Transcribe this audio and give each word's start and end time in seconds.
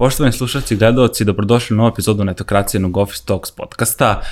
Poštovani 0.00 0.32
slušalci 0.32 0.74
i 0.74 0.76
gledalci, 0.76 1.24
dobrodošli 1.24 1.74
u 1.74 1.76
novu 1.76 1.88
epizodu 1.88 2.24
Netokracijenog 2.24 2.96
Office 2.96 3.22
Talks 3.24 3.50
podcasta. 3.50 4.22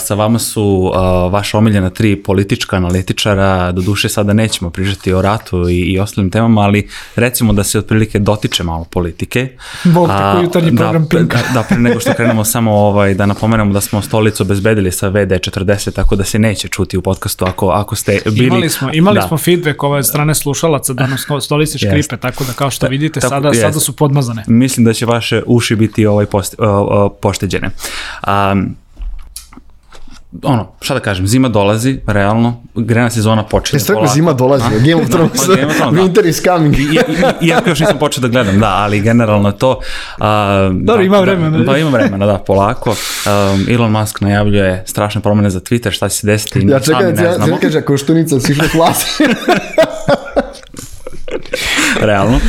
Sa 0.00 0.14
vama 0.14 0.38
su 0.38 0.92
vaša 1.30 1.58
omiljena 1.58 1.90
tri 1.90 2.22
politička 2.22 2.76
analitičara, 2.76 3.72
do 3.72 3.82
duše 3.82 4.08
sada 4.08 4.32
nećemo 4.32 4.70
prižati 4.70 5.12
o 5.12 5.22
ratu 5.22 5.68
i, 5.68 5.80
i 5.80 5.98
ostalim 5.98 6.30
temama, 6.30 6.60
ali 6.60 6.88
recimo 7.16 7.52
da 7.52 7.64
se 7.64 7.78
otprilike 7.78 8.18
dotiče 8.18 8.62
malo 8.62 8.84
politike. 8.84 9.48
Bog 9.84 10.08
tako 10.08 10.42
jutarnji 10.42 10.70
da, 10.70 10.76
program 10.76 11.08
Pinka. 11.08 11.38
Da, 11.38 11.54
da, 11.54 11.62
pre 11.62 11.78
nego 11.78 12.00
što 12.00 12.14
krenemo 12.14 12.44
samo 12.54 12.72
ovaj, 12.72 13.14
da 13.14 13.26
napomenemo 13.26 13.72
da 13.72 13.80
smo 13.80 14.02
stolicu 14.02 14.42
obezbedili 14.42 14.92
sa 14.92 15.10
VD40, 15.10 15.92
tako 15.92 16.16
da 16.16 16.24
se 16.24 16.38
neće 16.38 16.68
čuti 16.68 16.96
u 16.96 17.02
podcastu 17.02 17.44
ako, 17.44 17.68
ako 17.68 17.96
ste 17.96 18.20
bili... 18.24 18.46
Imali 18.46 18.70
smo, 18.70 18.90
imali 18.92 19.20
da. 19.20 19.28
smo 19.28 19.38
feedback 19.38 19.82
ove 19.82 20.02
strane 20.02 20.34
slušalaca 20.34 20.92
da 20.92 21.06
nam 21.06 21.18
sto- 21.18 21.40
stolice 21.40 21.78
škripe, 21.78 21.96
Jeste. 21.96 22.16
tako 22.16 22.44
da 22.44 22.52
kao 22.52 22.70
što 22.70 22.86
vidite 22.88 23.20
tako- 23.20 23.30
sada, 23.30 23.48
jeste. 23.48 23.60
sada 23.60 23.80
su 23.80 23.96
podmazane. 23.96 24.44
Mislim 24.46 24.84
da 24.84 24.92
će 24.92 25.06
vaše 25.14 25.42
uši 25.46 25.76
biti 25.76 26.06
ovaj 26.06 26.26
post, 26.26 26.54
o, 26.58 26.66
o, 26.66 27.08
pošteđene. 27.08 27.70
Um, 28.26 28.76
ono, 30.42 30.66
šta 30.80 30.94
da 30.94 31.00
kažem, 31.00 31.26
zima 31.26 31.48
dolazi, 31.48 32.00
realno, 32.06 32.62
grena 32.74 33.10
sezona 33.10 33.42
počinje. 33.42 33.76
Jeste 33.76 33.92
rekao 33.92 34.06
zima 34.06 34.32
dolazi, 34.32 34.64
A? 34.64 34.78
Game 34.78 34.94
of 34.94 35.08
Da, 35.08 35.16
Thrones, 35.16 35.46
pa 35.46 35.54
Game 35.54 35.66
of 35.66 35.76
Thrones, 35.76 35.94
da. 35.96 36.02
Winter 36.02 36.28
is 36.28 36.42
coming. 36.42 36.78
I, 36.78 36.82
i, 36.82 37.46
iako 37.46 37.68
još 37.68 37.80
nisam 37.80 37.98
počeo 37.98 38.22
da 38.22 38.28
gledam, 38.28 38.60
da, 38.60 38.68
ali 38.68 39.00
generalno 39.00 39.52
to... 39.52 39.80
A, 40.18 40.70
Dobro, 40.72 40.96
da, 40.96 41.06
ima 41.06 41.20
vremena. 41.20 41.58
Da, 41.58 41.64
da, 41.64 41.78
ima 41.78 41.90
vremena, 41.90 42.26
da, 42.26 42.38
polako. 42.38 42.90
Um, 42.90 43.66
Elon 43.70 43.90
Musk 43.90 44.20
najavljuje 44.20 44.84
strašne 44.86 45.20
promene 45.20 45.50
za 45.50 45.60
Twitter, 45.60 45.90
šta 45.90 46.08
će 46.08 46.16
se 46.16 46.26
desiti, 46.26 46.58
Ja 46.68 46.82
sami 46.82 46.98
čekam, 46.98 47.14
ne 47.14 47.24
ja, 47.24 47.34
znamo, 47.34 47.52
ja 47.52 47.58
kaže, 47.60 47.82
koštunica 47.82 48.40
si 48.40 48.52
išla 48.52 48.68
klasi. 48.68 49.24
realno. 52.00 52.40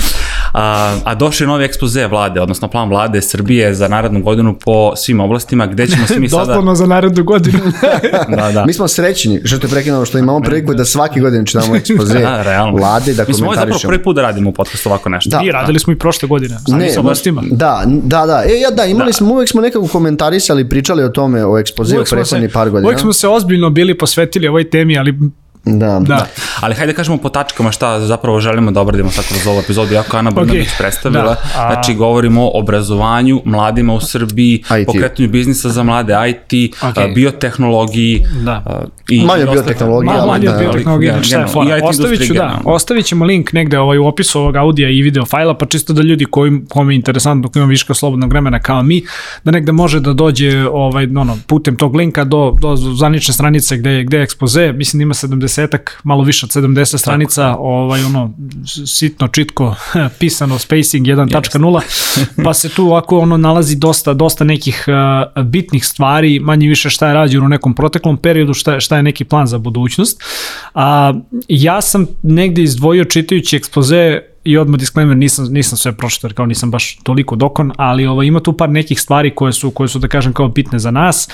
A, 0.57 0.95
a 1.03 1.15
došao 1.15 1.45
je 1.45 1.47
novi 1.47 1.65
ekspoze 1.65 2.07
vlade, 2.07 2.41
odnosno 2.41 2.67
plan 2.67 2.89
vlade 2.89 3.21
Srbije 3.21 3.73
za 3.73 3.87
narednu 3.87 4.21
godinu 4.21 4.55
po 4.55 4.95
svim 4.95 5.19
oblastima, 5.19 5.67
gde 5.67 5.87
ćemo 5.87 6.07
se 6.07 6.19
mi 6.19 6.29
sada... 6.29 6.45
Doslovno 6.45 6.75
za 6.75 6.85
narednu 6.85 7.23
godinu. 7.23 7.59
Da, 8.37 8.51
da. 8.51 8.65
Mi 8.65 8.73
smo 8.73 8.87
srećni, 8.87 9.41
što 9.43 9.57
te 9.59 9.67
prekinuo, 9.67 10.05
što 10.05 10.17
imamo 10.17 10.39
priliku 10.41 10.73
da 10.73 10.85
svake 10.85 11.19
godine 11.19 11.45
čitamo 11.45 11.75
ekspoze 11.95 12.19
Da, 12.19 12.43
realno. 12.43 12.77
vlade, 12.77 13.13
da 13.13 13.25
Mi 13.27 13.33
smo 13.33 13.45
ovo 13.45 13.53
zapravo 13.53 13.65
komentarišemo. 13.65 13.89
prvi 13.91 14.03
put 14.03 14.15
da 14.15 14.21
radimo 14.21 14.49
u 14.49 14.53
podcastu 14.53 14.89
ovako 14.89 15.09
nešto. 15.09 15.29
Da. 15.29 15.41
I 15.43 15.51
radili 15.51 15.79
smo 15.79 15.93
i 15.93 15.99
prošle 15.99 16.27
godine, 16.27 16.55
sa 16.69 16.75
Ne, 16.75 16.89
sa 16.89 17.01
gostima. 17.01 17.43
Da, 17.51 17.83
da, 17.85 18.25
da. 18.25 18.43
E, 18.45 18.59
ja, 18.59 18.71
da, 18.71 18.85
imali 18.85 19.13
smo, 19.13 19.33
uvek 19.33 19.49
smo 19.49 19.61
nekako 19.61 19.87
komentarisali, 19.87 20.69
pričali 20.69 21.03
o 21.03 21.09
tome, 21.09 21.45
o 21.45 21.65
se, 21.65 22.15
prethodnih 22.15 22.51
par 22.53 22.69
godina. 22.69 22.87
uvek 22.87 22.99
smo 22.99 23.13
se 23.13 23.27
ozbiljno 23.27 23.69
bili 23.69 23.97
posvetili 23.97 24.47
ovoj 24.47 24.69
temi, 24.69 24.97
ali 24.97 25.19
Da, 25.67 25.99
da. 26.01 26.25
Ali 26.59 26.75
hajde 26.75 26.93
da 26.93 26.95
kažemo 26.95 27.17
po 27.17 27.29
tačkama 27.29 27.71
šta 27.71 27.99
zapravo 28.01 28.39
želimo 28.39 28.71
da 28.71 28.81
obradimo 28.81 29.11
sad 29.11 29.25
kroz 29.25 29.47
ovu 29.47 29.59
epizodu, 29.59 29.93
jako 29.93 30.17
Ana 30.17 30.31
Brnabić 30.31 30.61
Ok, 30.63 30.77
predstavila. 30.77 31.23
da, 31.23 31.31
a- 31.57 31.73
Znači, 31.73 31.93
govorimo 31.95 32.43
o 32.43 32.51
obrazovanju, 32.55 33.41
mladima 33.45 33.93
u 33.93 33.99
Srbiji, 34.01 34.53
IT. 34.71 34.85
pokretanju 34.85 35.29
biznisa 35.29 35.69
za 35.69 35.83
mlade, 35.83 36.13
IT, 36.29 36.73
Ok. 36.81 36.97
a, 36.97 37.07
biotehnologiji. 37.07 38.21
Da. 38.41 38.51
a, 38.65 38.83
i, 39.09 39.21
Manje 39.21 39.45
biotehnologije, 39.45 40.13
Malo 40.13 40.27
manje 40.27 40.45
da, 40.45 40.53
od 40.53 40.59
biotehnologije, 40.59 41.11
nego 41.11 41.23
šta 41.23 41.39
je 41.39 41.47
fora. 41.47 41.79
Ostavit 41.83 42.27
ću, 42.27 42.33
da, 42.33 42.59
ostavit 42.65 43.05
ćemo 43.05 43.25
link 43.25 43.53
negde 43.53 43.79
ovaj, 43.79 43.97
u 43.97 44.05
opisu 44.05 44.39
ovog 44.39 44.55
audija 44.55 44.89
i 44.89 45.01
video 45.01 45.25
fajla, 45.25 45.53
pa 45.53 45.65
čisto 45.65 45.93
da 45.93 46.01
ljudi 46.01 46.25
koji, 46.25 46.61
kome 46.69 46.93
je 46.93 46.97
interesantno, 46.97 47.49
koji 47.49 47.61
ima 47.61 47.69
viška 47.69 47.93
slobodnog 47.93 48.29
vremena 48.29 48.59
kao 48.59 48.83
mi, 48.83 49.01
da 49.43 49.51
negde 49.51 49.71
može 49.71 49.99
da 49.99 50.13
dođe 50.13 50.35
ovaj, 50.67 51.07
ono, 51.15 51.37
putem 51.47 51.75
tog 51.75 51.95
linka 51.95 52.23
do, 52.23 52.55
do 52.61 52.75
zvanične 52.75 53.33
stranice 53.33 53.77
gde, 53.77 53.89
je- 53.91 54.03
gde 54.03 54.17
je 54.17 54.23
ekspoze, 54.23 54.71
mislim 54.73 54.99
da 54.99 55.03
ima 55.03 55.13
70-ak, 55.57 55.91
malo 56.03 56.23
više 56.23 56.45
od 56.45 56.49
70 56.53 56.97
stranica, 56.97 57.55
ovaj, 57.55 58.03
ono, 58.03 58.33
sitno, 58.87 59.27
čitko, 59.27 59.75
pisano, 60.19 60.59
spacing 60.59 61.05
1.0, 61.07 61.81
pa 62.43 62.53
se 62.53 62.69
tu 62.69 62.85
ovako 62.85 63.19
ono 63.19 63.37
nalazi 63.37 63.75
dosta, 63.75 64.13
dosta 64.13 64.43
nekih 64.43 64.85
uh, 64.87 65.43
bitnih 65.43 65.85
stvari, 65.85 66.39
manje 66.39 66.67
više 66.67 66.89
šta 66.89 67.07
je 67.07 67.13
rađeno 67.13 67.45
u 67.45 67.49
nekom 67.49 67.75
proteklom 67.75 68.17
periodu, 68.17 68.53
šta, 68.53 68.73
je- 68.73 68.81
šta 68.81 68.97
je 68.97 69.03
neki 69.03 69.23
plan 69.23 69.47
za 69.47 69.57
budućnost. 69.57 70.21
A, 70.73 71.13
ja 71.47 71.81
sam 71.81 72.05
negde 72.23 72.63
izdvojio 72.63 73.03
čitajući 73.05 73.55
ekspoze 73.57 74.19
i 74.45 74.57
odmah 74.57 74.79
disclaimer, 74.79 75.17
nisam, 75.17 75.45
nisam 75.45 75.77
sve 75.77 75.91
pročitao, 75.91 76.29
kao 76.33 76.45
nisam 76.45 76.71
baš 76.71 76.97
toliko 77.03 77.35
dokon, 77.35 77.71
ali 77.77 78.05
ovo, 78.05 78.23
ima 78.23 78.39
tu 78.39 78.53
par 78.53 78.69
nekih 78.69 79.01
stvari 79.01 79.35
koje 79.35 79.53
su, 79.53 79.71
koje 79.71 79.87
su 79.87 79.99
da 79.99 80.07
kažem, 80.07 80.33
kao 80.33 80.47
bitne 80.47 80.79
za 80.79 80.91
nas. 80.91 81.29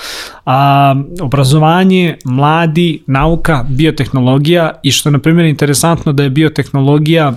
A, 0.46 0.94
obrazovanje, 1.20 2.16
mladi, 2.24 3.02
nauka, 3.06 3.64
biotehnologija 3.68 4.72
i 4.82 4.90
što 4.90 5.08
je, 5.08 5.12
na 5.12 5.18
primjer, 5.18 5.46
interesantno 5.46 6.12
da 6.12 6.22
je 6.22 6.30
biotehnologija 6.30 7.32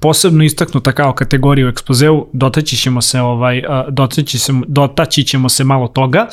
posebno 0.00 0.44
istaknuta 0.44 0.92
kao 0.92 1.12
kategorija 1.12 1.66
u 1.66 1.70
ekspozeu, 1.70 2.26
dotaći 2.32 2.76
ćemo 2.76 3.02
se 3.02 3.20
ovaj 3.20 3.62
dotaći 3.88 4.38
se 4.38 4.52
dotaći 4.66 5.24
ćemo 5.24 5.48
se 5.48 5.64
malo 5.64 5.88
toga. 5.88 6.26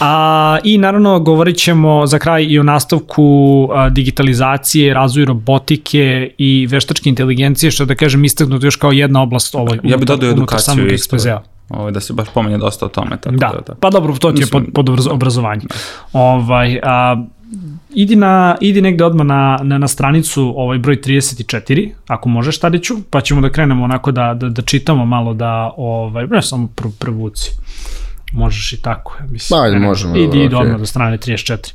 A 0.00 0.58
i 0.64 0.78
naravno 0.78 1.20
govorit 1.20 1.56
ćemo 1.56 2.06
za 2.06 2.18
kraj 2.18 2.44
i 2.44 2.58
o 2.58 2.62
nastavku 2.62 3.68
digitalizacije, 3.90 4.94
razvoju 4.94 5.26
robotike 5.26 6.30
i 6.38 6.66
veštačke 6.66 7.08
inteligencije, 7.08 7.70
što 7.70 7.84
da 7.84 7.94
kažem 7.94 8.24
istaknuto 8.24 8.66
još 8.66 8.76
kao 8.76 8.92
jedna 8.92 9.22
oblast 9.22 9.54
ovoj 9.54 9.78
Ja 9.82 9.96
bih 9.96 10.06
dodao 10.06 10.30
edukaciju 10.30 10.86
ekspozea. 10.90 11.42
Ovaj, 11.68 11.92
da 11.92 12.00
se 12.00 12.12
baš 12.12 12.28
pomenje 12.34 12.58
dosta 12.58 12.86
o 12.86 12.88
tome. 12.88 13.16
Tako 13.20 13.36
Da, 13.36 13.52
da, 13.66 13.74
pa 13.74 13.90
dobro, 13.90 14.16
to 14.16 14.32
ti 14.32 14.42
je 14.42 14.46
pod, 14.46 14.62
pod 14.74 14.88
obraz- 14.88 15.10
obrazovanje. 15.10 15.62
Ovaj, 16.12 16.80
a, 16.82 17.24
idi, 17.90 18.16
na, 18.16 18.56
idi 18.60 18.80
negde 18.82 19.04
odmah 19.04 19.26
na, 19.26 19.58
na, 19.62 19.78
na 19.78 19.88
stranicu 19.88 20.52
ovaj 20.56 20.78
broj 20.78 20.96
34, 21.00 21.90
ako 22.06 22.28
možeš 22.28 22.58
Tadiću, 22.58 22.94
pa 23.10 23.20
ćemo 23.20 23.40
da 23.40 23.50
krenemo 23.50 23.84
onako 23.84 24.12
da, 24.12 24.34
da, 24.34 24.48
da 24.48 24.62
čitamo 24.62 25.04
malo 25.04 25.34
da, 25.34 25.72
ovaj, 25.76 26.26
ne 26.26 26.42
samo 26.42 26.68
pr, 26.74 26.86
prvuci. 26.98 27.50
Možeš 28.32 28.72
i 28.72 28.82
tako, 28.82 29.16
ja 29.20 29.26
mislim. 29.30 29.58
Ma, 29.58 29.64
ajde, 29.64 29.78
možemo, 29.78 30.16
Idi, 30.16 30.26
dobro, 30.26 30.40
idi 30.44 30.54
okej. 30.54 30.66
odmah 30.66 30.78
do 30.80 30.86
strane 30.86 31.18
34. 31.18 31.72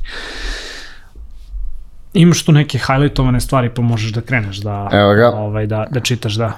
Imaš 2.14 2.44
tu 2.44 2.52
neke 2.52 2.78
highlightovane 2.78 3.40
stvari 3.40 3.70
pa 3.74 3.82
možeš 3.82 4.12
da 4.12 4.20
kreneš 4.20 4.56
da, 4.56 4.88
Evo 4.92 5.14
ga. 5.14 5.28
ovaj, 5.30 5.66
da, 5.66 5.86
da 5.90 6.00
čitaš, 6.00 6.34
da. 6.34 6.52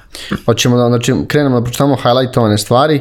Hoćemo 0.47 0.77
da, 0.77 0.89
znači, 0.89 1.13
krenemo 1.29 1.61
da 1.61 1.65
pročitamo 1.65 1.97
highlightovane 1.97 2.59
stvari. 2.59 3.01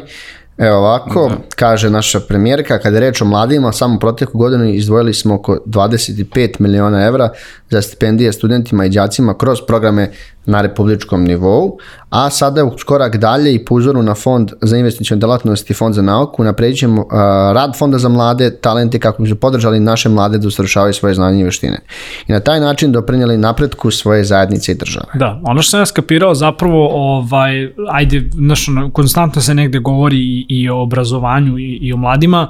Evo 0.58 0.78
ovako, 0.78 1.32
kaže 1.56 1.90
naša 1.90 2.20
premijerka, 2.20 2.80
kada 2.80 2.98
je 2.98 3.02
reč 3.02 3.22
o 3.22 3.26
mladima, 3.26 3.72
samo 3.72 4.00
proteklu 4.00 4.40
godinu 4.40 4.66
izdvojili 4.66 5.14
smo 5.14 5.36
oko 5.36 5.58
25 5.66 6.56
miliona 6.60 7.06
evra 7.06 7.30
za 7.70 7.81
stipendije 7.81 8.34
studentima 8.34 8.86
i 8.86 8.90
đacima 8.90 9.34
kroz 9.34 9.59
programe 9.68 10.12
na 10.46 10.62
republičkom 10.62 11.24
nivou, 11.24 11.78
a 12.09 12.30
sada 12.30 12.62
je 12.62 12.70
korak 12.86 13.18
dalje 13.18 13.53
i 13.53 13.66
po 13.66 13.76
uzoru 13.76 14.03
na 14.03 14.16
fond 14.16 14.52
za 14.62 14.78
investicijnu 14.78 15.20
delatnost 15.20 15.70
i 15.70 15.74
fond 15.74 15.96
za 15.96 16.02
nauku 16.02 16.44
napređit 16.44 16.80
ćemo 16.80 17.02
uh, 17.02 17.12
rad 17.54 17.78
fonda 17.78 17.98
za 17.98 18.09
mlade 18.09 18.52
talente 18.52 19.00
kako 19.00 19.24
bi 19.24 19.30
su 19.30 19.36
podržali 19.36 19.80
naše 19.80 20.09
mlade 20.09 20.38
da 20.38 20.48
usavršavaju 20.48 20.94
svoje 20.94 21.16
znanje 21.16 21.42
i 21.42 21.44
veštine. 21.44 21.80
I 22.28 22.31
na 22.31 22.40
taj 22.40 22.59
način 22.59 22.92
doprinjeli 22.92 23.38
napretku 23.38 23.92
svoje 23.92 24.24
zajednice 24.24 24.72
i 24.72 24.75
države. 24.75 25.06
Da, 25.14 25.42
ono 25.44 25.62
što 25.62 25.70
sam 25.70 25.80
ja 25.80 25.86
skapirao 25.86 26.36
zapravo, 26.36 26.90
ovaj, 26.92 27.74
ajde, 27.92 28.30
znaš, 28.34 28.66
konstantno 28.94 29.42
se 29.42 29.54
negde 29.54 29.80
govori 29.80 30.18
i, 30.18 30.46
i 30.50 30.70
o 30.70 30.81
obrazovanju 30.81 31.59
i, 31.59 31.78
i 31.81 31.94
o 31.94 31.98
mladima, 31.98 32.48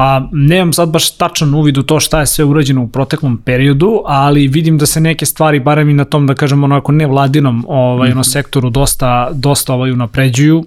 a 0.00 0.28
nemam 0.32 0.72
sad 0.72 0.88
baš 0.88 1.10
tačan 1.10 1.54
uvid 1.54 1.78
u 1.78 1.82
to 1.82 2.00
šta 2.00 2.20
je 2.20 2.26
sve 2.26 2.44
urađeno 2.44 2.82
u 2.82 2.88
proteklom 2.88 3.36
periodu, 3.44 4.02
ali 4.06 4.48
vidim 4.48 4.78
da 4.78 4.86
se 4.86 5.00
neke 5.00 5.26
stvari, 5.26 5.60
barem 5.60 5.90
i 5.90 5.94
na 5.94 6.04
tom, 6.04 6.26
da 6.26 6.34
kažem, 6.34 6.64
onako 6.64 6.92
nevladinom 6.92 7.64
ovaj, 7.68 8.12
ono, 8.12 8.24
sektoru 8.24 8.70
dosta, 8.70 9.30
dosta 9.32 9.74
ovaj, 9.74 9.92
unapređuju. 9.92 10.64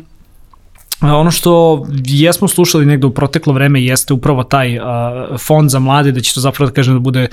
Ono 1.01 1.31
što 1.31 1.83
jesmo 2.05 2.47
slušali 2.47 2.85
negde 2.85 3.07
u 3.07 3.11
proteklo 3.11 3.53
vreme 3.53 3.83
jeste 3.83 4.13
upravo 4.13 4.43
taj 4.43 4.77
uh, 4.77 4.83
fond 5.39 5.69
za 5.69 5.79
mlade, 5.79 6.11
da 6.11 6.21
će 6.21 6.33
to 6.33 6.39
zapravo 6.39 6.69
da 6.69 6.73
kažem 6.73 6.93
da 6.93 6.99
bude, 6.99 7.27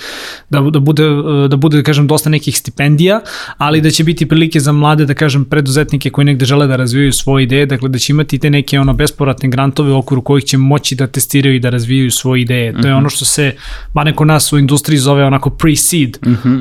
da, 0.50 0.60
da 0.60 0.80
bude, 0.80 1.04
da 1.48 1.56
bude 1.56 1.76
da 1.76 1.82
kažem 1.82 2.06
dosta 2.06 2.30
nekih 2.30 2.58
stipendija, 2.58 3.20
ali 3.58 3.80
da 3.80 3.90
će 3.90 4.04
biti 4.04 4.26
prilike 4.26 4.60
za 4.60 4.72
mlade 4.72 5.06
da 5.06 5.14
kažem 5.14 5.44
preduzetnike 5.44 6.10
koji 6.10 6.24
negde 6.24 6.44
žele 6.44 6.66
da 6.66 6.76
razvijaju 6.76 7.12
svoje 7.12 7.42
ideje, 7.44 7.66
dakle 7.66 7.88
da 7.88 7.98
će 7.98 8.12
imati 8.12 8.38
te 8.38 8.50
neke 8.50 8.80
ono 8.80 8.92
bespovratne 8.92 9.48
grantove 9.48 9.92
u 9.92 9.98
okviru 9.98 10.22
kojih 10.22 10.44
će 10.44 10.58
moći 10.58 10.94
da 10.94 11.06
testiraju 11.06 11.54
i 11.54 11.60
da 11.60 11.70
razvijaju 11.70 12.10
svoje 12.10 12.42
ideje. 12.42 12.72
To 12.82 12.88
je 12.88 12.94
ono 12.94 13.10
što 13.10 13.24
se, 13.24 13.54
ba 13.94 14.04
neko 14.04 14.24
nas 14.24 14.52
u 14.52 14.58
industriji 14.58 14.98
zove 14.98 15.24
onako 15.24 15.50
pre-seed 15.50 16.18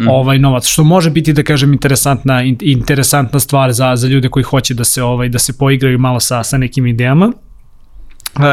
ovaj 0.10 0.40
novac, 0.40 0.68
što 0.68 0.84
može 0.84 1.10
biti 1.10 1.34
da 1.34 1.44
kažem 1.44 1.74
interesantna 1.74 2.44
in- 2.44 2.58
interesantna 2.62 3.40
stvar 3.40 3.74
za 3.74 3.96
za 3.96 4.08
ljude 4.08 4.30
koji 4.30 4.44
hoće 4.44 4.74
da 4.74 4.84
se 4.84 5.04
ovaj 5.04 5.30
da 5.30 5.40
se 5.40 5.58
poigraju 5.58 6.00
malo 6.00 6.20
sa 6.20 6.44
sa 6.44 6.58
nekim 6.58 6.97
idejama. 6.98 7.32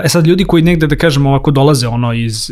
E 0.05 0.08
sad 0.08 0.26
ljudi 0.26 0.44
koji 0.44 0.62
negde 0.62 0.87
da 0.87 0.96
kažemo 0.96 1.31
ovako 1.31 1.50
dolaze 1.50 1.88
ono 1.88 2.12
iz 2.12 2.50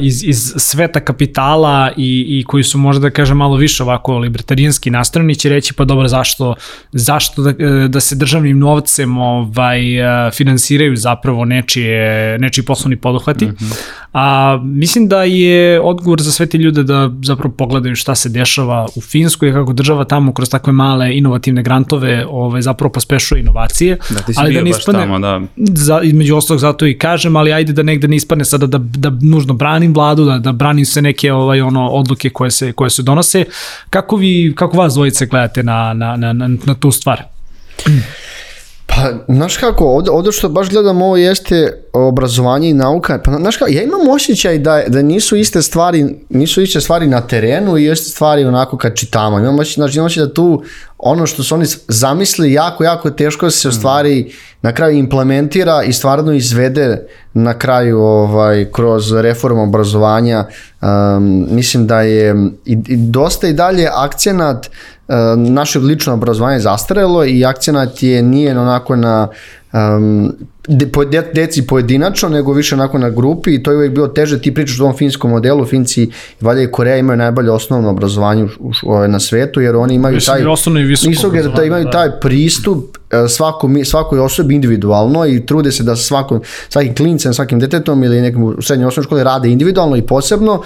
iz, 0.00 0.24
iz 0.24 0.52
sveta 0.56 1.00
kapitala 1.00 1.90
i, 1.96 2.26
i 2.28 2.44
koji 2.44 2.64
su 2.64 2.78
možda 2.78 3.02
da 3.02 3.10
kažem 3.10 3.36
malo 3.36 3.56
više 3.56 3.82
ovako 3.82 4.18
libertarijanski 4.18 4.90
nastrojeni 4.90 5.34
će 5.34 5.48
reći 5.48 5.74
pa 5.74 5.84
dobro 5.84 6.08
zašto, 6.08 6.54
zašto 6.92 7.42
da, 7.42 7.52
da 7.88 8.00
se 8.00 8.14
državnim 8.14 8.58
novcem 8.58 9.18
ovaj, 9.18 9.80
finansiraju 10.32 10.96
zapravo 10.96 11.44
nečije, 11.44 12.38
nečiji 12.38 12.64
poslovni 12.64 12.96
poduhvati. 12.96 13.44
Mm 13.44 13.48
-hmm. 13.48 14.02
A, 14.12 14.58
mislim 14.62 15.08
da 15.08 15.22
je 15.22 15.80
odgovor 15.80 16.20
za 16.22 16.32
sve 16.32 16.46
te 16.46 16.58
ljude 16.58 16.82
da 16.82 17.10
zapravo 17.22 17.54
pogledaju 17.54 17.96
šta 17.96 18.14
se 18.14 18.28
dešava 18.28 18.86
u 18.94 19.00
Finskoj, 19.00 19.52
kako 19.52 19.72
država 19.72 20.04
tamo 20.04 20.32
kroz 20.32 20.50
takve 20.50 20.72
male 20.72 21.16
inovativne 21.16 21.62
grantove 21.62 22.26
ovaj, 22.28 22.62
zapravo 22.62 22.92
pospešuje 22.92 23.40
inovacije. 23.40 23.98
Da, 24.10 24.20
ti 24.20 24.34
si 24.34 24.40
ali 24.40 24.50
bio 24.50 24.60
da 24.60 24.64
ne 24.64 24.70
baš 24.70 24.80
ispadne, 24.80 25.00
tamo, 25.00 25.18
da. 25.18 25.40
za, 25.56 26.00
između 26.02 26.36
ostalog 26.36 26.60
zato 26.60 26.86
i 26.86 26.98
kažem, 26.98 27.36
ali 27.36 27.52
ajde 27.52 27.72
da 27.72 27.82
negde 27.82 28.08
ne 28.08 28.16
ispadne 28.16 28.44
sada 28.44 28.66
da, 28.66 28.78
da 28.78 29.10
nužno 29.42 29.54
branim 29.54 29.94
vladu, 29.94 30.24
da, 30.24 30.38
da 30.38 30.52
branim 30.52 30.84
se 30.84 31.02
neke 31.02 31.32
ovaj, 31.32 31.60
ono, 31.60 31.88
odluke 31.88 32.30
koje 32.30 32.50
se, 32.50 32.72
koje 32.72 32.90
se 32.90 33.02
donose. 33.02 33.44
Kako, 33.90 34.16
vi, 34.16 34.52
kako 34.56 34.76
vas 34.76 34.94
dvojice 34.94 35.26
gledate 35.26 35.62
na, 35.62 35.94
na, 35.94 36.16
na, 36.16 36.32
na, 36.32 36.74
tu 36.74 36.90
stvar? 36.90 37.22
Pa, 38.86 39.10
znaš 39.28 39.56
kako, 39.56 39.84
ovde, 39.84 40.10
ovde 40.10 40.32
što 40.32 40.48
baš 40.48 40.68
gledam 40.70 41.02
ovo 41.02 41.16
jeste 41.16 41.82
obrazovanje 41.92 42.70
i 42.70 42.74
nauka, 42.74 43.20
pa 43.24 43.32
znaš 43.32 43.56
kako, 43.56 43.70
ja 43.70 43.82
imam 43.82 44.08
osjećaj 44.08 44.58
da, 44.58 44.82
da 44.88 45.02
nisu 45.02 45.36
iste 45.36 45.62
stvari, 45.62 46.14
nisu 46.30 46.62
iste 46.62 46.80
stvari 46.80 47.06
na 47.06 47.20
terenu 47.20 47.78
i 47.78 47.90
iste 47.92 48.10
stvari 48.10 48.44
onako 48.44 48.76
kad 48.76 48.94
čitamo. 48.96 49.38
Imam 49.38 49.58
osjećaj, 49.58 49.94
imam 49.94 50.06
osjećaj 50.06 50.26
da 50.26 50.34
tu 50.34 50.62
ono 51.04 51.26
što 51.26 51.42
su 51.42 51.54
oni 51.54 51.66
zamisli 51.88 52.52
jako, 52.52 52.84
jako 52.84 53.10
teško 53.10 53.50
se 53.50 53.68
u 53.68 53.72
stvari 53.72 54.32
na 54.62 54.72
kraju 54.72 54.98
implementira 54.98 55.82
i 55.82 55.92
stvarno 55.92 56.32
izvede 56.32 57.06
na 57.34 57.58
kraju 57.58 58.00
ovaj 58.00 58.70
kroz 58.72 59.12
reformu 59.12 59.62
obrazovanja. 59.62 60.44
Um, 60.80 61.46
mislim 61.50 61.86
da 61.86 62.00
je 62.00 62.50
i, 62.64 62.78
i 62.88 62.96
dosta 62.96 63.48
i 63.48 63.52
dalje 63.52 63.88
akcenat 63.94 64.66
uh, 64.66 65.14
naše 65.36 65.78
lično 65.78 66.14
obrazovanje 66.14 66.60
zastarelo 66.60 67.24
i 67.24 67.44
akcenat 67.44 68.02
je 68.02 68.22
nije 68.22 68.58
onako 68.58 68.96
na 68.96 69.28
um, 69.72 70.32
de, 70.68 71.22
deci 71.34 71.66
pojedinačno, 71.66 72.28
nego 72.28 72.52
više 72.52 72.74
onako 72.74 72.98
na 72.98 73.10
grupi 73.10 73.54
i 73.54 73.62
to 73.62 73.70
je 73.70 73.76
uvijek 73.76 73.92
bilo 73.92 74.08
teže. 74.08 74.40
Ti 74.40 74.54
pričaš 74.54 74.80
o 74.80 74.82
ovom 74.82 74.96
finskom 74.96 75.30
modelu, 75.30 75.64
Finci, 75.64 76.10
valjda 76.40 76.62
i 76.62 76.70
Koreja 76.70 76.96
imaju 76.96 77.16
najbolje 77.16 77.50
osnovno 77.50 77.90
obrazovanje 77.90 78.44
u, 78.44 78.72
u, 78.84 79.08
na 79.08 79.20
svetu, 79.20 79.60
jer 79.60 79.76
oni 79.76 79.94
imaju 79.94 80.14
Mislim, 80.14 80.36
taj... 80.36 80.46
osnovno 80.46 80.80
i 80.80 80.84
visoko 80.84 81.36
da 81.56 81.64
imaju 81.64 81.90
taj 81.90 82.10
pristup 82.20 82.96
e, 83.10 83.28
svako, 83.28 83.70
svakoj 83.84 84.18
osobi 84.18 84.54
individualno 84.54 85.26
i 85.26 85.46
trude 85.46 85.72
se 85.72 85.82
da 85.82 85.96
svakom, 85.96 86.40
svakim 86.68 86.94
klincem, 86.94 87.34
svakim 87.34 87.60
detetom 87.60 88.04
ili 88.04 88.20
nekom 88.20 88.42
u 88.42 88.62
srednjoj 88.62 88.88
osnovnoj 88.88 89.04
školi 89.04 89.24
rade 89.24 89.48
individualno 89.48 89.96
i 89.96 90.02
posebno, 90.02 90.62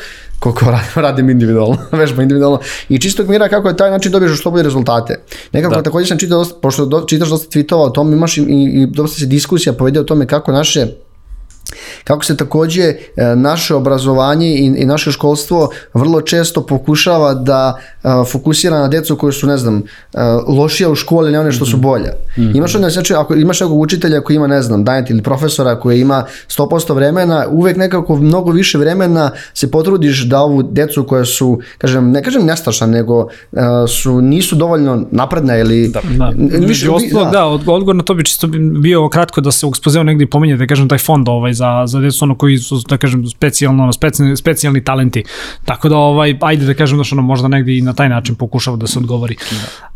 koliko 0.53 0.79
radim, 1.07 1.31
individualno, 1.31 1.77
vežba 2.01 2.23
individualno 2.23 2.59
i 2.89 2.99
čistog 2.99 3.29
mira 3.29 3.49
kako 3.49 3.69
je 3.69 3.77
taj 3.77 3.91
način 3.91 4.13
dobiješ 4.13 4.41
što 4.41 4.51
bolje 4.51 4.63
rezultate. 4.63 5.21
Nekako 5.53 5.75
da. 5.75 5.83
takođe 5.83 6.07
sam 6.07 6.19
čitao, 6.19 6.45
pošto 6.63 6.87
do, 6.87 7.05
čitaš 7.09 7.29
dosta 7.29 7.59
tweetova 7.59 7.87
o 7.87 7.91
tom, 7.91 8.13
imaš 8.13 8.39
i, 8.39 8.41
i, 8.41 8.83
i 8.83 8.87
dosta 8.87 9.19
se 9.19 9.27
diskusija 9.27 9.73
povede 9.73 10.01
o 10.01 10.05
tome 10.05 10.27
kako 10.27 10.53
naše 10.53 10.87
kako 12.05 12.25
se 12.25 12.37
takođe 12.37 12.83
e, 12.83 12.97
naše 13.37 13.75
obrazovanje 13.75 14.49
i, 14.49 14.65
i 14.65 14.85
naše 14.85 15.13
školstvo 15.13 15.71
vrlo 15.95 16.21
često 16.21 16.67
pokušava 16.67 17.35
da 17.35 17.79
a, 18.03 18.23
e, 18.27 18.31
fokusira 18.31 18.79
na 18.79 18.89
decu 18.89 19.17
koji 19.17 19.33
su, 19.33 19.47
ne 19.47 19.57
znam, 19.57 19.83
a, 20.15 20.41
e, 20.49 20.53
lošija 20.53 20.91
u 20.91 20.95
školi 20.95 21.29
ili 21.29 21.39
one 21.39 21.53
što 21.53 21.65
su 21.67 21.77
mhm. 21.77 21.83
bolje. 21.83 22.11
Mm 22.37 22.43
-hmm. 22.43 22.57
Imaš 22.57 22.75
onda, 22.75 22.91
znači, 22.91 23.15
ako 23.15 23.35
imaš 23.35 23.61
nekog 23.61 23.81
učitelja 23.81 24.21
koji 24.21 24.37
ima, 24.37 24.47
ne 24.47 24.63
znam, 24.63 24.85
dajet 24.85 25.11
ili 25.11 25.23
profesora 25.23 25.81
koji 25.81 26.01
ima 26.01 26.25
100% 26.49 26.95
vremena, 26.95 27.47
uvek 27.51 27.77
nekako 27.77 28.17
mnogo 28.17 28.51
više 28.51 28.79
vremena 28.79 29.31
se 29.55 29.71
potrudiš 29.71 30.25
da 30.25 30.41
ovu 30.41 30.63
decu 30.63 31.05
koja 31.07 31.25
su, 31.25 31.61
kažem, 31.79 32.11
ne 32.11 32.23
kažem 32.23 32.45
nestašna, 32.45 32.87
nego 32.87 33.29
a, 33.53 33.87
su, 33.89 34.21
nisu 34.21 34.57
dovoljno 34.57 35.07
napredna 35.11 35.57
ili... 35.57 35.89
Da, 35.89 36.01
da. 36.17 36.33
Više, 36.67 36.87
da. 37.13 37.31
da, 37.33 37.47
odgovor 37.47 37.97
na 37.97 38.03
to 38.03 38.15
bi 38.15 38.25
čisto 38.25 38.47
bio 38.81 39.09
kratko 39.09 39.41
da 39.41 39.53
se 39.53 39.67
u 39.67 39.69
ekspozeu 39.69 40.05
negdje 40.05 40.31
pominje, 40.31 40.57
da 40.57 40.67
kažem, 40.67 40.89
taj 40.89 40.99
fond 40.99 41.29
ovaj, 41.29 41.56
za, 41.57 41.83
za 41.87 42.01
decu 42.01 42.25
ono 42.25 42.35
koji 42.35 42.59
su, 42.59 42.81
da 42.89 42.97
kažem, 42.97 43.27
specijalno, 43.27 43.93
specijalni, 43.93 44.37
specijalni 44.37 44.85
talenti. 44.85 45.25
Tako 45.65 45.89
da, 45.89 45.97
ovaj, 45.97 46.39
ajde 46.41 46.67
da 46.67 46.75
kažem, 46.75 46.99
da 46.99 47.05
što 47.05 47.15
ono 47.15 47.23
možda 47.23 47.49
negde 47.49 47.79
i 47.79 47.83
na 47.83 47.93
taj 47.93 48.09
način 48.09 48.35
pokušava 48.35 48.77
da 48.77 48.87
se 48.87 48.99
odgovori. 48.99 49.37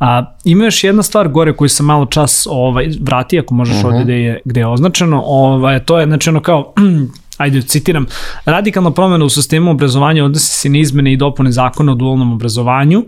A, 0.00 0.34
ima 0.44 0.64
još 0.64 0.84
jedna 0.84 1.02
stvar 1.02 1.28
gore 1.28 1.56
koju 1.56 1.68
sam 1.68 1.86
malo 1.86 2.06
čas 2.06 2.46
ovaj, 2.50 2.90
vrati, 3.00 3.38
ako 3.38 3.54
možeš 3.54 3.76
uh 3.76 3.82
-huh. 3.82 3.86
ovde 3.86 4.04
gde 4.04 4.14
je, 4.14 4.40
gde 4.44 4.60
je 4.60 4.66
označeno, 4.66 5.22
ovaj, 5.26 5.84
to 5.84 6.00
je 6.00 6.06
znači 6.06 6.30
ono 6.30 6.40
kao 6.40 6.72
ajde 7.42 7.62
citiram, 7.62 8.06
radikalna 8.44 8.90
promena 8.90 9.24
u 9.24 9.28
sistemu 9.28 9.70
obrazovanja 9.70 10.24
odnosi 10.24 10.46
se 10.46 10.68
na 10.68 10.78
izmene 10.78 11.12
i 11.12 11.16
dopune 11.16 11.52
zakona 11.52 11.92
o 11.92 11.94
dualnom 11.94 12.32
obrazovanju, 12.32 13.04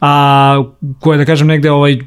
a, 0.00 0.64
koje 1.00 1.18
da 1.18 1.24
kažem 1.24 1.46
negde 1.46 1.70
ovaj, 1.70 1.98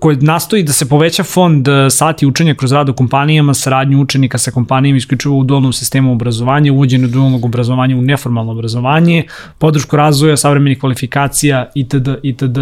koje 0.00 0.16
nastoji 0.20 0.62
da 0.62 0.72
se 0.72 0.88
poveća 0.88 1.22
fond 1.22 1.68
e, 1.68 1.90
sati 1.90 2.26
učenja 2.26 2.54
kroz 2.54 2.72
rad 2.72 2.88
u 2.88 2.94
kompanijama, 2.94 3.54
saradnju 3.54 4.00
učenika 4.00 4.38
sa 4.38 4.50
kompanijama 4.50 4.96
isključivo 4.96 5.38
u 5.38 5.44
dualnom 5.44 5.72
sistemu 5.72 6.12
obrazovanja, 6.12 6.72
uvođenje 6.72 7.06
dualnog 7.06 7.44
obrazovanja 7.44 7.96
u 7.96 8.02
neformalno 8.02 8.52
obrazovanje, 8.52 9.24
podršku 9.58 9.96
razvoja 9.96 10.36
savremenih 10.36 10.80
kvalifikacija 10.80 11.70
itd. 11.74 12.08
itd. 12.22 12.58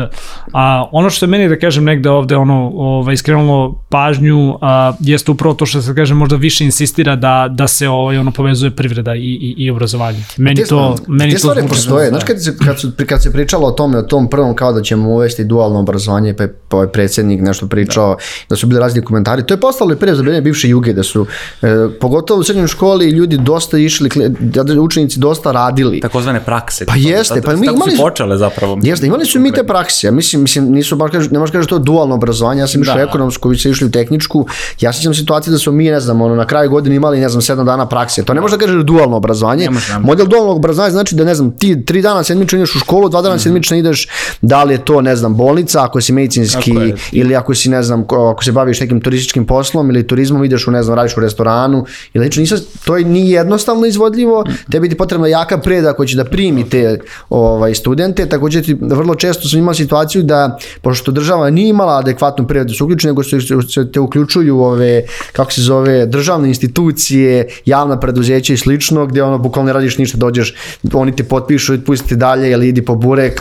A, 0.53 0.89
ono 0.93 1.11
što 1.11 1.25
je 1.27 1.31
meni 1.31 1.49
da 1.49 1.59
kažem 1.59 1.85
negde 1.85 2.11
ovde 2.11 2.37
ono, 2.37 2.71
ovaj, 2.75 3.15
iskrenulo 3.15 3.85
pažnju 3.89 4.59
a, 4.61 4.93
jeste 5.01 5.31
upravo 5.31 5.55
to 5.55 5.67
što 5.67 5.83
se 5.83 5.95
kaže 5.95 6.15
možda 6.15 6.37
više 6.37 6.65
insistira 6.65 7.17
da, 7.17 7.49
da 7.51 7.69
se 7.69 7.89
ovaj, 7.89 8.19
ono 8.19 8.31
povezuje 8.31 8.71
privreda 8.71 9.15
i, 9.15 9.21
i, 9.21 9.55
i 9.59 9.71
obrazovanje. 9.71 10.25
Meni 10.37 10.57
te, 10.61 10.69
to, 10.69 10.97
meni 11.09 11.33
te 11.33 11.39
stvari 11.39 11.63
postoje. 11.69 12.09
Znaš 12.09 12.25
kad 12.25 12.43
se, 12.43 12.57
kad, 12.65 12.81
su, 12.81 12.93
kad 13.09 13.23
se 13.23 13.33
pričalo 13.33 13.69
o 13.69 13.71
tome, 13.71 13.99
o 13.99 14.03
tom 14.03 14.31
prvom 14.31 14.57
kao 14.63 14.73
da 14.73 14.83
ćemo 14.83 15.11
uvesti 15.11 15.45
dualno 15.45 15.79
obrazovanje, 15.79 16.35
pa 16.35 16.43
je 16.43 16.55
ovaj 16.71 16.89
predsjednik 16.89 17.41
nešto 17.41 17.67
pričao, 17.67 18.09
da, 18.09 18.23
da 18.49 18.57
su 18.57 18.67
bili 18.67 18.81
razni 18.81 19.03
komentari. 19.05 19.47
To 19.47 19.55
je 19.55 19.61
postalo 19.61 19.93
i 19.93 19.97
pre 19.97 20.15
za 20.15 20.23
bivše 20.23 20.69
juge, 20.69 20.93
da 20.93 21.03
su, 21.03 21.27
e, 21.63 21.67
pogotovo 22.01 22.41
u 22.41 22.43
srednjoj 22.43 22.67
školi, 22.67 23.11
ljudi 23.11 23.39
dosta 23.39 23.79
išli, 23.79 24.11
da 24.41 24.81
učenici 24.81 25.19
dosta 25.19 25.53
radili. 25.53 26.01
Takozvane 26.01 26.41
prakse. 26.41 26.87
Pa 26.87 26.95
jeste, 26.97 27.43
pa 27.43 27.57
mi 27.57 27.67
imali 27.67 27.91
su 27.91 28.03
počele 28.03 28.39
zapravo. 28.39 28.79
Jeste, 28.83 29.07
imali 29.07 29.27
su 29.27 29.41
mi 29.41 29.53
te 29.53 29.65
prakse. 29.67 30.07
Ja 30.07 30.13
mislim, 30.13 30.43
mislim 30.43 30.73
nisu 30.73 30.97
baš 30.97 31.13
ne 31.31 31.39
možeš 31.39 31.53
kažeš 31.53 31.69
to 31.69 31.79
dualno 31.79 32.15
obrazovanje, 32.15 32.61
ja 32.61 32.67
sam 32.67 32.83
išao 32.83 32.95
da. 32.95 33.03
ekonomsku, 33.03 33.49
vi 33.49 33.59
ste 33.59 33.71
išli 33.71 33.87
u 33.87 33.91
tehničku. 33.91 34.47
Ja 34.81 34.93
sećam 34.93 35.15
situacije 35.15 35.53
da 35.53 35.59
smo 35.59 35.73
mi, 35.73 35.91
ne 35.91 36.01
znam, 36.01 36.21
ono 36.21 36.35
na 36.35 36.47
kraju 36.47 36.71
godine 36.71 36.97
imali, 36.97 37.21
ne 37.21 37.29
znam, 37.29 37.41
7 37.41 37.65
dana 37.65 37.89
prakse. 37.89 38.25
To 38.25 38.35
ne 38.35 38.41
može 38.41 38.57
da 38.57 38.67
kažeš 38.67 38.83
dualno 38.85 39.17
obrazovanje. 39.17 39.69
Model 40.01 40.27
dualnog 40.27 40.57
obrazovanja 40.57 40.91
znači 40.91 41.15
da 41.15 41.25
ne 41.25 41.35
znam, 41.35 41.51
ti 41.59 41.77
3 41.77 42.03
dana 42.03 42.25
sedmično 42.25 42.59
ideš 42.59 42.77
u 42.77 42.79
školu, 42.79 43.09
2 43.09 43.23
dana 43.23 43.35
mm 43.35 43.39
-hmm. 43.39 43.43
sedmično 43.43 43.77
ideš 43.77 44.09
da 44.53 44.65
li 44.65 44.75
je 44.75 44.85
to, 44.85 45.01
ne 45.01 45.17
znam, 45.17 45.35
bolnica, 45.35 45.85
ako 45.85 46.01
si 46.01 46.13
medicinski 46.13 46.71
je. 46.71 46.95
ili 47.13 47.37
ako 47.37 47.55
si, 47.55 47.71
ne 47.71 47.83
znam, 47.83 48.05
ako 48.31 48.45
se 48.45 48.53
baviš 48.53 48.81
nekim 48.81 49.01
turističkim 49.01 49.47
poslom 49.47 49.91
ili 49.91 50.07
turizmom, 50.07 50.45
ideš 50.45 50.67
u, 50.67 50.71
ne 50.71 50.83
znam, 50.83 50.97
radiš 50.97 51.17
u 51.17 51.21
restoranu 51.21 51.87
ili 52.15 52.25
znači 52.25 52.41
nisam, 52.41 52.59
to 52.85 52.97
je 52.97 53.05
nije 53.05 53.31
jednostavno 53.31 53.87
izvodljivo, 53.87 54.45
tebi 54.73 54.89
ti 54.89 54.97
potrebna 54.97 55.29
jaka 55.29 55.59
preda 55.59 55.93
koja 55.93 56.07
će 56.07 56.17
da 56.17 56.25
primi 56.25 56.69
te 56.71 56.99
ovaj, 57.31 57.75
studente, 57.75 58.27
takođe 58.29 58.63
ti 58.63 58.77
vrlo 58.81 59.15
često 59.15 59.49
sam 59.49 59.59
imao 59.59 59.75
situaciju 59.75 60.23
da, 60.23 60.59
pošto 60.83 61.13
država 61.13 61.51
nije 61.51 61.69
imala 61.69 61.97
adekvatnu 61.99 62.47
predu 62.47 62.69
da 62.69 62.75
se 62.75 62.85
uključi, 62.85 63.07
nego 63.07 63.23
se, 63.23 63.41
se 63.41 63.87
te 63.93 64.01
uključuju 64.01 64.61
ove, 64.61 65.03
kako 65.33 65.53
se 65.53 65.63
zove, 65.63 66.07
državne 66.07 66.49
institucije, 66.49 67.49
javna 67.65 68.01
preduzeća 68.01 68.53
i 68.53 68.57
slično, 68.57 69.07
gde 69.07 69.23
ono, 69.23 69.39
bukvalno 69.39 69.67
ne 69.67 69.73
radiš 69.73 69.99
ništa, 69.99 70.19
dođeš, 70.19 70.55
oni 70.93 71.17
te 71.17 71.25
potpišu 71.25 71.75
i 71.75 71.81
pusti 71.81 72.17
dalje, 72.17 72.51
ili 72.51 72.69
idi 72.69 72.85
po 72.85 72.95
burek, 72.95 73.41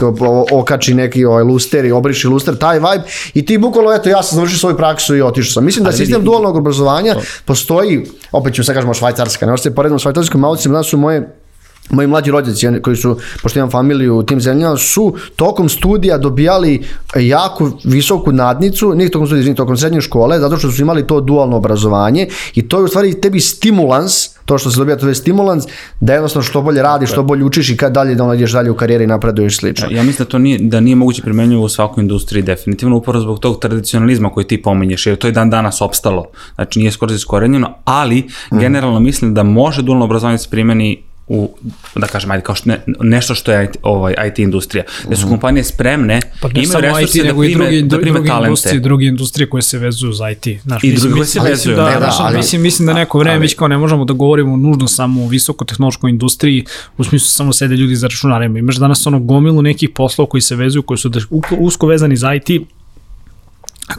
okači 0.51 1.00
neki 1.01 1.25
ovaj, 1.25 1.43
luster 1.43 1.86
i 1.86 1.91
obriši 1.91 2.27
luster, 2.27 2.58
taj 2.58 2.79
vibe 2.79 3.03
i 3.34 3.46
ti 3.46 3.58
bukvalno, 3.58 3.93
eto, 3.93 4.10
ja 4.10 4.24
sam 4.24 4.36
završio 4.36 4.58
svoju 4.58 4.77
praksu 4.77 5.15
i 5.15 5.22
otišao 5.22 5.53
sam. 5.53 5.65
Mislim 5.65 5.84
da 5.84 5.89
Ali 5.89 5.98
sistem 5.98 6.24
dualnog 6.24 6.55
obrazovanja 6.55 7.15
postoji, 7.46 8.05
opet 8.31 8.53
ću 8.53 8.63
sad 8.63 8.75
kažemo 8.75 8.93
švajcarska, 8.93 9.46
ne 9.46 9.51
možete 9.51 9.70
se 9.70 9.75
poredimo 9.75 10.00
švajcarskom, 10.00 10.41
malo 10.41 10.58
danas 10.65 10.88
su 10.88 10.98
moje 10.98 11.41
moji 11.89 12.08
mlađi 12.08 12.31
rođaci 12.31 12.67
koji 12.81 12.96
su, 12.96 13.17
pošto 13.43 13.60
imam 13.60 13.72
familiju 13.72 14.17
u 14.17 14.24
tim 14.24 14.41
zemljama, 14.41 14.77
su 14.77 15.15
tokom 15.36 15.70
studija 15.70 16.17
dobijali 16.17 16.84
jako 17.15 17.72
visoku 17.84 18.31
nadnicu, 18.31 18.93
nije 18.96 19.12
tokom 19.12 19.27
studija, 19.27 19.43
nije 19.43 19.55
tokom 19.55 19.77
srednje 19.77 20.01
škole, 20.01 20.39
zato 20.39 20.58
što 20.58 20.72
su 20.72 20.81
imali 20.81 21.08
to 21.08 21.22
dualno 21.22 21.58
obrazovanje 21.58 22.27
i 22.55 22.67
to 22.67 22.77
je 22.77 22.84
u 22.84 22.88
stvari 22.88 23.22
tebi 23.22 23.39
stimulans, 23.39 24.29
to 24.46 24.58
što 24.58 24.72
se 24.72 24.80
dobija, 24.80 24.98
to 24.98 25.08
je 25.08 25.16
stimulans, 25.16 25.64
da 26.00 26.14
jednostavno 26.14 26.44
što 26.44 26.62
bolje 26.62 26.82
radiš, 26.82 27.12
što 27.12 27.24
bolje 27.24 27.44
učiš 27.44 27.70
i 27.70 27.78
kad 27.78 27.94
dalje 27.94 28.16
da 28.16 28.24
ono 28.24 28.34
ideš 28.34 28.52
dalje 28.52 28.72
u 28.72 28.76
karijeri 28.76 29.04
i 29.04 29.08
napreduješ 29.08 29.58
slično. 29.58 29.88
Ja 29.92 30.04
mislim 30.04 30.26
da 30.26 30.32
to 30.32 30.40
nije, 30.40 30.60
da 30.62 30.80
nije 30.80 30.96
moguće 30.96 31.22
primenjivo 31.22 31.64
u 31.64 31.70
svakoj 31.70 32.02
industriji, 32.02 32.44
definitivno 32.44 32.98
upravo 32.98 33.20
zbog 33.20 33.40
tog 33.40 33.60
tradicionalizma 33.60 34.30
koji 34.30 34.48
ti 34.48 34.62
pominješ, 34.62 35.08
jer 35.08 35.16
to 35.16 35.28
je 35.28 35.32
dan 35.32 35.50
danas 35.50 35.82
opstalo, 35.82 36.26
znači 36.56 36.80
nije 36.80 36.92
skoro 36.92 37.14
iskorenjeno, 37.14 37.74
ali 37.84 38.28
mm. 38.54 38.60
generalno 38.60 39.00
mislim 39.00 39.34
da 39.34 39.44
može 39.44 39.82
dualno 39.82 40.06
obrazovanje 40.06 40.34
da 40.34 40.44
se 40.44 40.50
primeni 40.50 41.11
u, 41.34 41.50
da 41.96 42.08
kažem, 42.08 42.32
ajde, 42.32 42.44
kao 42.44 42.56
što 42.56 42.70
ne, 42.70 42.80
nešto 43.02 43.36
što 43.36 43.52
je 43.52 43.66
IT, 43.66 43.78
ovaj, 43.84 44.16
IT 44.28 44.40
industrija. 44.40 44.84
Da 45.10 45.16
su 45.16 45.28
kompanije 45.28 45.64
spremne, 45.64 46.20
Pa 46.42 46.48
ne 46.48 46.64
imaju 46.64 46.82
resurse 46.82 47.04
IT, 47.10 47.24
da 47.24 47.28
nego 47.28 47.44
i 47.44 47.48
prime, 47.48 47.64
drugi, 47.64 47.82
da 47.84 47.98
prime 47.98 48.14
drugi 48.14 48.28
talente. 48.28 48.48
industrije, 48.48 48.80
druge 48.80 49.06
industrije 49.06 49.50
koje 49.50 49.62
se 49.62 49.78
vezuju 49.78 50.14
za 50.14 50.30
IT. 50.30 50.48
Znaš, 50.62 50.84
I 50.84 50.88
mislim- 50.88 51.00
druge 51.02 51.16
koje 51.16 51.26
se 51.26 51.40
mislim 51.40 51.52
vezuju, 51.52 51.76
Da, 51.76 51.84
da, 51.84 51.92
da, 51.92 52.00
da, 52.00 52.16
ali- 52.20 52.38
mislim, 52.38 52.62
mislim 52.62 52.86
da 52.86 52.94
neko 52.94 53.20
vreme 53.20 53.34
ali- 53.34 53.42
već 53.42 53.54
kao 53.54 53.68
ne 53.68 53.78
možemo 53.78 54.06
da 54.06 54.14
govorimo 54.16 54.58
nužno 54.58 54.88
samo 54.88 55.24
o 55.24 55.28
visokotehnološkoj 55.28 56.10
industriji, 56.10 56.66
u 56.98 57.04
smislu 57.04 57.28
samo 57.28 57.54
sede 57.54 57.76
ljudi 57.76 57.96
za 57.96 58.08
računarima. 58.08 58.60
Imaš 58.60 58.76
danas 58.76 59.08
ono 59.08 59.20
gomilu 59.20 59.62
nekih 59.62 59.90
poslova 59.90 60.30
koji 60.30 60.42
se 60.42 60.56
vezuju, 60.56 60.84
koji 60.84 60.98
su 60.98 61.10
da, 61.10 61.20
usko- 61.52 61.88
vezani 61.88 62.16
za 62.16 62.34
IT, 62.34 62.50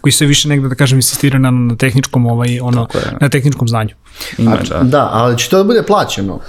koji 0.00 0.12
se 0.12 0.26
više 0.26 0.48
negde, 0.48 0.68
da 0.68 0.74
kažem, 0.74 0.98
insistiraju 0.98 1.40
na, 1.40 1.50
na 1.50 1.76
tehničkom, 1.76 2.26
ovaj, 2.26 2.60
ono, 2.60 2.88
je. 2.94 3.16
na 3.20 3.28
tehničkom 3.28 3.68
znanju. 3.68 3.94
Ima, 4.38 4.52
A, 4.52 4.56
da. 4.68 4.82
da, 4.82 5.08
ali 5.12 5.38
će 5.38 5.48
to 5.48 5.58
da 5.58 5.64
bude 5.64 5.82
plaćeno. 5.82 6.40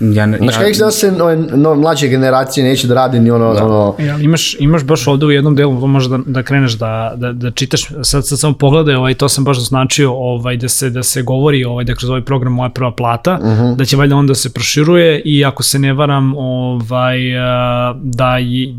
Ja, 0.00 0.26
ne- 0.26 0.38
Znaš, 0.38 0.54
ja, 0.54 0.84
da 0.86 0.90
se 0.90 1.12
ove, 1.20 1.36
no, 1.36 1.74
mlađe 1.74 2.08
generacije 2.08 2.64
neće 2.68 2.86
da 2.86 2.94
radi 2.94 3.20
ni 3.20 3.30
ono, 3.30 3.50
ono 3.50 3.94
E, 3.98 4.08
ali 4.10 4.24
imaš, 4.24 4.56
imaš 4.58 4.84
baš 4.84 5.06
ovde 5.06 5.26
u 5.26 5.30
jednom 5.30 5.56
delu, 5.56 5.80
to 5.80 5.86
možeš 5.86 6.10
da, 6.10 6.18
da 6.26 6.42
kreneš 6.42 6.72
da, 6.72 7.12
da, 7.16 7.32
da 7.32 7.50
čitaš, 7.50 7.88
sad, 8.02 8.26
sad 8.26 8.38
samo 8.38 8.54
pogledaj, 8.54 8.94
ovaj, 8.94 9.14
to 9.14 9.28
sam 9.28 9.44
baš 9.44 9.58
zaznačio, 9.58 10.12
ovaj, 10.12 10.56
da, 10.56 10.68
se, 10.68 10.90
da 10.90 11.02
se 11.02 11.22
govori 11.22 11.64
ovaj, 11.64 11.84
da 11.84 11.94
kroz 11.94 12.10
ovaj 12.10 12.24
program 12.24 12.52
Moja 12.52 12.68
prva 12.70 12.92
plata, 12.92 13.38
da 13.76 13.84
će 13.84 13.96
valjda 13.96 14.16
onda 14.16 14.34
se 14.34 14.52
proširuje 14.52 15.22
i 15.24 15.44
ako 15.44 15.62
se 15.62 15.78
ne 15.78 15.92
varam, 15.92 16.34
ovaj, 16.36 17.18
da 18.02 18.38
i, 18.40 18.74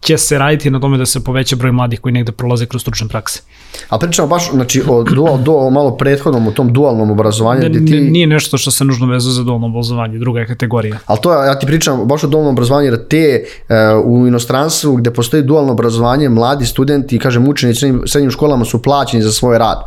će 0.00 0.18
se 0.18 0.38
raditi 0.38 0.70
na 0.70 0.80
tome 0.80 0.98
da 0.98 1.06
se 1.06 1.24
poveća 1.24 1.56
broj 1.56 1.72
mladih 1.72 2.00
koji 2.00 2.12
negde 2.12 2.32
prolaze 2.32 2.66
kroz 2.66 2.82
stručne 2.82 3.08
prakse. 3.08 3.40
A 3.88 3.98
pričamo 3.98 4.28
baš 4.28 4.50
znači, 4.50 4.82
o, 4.88 5.02
dual, 5.02 5.38
do, 5.38 5.52
o 5.52 5.70
malo 5.70 5.96
prethodnom, 5.96 6.46
o 6.46 6.50
tom 6.50 6.72
dualnom 6.72 7.10
obrazovanju, 7.10 7.60
Ne, 7.60 7.68
gde 7.68 7.80
ne, 7.80 7.86
ti... 7.86 8.00
nije 8.00 8.26
nešto 8.26 8.58
što 8.58 8.70
se 8.70 8.84
nužno 8.84 9.06
vezuje 9.06 9.32
za 9.32 9.42
dualno 9.42 9.66
obrazovanje, 9.66 10.18
druga 10.18 10.40
je 10.40 10.46
kategorija. 10.46 10.98
Ali 11.06 11.18
to, 11.22 11.32
ja 11.32 11.58
ti 11.58 11.66
pričam 11.66 12.04
baš 12.04 12.24
o 12.24 12.26
dualnom 12.26 12.52
obrazovanju, 12.54 12.86
jer 12.86 13.08
te 13.08 13.44
uh, 13.44 13.76
u 14.04 14.26
inostranstvu 14.26 14.96
gde 14.96 15.10
postoji 15.10 15.42
dualno 15.42 15.72
obrazovanje, 15.72 16.28
mladi 16.28 16.66
studenti, 16.66 17.18
kažem 17.18 17.48
učenici 17.48 17.78
srednjim, 17.78 18.02
srednjim 18.06 18.30
školama 18.30 18.64
su 18.64 18.82
plaćeni 18.82 19.22
za 19.22 19.32
svoj 19.32 19.58
rad. 19.58 19.78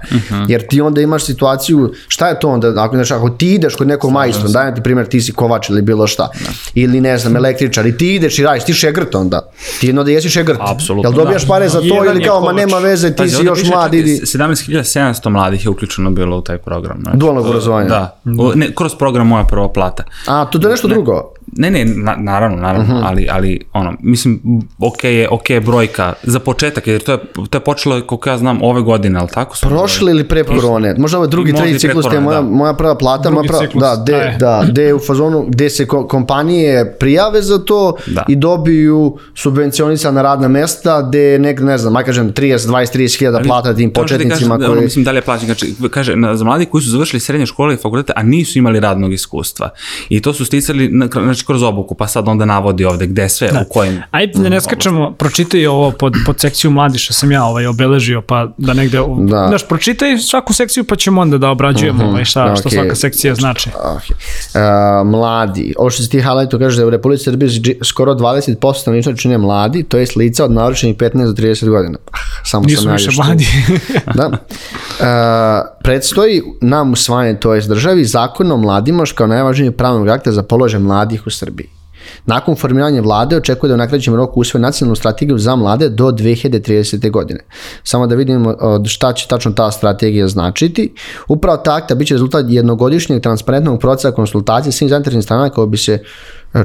Jer 0.47 0.67
ti 0.67 0.81
onda 0.81 1.01
imaš 1.01 1.25
situaciju, 1.25 1.93
šta 2.07 2.27
je 2.27 2.39
to 2.39 2.49
onda, 2.49 2.83
ako, 2.83 2.95
znači, 2.95 3.13
ako 3.13 3.29
ti 3.29 3.53
ideš 3.53 3.75
kod 3.75 3.87
nekog 3.87 4.11
majstora, 4.11 4.49
dajem 4.49 4.75
ti 4.75 4.83
primjer, 4.83 5.07
ti 5.07 5.21
si 5.21 5.31
kovač 5.31 5.69
ili 5.69 5.81
bilo 5.81 6.07
šta, 6.07 6.29
ili 6.73 7.01
ne 7.01 7.17
znam, 7.17 7.35
električar, 7.35 7.85
i 7.85 7.97
ti 7.97 8.15
ideš 8.15 8.39
i 8.39 8.43
radiš, 8.43 8.65
ti 8.65 8.73
šegrt 8.73 9.15
onda. 9.15 9.51
Ti 9.79 9.93
jedno 10.01 10.05
da 10.05 10.11
jesi 10.11 10.29
šegrt. 10.29 10.59
Apsolutno, 10.61 11.09
Jel 11.09 11.15
dobijaš 11.15 11.41
da. 11.41 11.47
pare 11.47 11.69
za 11.69 11.79
to 11.79 11.85
Jedan 11.85 12.15
ili 12.15 12.23
kao, 12.25 12.41
ma 12.41 12.51
nema 12.51 12.77
veze, 12.77 13.09
ti 13.09 13.15
Pazi, 13.17 13.35
si 13.35 13.45
još 13.45 13.63
mlad, 13.63 13.93
idi. 13.93 14.21
17.700 14.23 15.29
mladih 15.29 15.65
je 15.65 15.69
uključeno 15.69 16.09
bilo 16.09 16.37
u 16.37 16.41
taj 16.41 16.57
program. 16.57 16.97
Znači, 17.01 17.17
Dualnog 17.17 17.45
obrazovanja. 17.45 17.89
Da, 17.89 18.21
U- 18.25 18.51
ne, 18.55 18.75
kroz 18.75 18.95
program 18.95 19.27
Moja 19.27 19.43
prva 19.43 19.71
plata. 19.73 20.03
A, 20.27 20.45
to 20.45 20.67
je 20.67 20.71
nešto 20.71 20.87
drugo. 20.87 21.33
Ne, 21.53 21.71
ne, 21.71 21.85
na, 21.85 22.15
naravno, 22.17 22.57
naravno, 22.57 22.83
Mhm. 22.85 23.03
ali, 23.03 23.27
ali 23.29 23.59
ono, 23.73 23.93
mislim, 24.01 24.41
ok 24.79 25.03
je, 25.03 25.27
ok 25.29 25.49
je 25.49 25.61
brojka 25.61 26.13
za 26.23 26.39
početak, 26.39 26.87
jer 26.87 27.01
to 27.01 27.11
je, 27.11 27.17
to 27.49 27.57
je 27.57 27.61
počelo, 27.61 28.01
koliko 28.01 28.29
ja 28.29 28.37
znam, 28.37 28.59
ove 28.61 28.81
godine, 28.81 29.19
ali 29.19 29.29
tako? 29.29 29.57
Su 29.57 29.67
Prošli 29.67 30.11
ili 30.11 30.23
pre 30.25 30.43
korone? 30.43 30.95
Možda 30.97 31.17
ovo 31.17 31.25
je 31.25 31.29
drugi, 31.29 31.53
treći 31.53 31.79
ciklus, 31.79 32.05
te 32.07 32.19
moja, 32.19 32.35
da. 32.35 32.47
moja 32.47 32.73
prva 32.73 32.95
plata, 32.95 33.29
moja 33.29 33.33
Drugi 33.33 33.47
prva, 33.47 33.59
ciklus, 33.59 33.81
da, 33.81 33.95
de, 33.97 34.11
traje. 34.11 34.37
da, 34.37 34.65
de 34.71 34.83
je 34.83 34.93
u 34.93 34.99
fazonu 34.99 35.45
gde 35.47 35.69
se 35.69 35.85
ko- 35.85 36.07
kompanije 36.07 36.61
prijave 36.93 37.41
za 37.41 37.59
to 37.59 37.95
Da. 38.07 38.25
i 38.27 38.35
dobiju 38.35 39.17
subvencionisana 39.35 40.21
radna 40.21 40.47
mesta 40.49 41.01
gde 41.01 41.39
nek, 41.39 41.59
ne 41.61 41.77
znam, 41.77 41.95
aj 41.95 42.03
kažem 42.03 42.29
30, 42.29 42.57
20, 42.59 42.93
30 42.93 43.19
hiljada 43.19 43.39
plata 43.39 43.73
tim 43.73 43.91
početnicima 43.91 44.33
kažeš, 44.49 44.65
ono, 44.65 44.73
koji... 44.73 44.83
mislim, 44.83 45.05
da 45.05 45.11
li 45.11 45.17
je 45.17 45.21
plaćen, 45.21 45.45
znači, 45.45 45.73
kaže, 45.89 46.15
na, 46.15 46.35
za 46.35 46.45
mladi 46.45 46.65
koji 46.65 46.81
su 46.81 46.89
završili 46.89 47.19
srednje 47.19 47.45
škole 47.45 47.73
i 47.73 47.77
fakultete, 47.77 48.13
a 48.15 48.23
nisu 48.23 48.59
imali 48.59 48.79
radnog 48.79 49.13
iskustva. 49.13 49.69
I 50.09 50.21
to 50.21 50.33
su 50.33 50.45
sticali, 50.45 50.89
na, 50.89 51.07
znači, 51.13 51.40
kroz 51.43 51.63
obuku, 51.63 51.95
pa 51.95 52.07
sad 52.07 52.27
onda 52.27 52.45
navodi 52.45 52.85
ovde 52.85 53.07
gde 53.07 53.29
sve, 53.29 53.49
u 53.61 53.69
kojim... 53.69 54.01
Ajde, 54.11 54.39
da 54.39 54.49
ne 54.49 54.61
skačemo, 54.61 55.11
pročitaj 55.11 55.67
ovo 55.67 55.91
pod, 55.91 56.13
pod 56.25 56.39
sekciju 56.39 56.71
mladi 56.71 56.97
što 56.97 57.13
sam 57.13 57.31
ja 57.31 57.43
ovaj, 57.43 57.67
obeležio, 57.67 58.21
pa 58.21 58.47
da 58.57 58.73
negde, 58.73 58.97
Da. 59.19 59.45
znaš, 59.47 59.67
pročitaj 59.67 60.17
svaku 60.17 60.53
sekciju 60.53 60.83
pa 60.83 60.95
ćemo 60.95 61.21
onda 61.21 61.37
da 61.37 61.49
obrađujemo 61.49 62.05
ovaj, 62.05 62.25
šta, 62.25 62.55
što 62.55 62.69
okej. 62.69 62.79
svaka 62.79 62.95
sekcija 62.95 63.35
znači. 63.35 63.69
Okay. 63.69 64.11
Uh, 65.01 65.07
mladi. 65.07 65.73
Ovo 65.77 65.89
što 65.89 66.03
si 66.03 66.09
ti 66.09 66.17
highlightu 66.21 66.59
kaže 66.59 66.75
da 66.75 66.81
je 66.81 66.87
u 66.87 66.89
Republici 66.89 67.23
Srbiji 67.23 67.49
ži- 67.49 67.77
skoro 67.83 68.13
20% 68.13 68.79
stanovništva 68.81 69.13
čine 69.13 69.37
mladi, 69.37 69.83
to 69.83 69.97
jest 69.97 70.15
lica 70.15 70.45
od 70.45 70.51
navršenih 70.51 70.95
15 70.95 71.25
do 71.25 71.33
30 71.33 71.69
godina. 71.69 71.97
Ah, 72.11 72.17
samo 72.45 72.63
Nisu 72.65 72.81
sam 72.83 72.91
više 72.91 73.09
mladi. 73.17 73.47
da. 74.15 74.29
Uh, 74.91 75.07
predstoji 75.83 76.41
nam 76.61 76.93
usvajanje, 76.93 77.39
to 77.39 77.59
državi, 77.59 78.05
zakon 78.05 78.51
o 78.51 78.57
mladima 78.57 79.03
kao 79.15 79.27
najvažniji 79.27 79.71
pravnog 79.71 80.07
akta 80.07 80.31
za 80.31 80.43
položaj 80.43 80.79
mladih 80.79 81.27
u 81.27 81.29
Srbiji. 81.29 81.69
Nakon 82.25 82.55
formiranja 82.55 83.01
vlade 83.01 83.37
očekuje 83.37 83.67
da 83.67 83.73
u 83.73 83.77
najkraćem 83.77 84.15
roku 84.15 84.39
usvoje 84.39 84.61
nacionalnu 84.61 84.95
strategiju 84.95 85.37
za 85.37 85.55
mlade 85.55 85.89
do 85.89 86.11
2030. 86.11 87.11
godine. 87.11 87.39
Samo 87.83 88.07
da 88.07 88.15
vidimo 88.15 88.55
od 88.59 88.87
šta 88.87 89.13
će 89.13 89.27
tačno 89.27 89.51
ta 89.51 89.71
strategija 89.71 90.27
značiti. 90.27 90.93
Upravo 91.27 91.57
ta 91.57 91.75
akta 91.75 91.95
biće 91.95 92.13
rezultat 92.13 92.45
jednogodišnjeg 92.49 93.21
transparentnog 93.21 93.79
procesa 93.79 94.11
konsultacije 94.11 94.71
svih 94.71 94.89
zainteresnih 94.89 95.23
strana 95.23 95.49
kako 95.49 95.65
bi 95.65 95.77
se 95.77 95.93
e, 95.93 96.01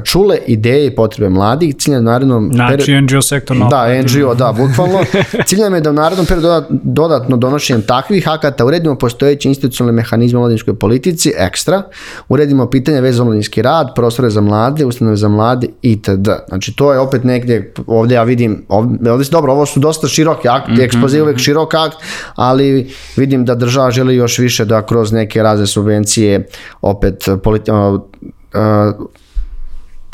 čule 0.03 0.37
ideje 0.47 0.87
i 0.87 0.95
potrebe 0.95 1.29
mladih. 1.29 1.75
Cilj 1.75 1.93
je 1.93 1.99
u 1.99 2.01
narednom 2.01 2.51
Znači, 2.53 3.01
NGO 3.01 3.21
sektor 3.21 3.57
da, 3.57 4.01
NGO, 4.01 4.35
da, 4.35 4.53
bukvalno. 4.57 4.99
Cilj 5.47 5.59
nam 5.59 5.75
je 5.75 5.81
da 5.81 5.89
u 5.89 5.93
narednom 5.93 6.25
periodu 6.25 6.47
dodat- 6.47 6.67
dodatno 6.69 7.37
donošenjem 7.37 7.81
takvih 7.81 8.29
akata 8.29 8.65
uredimo 8.65 8.95
postojeće 8.95 9.49
institucionalne 9.49 9.95
mehanizme 9.95 10.39
u 10.39 10.41
mladinskoj 10.41 10.75
politici, 10.75 11.33
ekstra, 11.37 11.83
uredimo 12.29 12.69
pitanja 12.69 12.99
vezano 12.99 13.17
za 13.17 13.23
mladinski 13.23 13.61
rad, 13.61 13.87
prostore 13.95 14.29
za 14.29 14.41
mlade, 14.41 14.85
ustanove 14.85 15.15
za 15.15 15.27
mlade 15.27 15.67
itd. 15.81 16.29
Znači 16.47 16.75
to 16.75 16.93
je 16.93 16.99
opet 16.99 17.23
negdje, 17.23 17.73
ovdje 17.87 18.15
ja 18.15 18.23
vidim, 18.23 18.65
ovdje, 18.69 19.11
ovdje 19.11 19.27
dobro, 19.31 19.51
ovo 19.53 19.65
su 19.65 19.79
dosta 19.79 20.07
široki 20.07 20.47
akt, 20.47 20.67
mm 20.67 20.77
ekspoziv 20.87 21.23
uvijek 21.23 21.39
širok 21.39 21.73
akt, 21.73 21.97
ali 22.35 22.91
vidim 23.15 23.45
da 23.45 23.55
država 23.55 23.91
želi 23.91 24.15
još 24.15 24.37
više 24.37 24.65
da 24.65 24.85
kroz 24.85 25.11
neke 25.11 25.43
razne 25.43 25.67
subvencije 25.67 26.47
opet 26.81 27.27
politi, 27.43 27.71
uh, 27.71 27.77
uh, 27.93 29.07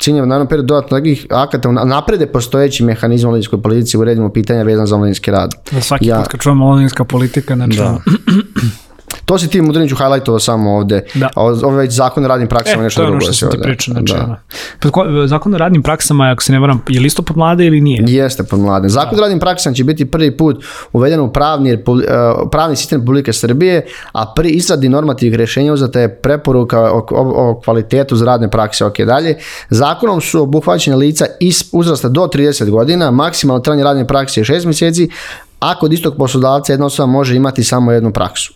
cilj 0.04 0.16
je 0.16 0.24
u 0.24 0.26
narednom 0.26 0.48
periodu 0.48 0.68
dodatno 0.68 0.98
takvih 0.98 1.26
akata 1.30 1.72
naprede 1.72 2.26
postojeći 2.28 2.84
mehanizam 2.84 3.28
u 3.28 3.32
mladinskoj 3.32 3.62
politici 3.62 3.98
uredimo 3.98 4.30
pitanja 4.30 4.64
vezano 4.64 4.88
za 4.88 4.98
mladinski 4.98 5.32
rad. 5.32 5.52
Da 5.72 5.82
svaki 5.82 6.08
Ja- 6.08 6.18
put 6.18 6.28
kad 6.28 6.40
čujemo 6.40 6.66
mladinska 6.66 7.04
politika, 7.06 7.56
znači, 7.56 7.78
Da. 7.78 7.98
To 9.26 9.38
si 9.38 9.48
ti 9.48 9.62
Mudriniću 9.62 9.96
highlightovao 9.96 10.40
samo 10.40 10.72
ovde. 10.72 11.04
Da. 11.14 11.30
A 11.36 11.42
ovo 11.42 11.70
već 11.70 11.92
zakon 11.92 12.26
o 12.26 12.28
radnim 12.28 12.48
praksama 12.48 12.82
E, 12.82 12.84
nešto 12.84 12.98
to 12.98 13.04
je 13.04 13.08
ono 13.08 13.12
drugo. 13.12 13.26
što 13.26 13.34
sam 13.36 13.52
ti 13.52 13.58
pričao, 13.64 13.94
znači, 13.94 14.14
da. 14.14 14.42
Pa 14.80 14.90
ko- 14.90 15.06
Zakon 15.26 15.54
o 15.54 15.58
radnim 15.58 15.84
praksama, 15.84 16.24
ako 16.26 16.44
se 16.44 16.52
ne 16.52 16.60
varam, 16.60 16.82
je 16.90 17.00
listopad 17.00 17.38
mlade 17.38 17.66
ili 17.66 17.82
nije? 17.82 18.04
Jeste 18.08 18.44
pod 18.44 18.60
mladen. 18.60 18.90
Zakon 18.90 19.18
o 19.18 19.22
radnim 19.22 19.40
praksama 19.40 19.74
će 19.74 19.84
biti 19.84 20.06
prvi 20.06 20.38
put 20.38 20.64
uveden 20.94 21.20
u 21.20 21.34
pravni, 21.34 21.72
e, 21.72 21.78
pravni 22.52 22.76
sistem 22.76 23.00
Republike 23.00 23.34
Srbije, 23.34 23.86
a 24.12 24.26
pri 24.28 24.50
izradi 24.50 24.90
normativnih 24.90 25.38
rješenja 25.38 25.74
uzeta 25.74 26.00
je 26.00 26.16
preporuka 26.16 26.82
o, 26.84 27.08
o, 27.12 27.50
o 27.50 27.62
kvalitetu 27.62 28.16
za 28.16 28.26
radne 28.26 28.50
prakse. 28.50 28.86
Ok, 28.86 28.98
dalje. 28.98 29.38
Zakonom 29.70 30.22
su 30.22 30.42
obuhvaćene 30.42 30.96
lica 30.96 31.26
iz 31.40 31.64
uzrasta 31.72 32.10
do 32.10 32.22
30 32.24 32.70
godina, 32.70 33.12
maksimalno 33.12 33.62
trajanje 33.62 33.84
radne 33.84 34.08
prakse 34.08 34.40
je 34.40 34.46
6 34.46 34.66
mjeseci, 34.66 35.10
a 35.60 35.76
kod 35.76 35.94
istog 35.94 36.16
poslodavca 36.18 36.74
jedna 36.74 36.86
osoba 36.86 37.08
može 37.08 37.36
imati 37.36 37.64
samo 37.64 37.92
jednu 37.92 38.12
praksu. 38.12 38.54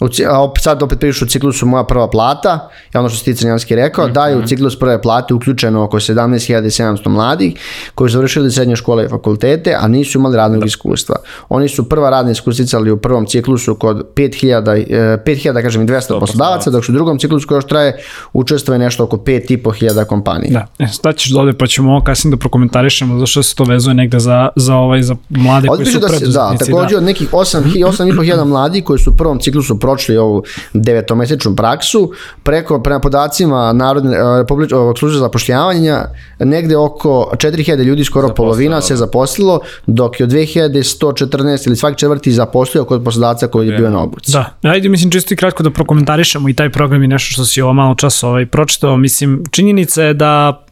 U, 0.00 0.08
ci- 0.08 0.26
a 0.26 0.40
opet 0.40 0.62
sad 0.62 0.82
opet 0.82 1.00
pišu 1.00 1.24
u 1.24 1.28
ciklusu 1.28 1.66
moja 1.66 1.84
prva 1.84 2.10
plata, 2.10 2.68
je 2.94 3.00
ono 3.00 3.08
što 3.08 3.18
si 3.18 3.24
ti 3.24 3.34
Crnjanski 3.34 3.76
rekao, 3.76 4.08
da 4.08 4.26
je 4.26 4.36
u 4.36 4.46
ciklus 4.46 4.78
prve 4.78 5.02
plate 5.02 5.34
uključeno 5.34 5.82
oko 5.82 5.96
17.700 5.96 7.08
mladih 7.08 7.54
koji 7.94 8.10
su 8.10 8.12
završili 8.12 8.50
srednje 8.50 8.76
škole 8.76 9.04
i 9.04 9.08
fakultete, 9.08 9.76
a 9.80 9.88
nisu 9.88 10.18
imali 10.18 10.36
radnog 10.36 10.66
iskustva. 10.66 11.16
Oni 11.48 11.68
su 11.68 11.88
prva 11.88 12.10
radna 12.10 12.32
iskustva 12.32 12.64
sticali 12.64 12.90
u 12.90 12.96
prvom 12.96 13.26
ciklusu 13.26 13.74
kod 13.74 14.06
5000, 14.14 14.86
e, 14.90 15.18
5000 15.26 15.62
kažem 15.62 15.82
i 15.82 15.86
200 15.86 16.20
poslodavaca, 16.20 16.70
dok 16.70 16.84
su 16.84 16.92
u 16.92 16.94
drugom 16.94 17.18
ciklusu 17.18 17.48
koji 17.48 17.56
još 17.56 17.66
traje 17.66 17.98
učestvuje 18.32 18.78
nešto 18.78 19.04
oko 19.04 19.16
5500 19.16 20.04
kompanija. 20.04 20.50
Da, 20.78 20.84
e, 20.84 20.88
staćeš 20.88 21.30
dole 21.30 21.52
pa 21.52 21.66
ćemo 21.66 21.90
ovo 21.90 22.04
kasnije 22.04 22.30
da 22.30 22.36
prokomentarišemo 22.36 23.18
zašto 23.18 23.42
se 23.42 23.54
to 23.54 23.64
vezuje 23.64 23.94
negde 23.94 24.18
za, 24.18 24.48
za, 24.56 24.74
ovaj, 24.76 25.02
za 25.02 25.16
mlade 25.28 25.68
koji 25.68 25.86
su 25.86 26.00
da 26.00 26.06
da, 26.06 26.16
preduzetnici. 26.16 26.72
takođe 26.72 26.96
od 26.96 27.02
nekih 27.02 27.32
8, 27.32 27.62
8.500 27.84 28.44
mladi 28.44 28.82
koji 28.82 28.98
su 28.98 29.10
u 29.10 29.16
prvom 29.16 29.33
ciklusu 29.40 29.78
prošli 29.78 30.16
ovu 30.16 30.42
devetomesečnu 30.72 31.56
praksu, 31.56 32.12
preko, 32.42 32.82
prema 32.82 33.00
podacima 33.00 33.72
Narodne, 33.72 34.16
e, 34.16 34.38
Republič, 34.38 34.72
ovog 34.72 34.98
službe 34.98 35.18
zapošljavanja, 35.18 36.04
negde 36.38 36.76
oko 36.76 37.30
4000 37.36 37.84
ljudi, 37.84 38.04
skoro 38.04 38.34
polovina 38.34 38.80
se 38.80 38.96
zaposlilo, 38.96 39.60
dok 39.86 40.20
je 40.20 40.24
od 40.24 40.30
2114 40.30 41.66
ili 41.66 41.76
svaki 41.76 41.98
četvrti 41.98 42.32
zaposlio 42.32 42.84
kod 42.84 43.04
poslodavca 43.04 43.46
koji 43.46 43.68
je 43.68 43.76
bio 43.76 43.90
na 43.90 44.02
obuci. 44.02 44.32
Da, 44.32 44.54
ajde 44.62 44.88
mislim 44.88 45.10
čisto 45.10 45.34
i 45.34 45.36
kratko 45.36 45.62
da 45.62 45.70
prokomentarišemo 45.70 46.48
i 46.48 46.54
taj 46.54 46.70
program 46.70 47.02
i 47.02 47.08
nešto 47.08 47.32
što 47.32 47.44
si 47.44 47.62
ovo 47.62 47.72
malo 47.72 47.94
čas 47.94 48.22
ovaj, 48.22 48.46
pročitao. 48.46 48.96
Mislim, 48.96 49.42
činjenica 49.50 50.02
je 50.02 50.14
da 50.14 50.63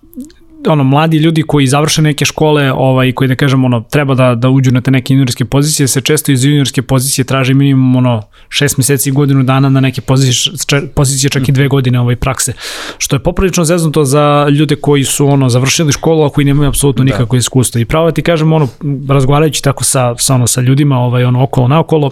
ono 0.69 0.85
mladi 0.85 1.17
ljudi 1.17 1.43
koji 1.43 1.67
završe 1.67 2.03
neke 2.03 2.25
škole, 2.25 2.73
ovaj 2.73 3.13
koji 3.13 3.29
da 3.29 3.35
kažem 3.35 3.65
ono 3.65 3.81
treba 3.81 4.15
da 4.15 4.35
da 4.35 4.49
uđu 4.49 4.73
na 4.73 4.81
te 4.81 4.91
neke 4.91 5.15
juniorske 5.15 5.45
pozicije, 5.45 5.89
se 5.89 6.01
često 6.01 6.33
iz 6.33 6.45
juniorske 6.45 6.83
pozicije 6.83 7.25
traži 7.25 7.55
minimum 7.55 7.97
ono 7.97 8.23
6 8.49 8.79
meseci 8.79 9.09
i 9.09 9.13
godinu 9.13 9.43
dana 9.43 9.69
na 9.69 9.81
neke 9.81 10.01
pozicije, 10.01 10.55
pozicije 10.95 11.31
čak 11.31 11.49
i 11.49 11.53
dve 11.53 11.69
godine 11.69 12.01
ovaj 12.01 12.17
prakse. 12.17 12.53
Što 12.99 13.17
je 13.17 13.21
poprilično 13.21 13.65
zeznuto 13.65 14.05
za 14.05 14.49
ljude 14.49 14.77
koji 14.77 15.05
su 15.05 15.27
ono 15.27 15.49
završili 15.49 15.93
školu, 15.93 16.25
a 16.25 16.31
koji 16.31 16.45
nemaju 16.45 16.69
apsolutno 16.69 17.05
nikakvo 17.05 17.37
iskustvo. 17.39 17.81
I 17.81 17.85
pravo 17.85 18.11
ti 18.11 18.23
kažem 18.23 18.53
ono 18.53 18.69
razgovarajući 19.09 19.63
tako 19.63 19.85
sa 19.85 20.15
sa 20.19 20.35
ono 20.35 20.47
sa 20.47 20.61
ljudima, 20.61 20.99
ovaj 20.99 21.25
ono 21.25 21.43
okolo 21.43 21.69
naokolo, 21.69 22.11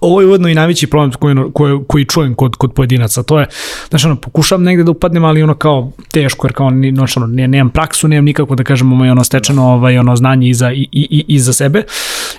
ovo 0.00 0.20
je 0.20 0.26
ujedno 0.26 0.48
i 0.48 0.54
najveći 0.54 0.86
problem 0.86 1.12
koji, 1.12 1.36
koji, 1.54 1.78
koji 1.88 2.04
čujem 2.04 2.34
kod, 2.34 2.56
kod 2.56 2.72
pojedinaca, 2.72 3.22
to 3.22 3.40
je, 3.40 3.46
znači 3.88 4.06
ono, 4.06 4.16
pokušavam 4.16 4.64
negde 4.64 4.84
da 4.84 4.90
upadnem, 4.90 5.24
ali 5.24 5.42
ono 5.42 5.54
kao 5.54 5.90
teško, 6.10 6.46
jer 6.46 6.52
kao, 6.52 6.70
znači 6.94 7.18
ono, 7.18 7.26
ne, 7.26 7.48
nemam 7.48 7.70
praksu, 7.70 8.08
nemam 8.08 8.24
nikako 8.24 8.54
da 8.54 8.64
kažemo 8.64 8.96
ovaj, 8.96 9.10
ono 9.10 9.24
stečeno 9.24 9.64
ovaj, 9.64 9.98
ono 9.98 10.16
znanje 10.16 10.48
iza, 10.48 10.72
i, 10.72 10.88
i, 10.92 11.24
i 11.28 11.38
za 11.38 11.52
sebe. 11.52 11.82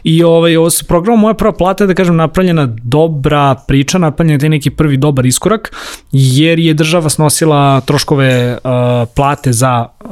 I 0.03 0.23
ovaj, 0.23 0.57
ovo 0.57 0.69
se 0.69 0.85
programom 0.85 1.19
moja 1.19 1.33
prva 1.33 1.51
plata 1.51 1.83
je, 1.83 1.87
da 1.87 1.93
kažem, 1.93 2.15
napravljena 2.15 2.65
dobra 2.83 3.55
priča, 3.67 3.97
napravljena 3.97 4.43
je 4.43 4.49
neki 4.49 4.69
prvi 4.69 4.97
dobar 4.97 5.25
iskorak, 5.25 5.75
jer 6.11 6.59
je 6.59 6.73
država 6.73 7.09
snosila 7.09 7.81
troškove 7.81 8.57
uh, 8.63 8.69
plate 9.15 9.53
za 9.53 9.85
uh, 10.05 10.11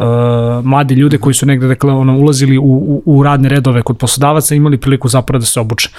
mlade 0.65 0.95
ljude 0.95 1.17
koji 1.17 1.33
su 1.33 1.45
negde 1.45 1.67
dakle, 1.67 1.93
ono, 1.93 2.17
ulazili 2.17 2.57
u, 2.57 2.63
u, 2.63 3.03
u 3.05 3.23
radne 3.23 3.49
redove 3.49 3.81
kod 3.81 3.97
poslodavaca, 3.97 4.55
imali 4.55 4.77
priliku 4.77 5.07
zapravo 5.07 5.39
da 5.39 5.45
se 5.45 5.59
obuče. 5.59 5.89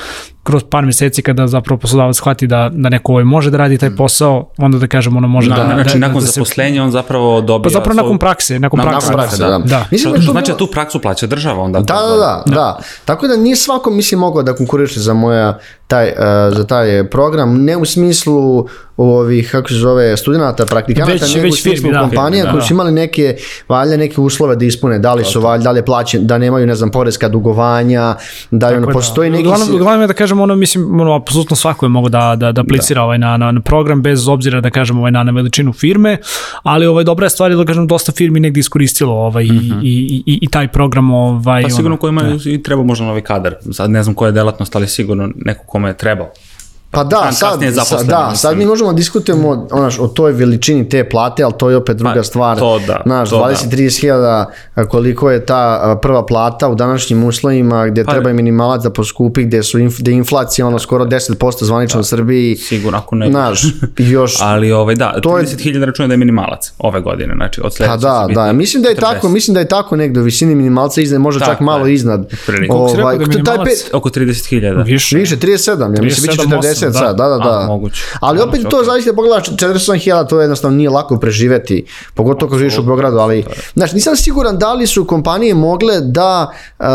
Kroz 0.43 0.65
par 0.71 0.85
meseci 0.85 1.23
kada 1.37 1.47
zapravo 1.47 1.79
poslodavac 1.79 2.17
shvati 2.17 2.47
da, 2.47 2.71
da 2.73 2.89
neko 2.89 3.13
ovaj 3.13 3.25
može 3.25 3.51
da 3.51 3.57
radi 3.57 3.79
taj 3.79 3.91
mm. 3.91 3.97
posao, 3.97 4.49
onda 4.59 4.79
da 4.79 4.87
kažemo 4.87 5.19
ono 5.19 5.29
može 5.29 5.51
Na, 5.51 5.57
da... 5.57 5.65
znači, 5.75 5.99
da, 5.99 6.07
nakon 6.07 6.21
da 6.21 6.27
zaposlenja 6.27 6.83
on 6.85 6.91
zapravo 6.91 7.41
dobija... 7.41 7.63
Pa 7.63 7.69
zapravo 7.79 8.03
nakon 8.03 8.19
prakse, 8.19 8.59
nakon 8.59 8.79
Na- 8.79 8.85
prakse. 8.85 9.07
nakon 9.07 9.21
prakse, 9.21 9.43
da. 9.43 9.59
da. 9.59 9.85
Mislim 9.91 10.13
da 10.13 10.21
Što, 10.21 10.33
znači 10.33 10.47
bilo- 10.47 10.55
da 10.55 10.59
tu 10.59 10.67
praksu 10.73 11.01
plaća 11.01 11.27
država 11.27 11.63
onda? 11.63 11.81
Da, 11.81 11.95
da, 11.95 12.17
da, 12.17 12.55
da. 12.55 12.79
Tako 13.05 13.27
da 13.29 13.37
nije 13.37 13.57
svako 13.57 13.91
mislim 13.91 14.21
mogao 14.21 14.43
da 14.43 14.55
konkuriše 14.55 15.01
za 15.01 15.15
moja 15.15 15.59
taj, 15.87 16.07
uh, 16.09 16.57
za 16.57 16.65
taj 16.67 17.11
program, 17.11 17.65
ne 17.65 17.77
u 17.77 17.85
smislu 17.85 18.67
ovih, 18.97 19.51
kako 19.51 19.69
se 19.69 19.75
zove, 19.75 20.17
studenta, 20.17 20.67
praktikanata, 20.67 21.13
Već- 21.13 21.35
nego 21.35 21.47
u 21.47 21.51
već 21.51 21.63
smislu 21.63 21.83
firmi, 21.83 21.93
da. 21.93 22.01
kompanija 22.01 22.45
Da. 22.45 22.51
koji 22.51 22.63
su 22.63 22.75
imali 22.75 22.93
neke, 22.93 23.37
valjda 23.69 23.97
neke 23.97 24.21
uslove 24.21 24.57
da 24.57 24.65
ispune, 24.65 24.99
da 24.99 25.15
li 25.15 25.25
su 25.25 25.41
valjda, 25.41 25.65
da 25.65 25.71
li 25.71 25.79
je 25.79 25.85
plaćen, 25.85 26.27
da 26.27 26.39
nemaju, 26.39 26.67
ne 26.67 26.75
znam, 26.75 26.91
poreska 26.91 27.29
dugovanja, 27.29 28.15
da 28.51 28.69
je 28.69 28.77
ono, 28.77 28.89
postoji 28.93 29.31
neki... 29.31 29.43
Uglavnom, 29.43 29.75
uglavnom 29.75 30.01
je 30.01 30.07
da 30.07 30.13
kažem 30.13 30.41
ono, 30.41 30.57
mislim, 30.57 31.01
ono, 31.01 31.15
apsolutno 31.15 31.57
svako 31.57 31.87
je 31.87 31.91
mogo 31.91 32.09
da, 32.09 32.37
da, 32.37 32.53
da 32.53 32.61
aplicira 32.61 33.03
ovaj 33.03 33.19
na, 33.19 33.37
na, 33.37 33.53
na 33.53 33.61
program 33.61 34.03
bez 34.03 34.29
obzira 34.29 34.61
da 34.61 34.71
kažem 34.71 34.99
ovaj 34.99 35.11
na, 35.11 35.23
na 35.23 35.33
veličinu 35.33 35.73
firme, 35.73 36.19
ali 36.63 36.87
ovaj 36.87 37.05
dobra 37.05 37.27
je 37.27 37.31
stvar 37.31 37.51
je 37.51 37.57
da 37.57 37.65
kažem 37.65 37.87
dosta 37.87 38.13
firmi 38.13 38.41
negde 38.41 38.61
iskoristilo 38.61 39.13
ovaj 39.13 39.45
i, 39.45 39.73
i, 39.83 40.23
i, 40.27 40.39
i 40.43 40.49
taj 40.49 40.69
program 40.69 41.11
ovaj 41.11 41.63
Pa 41.63 41.69
sigurno 41.69 41.95
ono, 41.95 41.97
ko 41.97 42.09
ima 42.09 42.23
i 42.47 42.63
treba 42.63 42.83
možda 42.83 43.05
novi 43.05 43.23
kadar. 43.23 43.55
Sad 43.73 43.91
ne 43.91 44.03
znam 44.03 44.15
koja 44.15 44.27
je 44.27 44.33
delatnost, 44.33 44.77
ali 44.77 44.89
sigurno 44.89 45.31
neko 45.37 45.65
kome 45.77 45.89
je 45.89 45.97
trebao. 45.97 46.33
Pa 46.97 47.05
da, 47.05 47.33
sad, 47.33 47.61
sad, 47.87 48.07
da, 48.07 48.33
sad 48.35 48.57
mi 48.57 48.67
možemo 48.67 48.93
da 48.93 48.97
diskutujemo 48.97 49.67
onaš, 49.71 49.99
o 49.99 50.09
toj 50.09 50.33
veličini 50.33 50.89
te 50.89 51.09
plate, 51.09 51.43
ali 51.43 51.53
to 51.59 51.71
je 51.71 51.77
opet 51.77 51.97
druga 51.97 52.15
pa, 52.15 52.23
stvar. 52.23 52.59
To 52.59 52.79
da, 52.87 53.03
Naš, 53.05 53.31
to 53.31 53.39
da. 53.39 53.55
20-30 53.55 54.01
hiljada 54.01 54.53
koliko 54.89 55.31
je 55.31 55.47
ta 55.47 55.99
prva 56.03 56.27
plata 56.27 56.69
u 56.69 56.75
današnjim 56.75 57.25
uslovima 57.25 57.87
gde 57.87 58.05
pa, 58.05 58.13
treba 58.13 58.33
minimalac 58.33 58.83
da 58.83 58.91
poskupi, 58.91 59.45
gde 59.45 59.63
su, 59.63 59.79
inf, 59.79 59.99
gde 59.99 60.13
inflacija 60.13 60.67
ono, 60.67 60.79
skoro 60.79 61.05
da. 61.05 61.17
10% 61.17 61.65
zvanično 61.65 61.99
da, 61.99 62.01
u 62.01 62.05
Srbiji. 62.05 62.57
Sigurno, 62.57 62.99
ako 62.99 63.15
ne. 63.17 63.31
Naš, 63.31 63.63
još, 63.99 64.37
ali 64.41 64.73
ovaj, 64.73 64.95
da, 64.95 65.15
30 65.23 65.63
hiljada 65.63 65.87
računa 65.87 66.09
da 66.09 66.15
je 66.15 66.19
minimalac 66.19 66.73
ove 66.79 67.01
godine, 67.01 67.35
znači 67.37 67.61
od 67.65 67.75
sledeće. 67.75 67.91
Pa 67.91 67.97
da, 67.97 68.27
da, 68.35 68.53
mislim 68.53 68.83
da 68.83 68.89
je 68.89 68.95
tako, 68.95 69.29
mislim 69.29 69.55
da 69.55 69.61
je 69.61 69.69
tako 69.69 69.97
negdje 69.97 70.21
u 70.21 70.25
visini 70.25 70.55
minimalca 70.55 71.01
iznad, 71.01 71.21
možda 71.21 71.47
čak 71.47 71.61
malo 71.61 71.87
iznad. 71.87 72.33
Ovaj, 72.69 73.17
da 73.19 73.23
je 73.23 73.29
minimalac, 73.29 73.69
oko 73.93 74.09
30 74.09 74.49
hiljada. 74.49 74.83
Više, 74.83 75.17
više 75.17 75.37
37, 75.37 75.97
ja 75.97 76.03
mislim, 76.03 76.31
biće 76.31 76.43
40 76.43 76.86
meseca, 76.87 77.13
da, 77.13 77.29
da, 77.29 77.29
da. 77.29 77.39
da. 77.39 77.51
A, 77.51 77.61
da. 77.61 77.67
moguće. 77.67 78.03
Ali 78.21 78.41
opet 78.41 78.61
to 78.71 78.77
okay. 78.77 78.85
zavisi 78.85 79.09
da 79.09 79.15
pogledaš 79.15 79.45
hiljada, 80.05 80.29
to 80.29 80.41
je 80.41 80.45
jednostavno 80.45 80.77
nije 80.77 80.91
lako 80.91 81.17
preživeti, 81.17 81.85
pogotovo 82.15 82.51
kad 82.51 82.59
živiš 82.59 82.79
u 82.79 82.83
Beogradu, 82.83 83.17
ali 83.17 83.45
znaš, 83.75 83.93
nisam 83.93 84.17
siguran 84.17 84.59
da 84.59 84.73
li 84.73 84.87
su 84.87 85.05
kompanije 85.05 85.55
mogle 85.55 86.01
da 86.01 86.53
uh, 86.79 86.87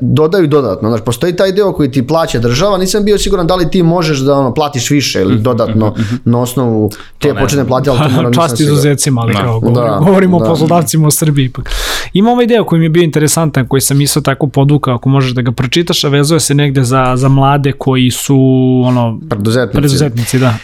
dodaju 0.00 0.46
dodatno. 0.46 0.88
Znaš, 0.88 1.00
postoji 1.04 1.36
taj 1.36 1.52
deo 1.52 1.72
koji 1.72 1.90
ti 1.90 2.06
plaća 2.06 2.38
država, 2.38 2.78
nisam 2.78 3.04
bio 3.04 3.18
siguran 3.18 3.46
da 3.46 3.54
li 3.54 3.70
ti 3.70 3.82
možeš 3.82 4.18
da 4.18 4.34
ono, 4.34 4.54
platiš 4.54 4.90
više 4.90 5.20
ili 5.20 5.34
mhm, 5.34 5.42
dodatno 5.42 5.90
mhm, 5.90 6.00
mhm. 6.00 6.16
na 6.24 6.40
osnovu 6.40 6.90
te 7.18 7.34
početne 7.34 7.66
plate, 7.66 7.90
ali 7.90 7.98
to 7.98 8.08
moram 8.08 8.30
nisam 8.30 8.48
siguran. 8.48 8.48
Čast 8.48 8.60
izuzetcima, 8.60 9.20
ali 9.20 9.32
da. 9.32 9.40
kao 9.40 9.60
govorimo, 9.60 9.90
da, 9.90 9.98
govorimo 10.04 10.38
da. 10.38 10.44
o 10.44 10.48
poslodavcima 10.48 11.08
u 11.08 11.10
Srbiji 11.10 11.44
ipak. 11.44 11.70
Ima 12.12 12.30
ovaj 12.30 12.46
deo 12.46 12.64
koji 12.64 12.78
mi 12.78 12.84
je 12.84 12.90
bio 12.90 13.02
interesantan, 13.02 13.68
koji 13.68 13.80
sam 13.80 14.00
isto 14.00 14.20
tako 14.20 14.46
podukao, 14.46 14.94
ako 14.94 15.08
možeš 15.08 15.32
da 15.32 15.42
ga 15.42 15.52
pročitaš, 15.52 16.04
a 16.04 16.08
vezuje 16.08 16.40
se 16.40 16.54
negde 16.54 16.84
za, 16.84 17.12
za 17.16 17.28
mlade 17.28 17.72
koji 17.72 18.10
su 18.10 18.38
ono, 18.84 19.20
Preduzetnici. 19.28 19.76
preduzetnici, 19.76 20.38
da. 20.38 20.54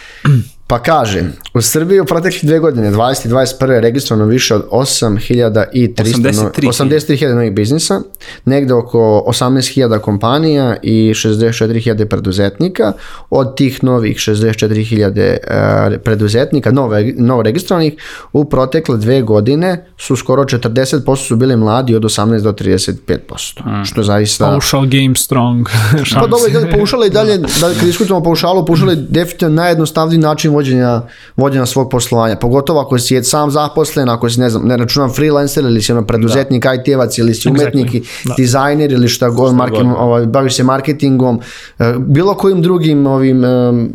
Pa 0.69 0.79
kaže, 0.79 1.23
u 1.53 1.61
Srbiji 1.61 1.99
u 1.99 2.05
proteklih 2.05 2.45
dve 2.45 2.59
godine, 2.59 2.91
20 2.91 3.25
i 3.25 3.29
21. 3.29 3.71
je 3.71 3.81
registrovano 3.81 4.29
više 4.29 4.55
od 4.55 4.67
8300 4.71 5.65
83.000. 5.73 6.49
83.000 6.53 7.33
novih 7.33 7.51
biznisa, 7.51 8.01
negde 8.45 8.73
oko 8.73 9.23
18.000 9.27 9.99
kompanija 9.99 10.75
i 10.83 11.13
64.000 11.15 12.05
preduzetnika. 12.05 12.93
Od 13.29 13.57
tih 13.57 13.83
novih 13.83 14.17
64.000 14.17 15.37
uh, 15.95 16.01
preduzetnika, 16.03 16.71
nove, 16.71 17.13
novo 17.17 17.41
registrovanih, 17.41 17.93
u 18.33 18.45
protekle 18.45 18.97
dve 18.97 19.21
godine 19.21 19.85
su 19.97 20.15
skoro 20.15 20.43
40% 20.43 21.15
su 21.15 21.35
bili 21.35 21.57
mladi 21.57 21.95
od 21.95 22.03
18 22.03 22.41
do 22.41 22.51
35%. 22.51 23.85
Što 23.85 24.01
je 24.01 24.05
zaista... 24.05 24.45
Paušal 24.45 24.81
Game 24.81 25.15
Strong. 25.15 25.67
Pa 26.13 26.27
dobro, 26.33 26.77
paušala 26.77 27.05
i 27.05 27.09
dalje, 27.09 27.37
da 27.37 27.73
kad 27.79 27.85
diskutujemo 27.85 28.23
paušalu, 28.23 28.65
paušala 28.65 28.91
je 28.91 29.05
definitivno 29.09 29.55
najjednostavniji 29.55 30.19
način 30.19 30.58
vođenja, 30.59 31.01
vođenja 31.37 31.65
svog 31.65 31.89
poslovanja. 31.89 32.35
Pogotovo 32.35 32.79
ako 32.81 32.99
si 32.99 33.23
sam 33.23 33.51
zaposlen, 33.51 34.09
ako 34.09 34.29
si, 34.29 34.39
ne 34.39 34.49
znam, 34.49 34.67
ne 34.67 34.77
računam 34.77 35.09
freelancer 35.13 35.63
ili 35.63 35.81
si 35.81 35.91
ono 35.91 36.05
preduzetnik, 36.05 36.65
IT-evac 36.65 37.17
ili 37.17 37.33
si 37.33 37.49
umetnik, 37.49 38.03
Da. 38.25 38.33
dizajner 38.37 38.91
ili 38.91 39.07
šta 39.07 39.29
god, 39.29 39.55
market, 39.55 39.85
ovaj, 39.97 40.25
baviš 40.25 40.55
se 40.55 40.63
marketingom, 40.63 41.39
eh, 41.79 41.93
bilo 41.97 42.33
kojim 42.33 42.61
drugim 42.61 43.07
ovim 43.07 43.41
ob- 43.41 43.89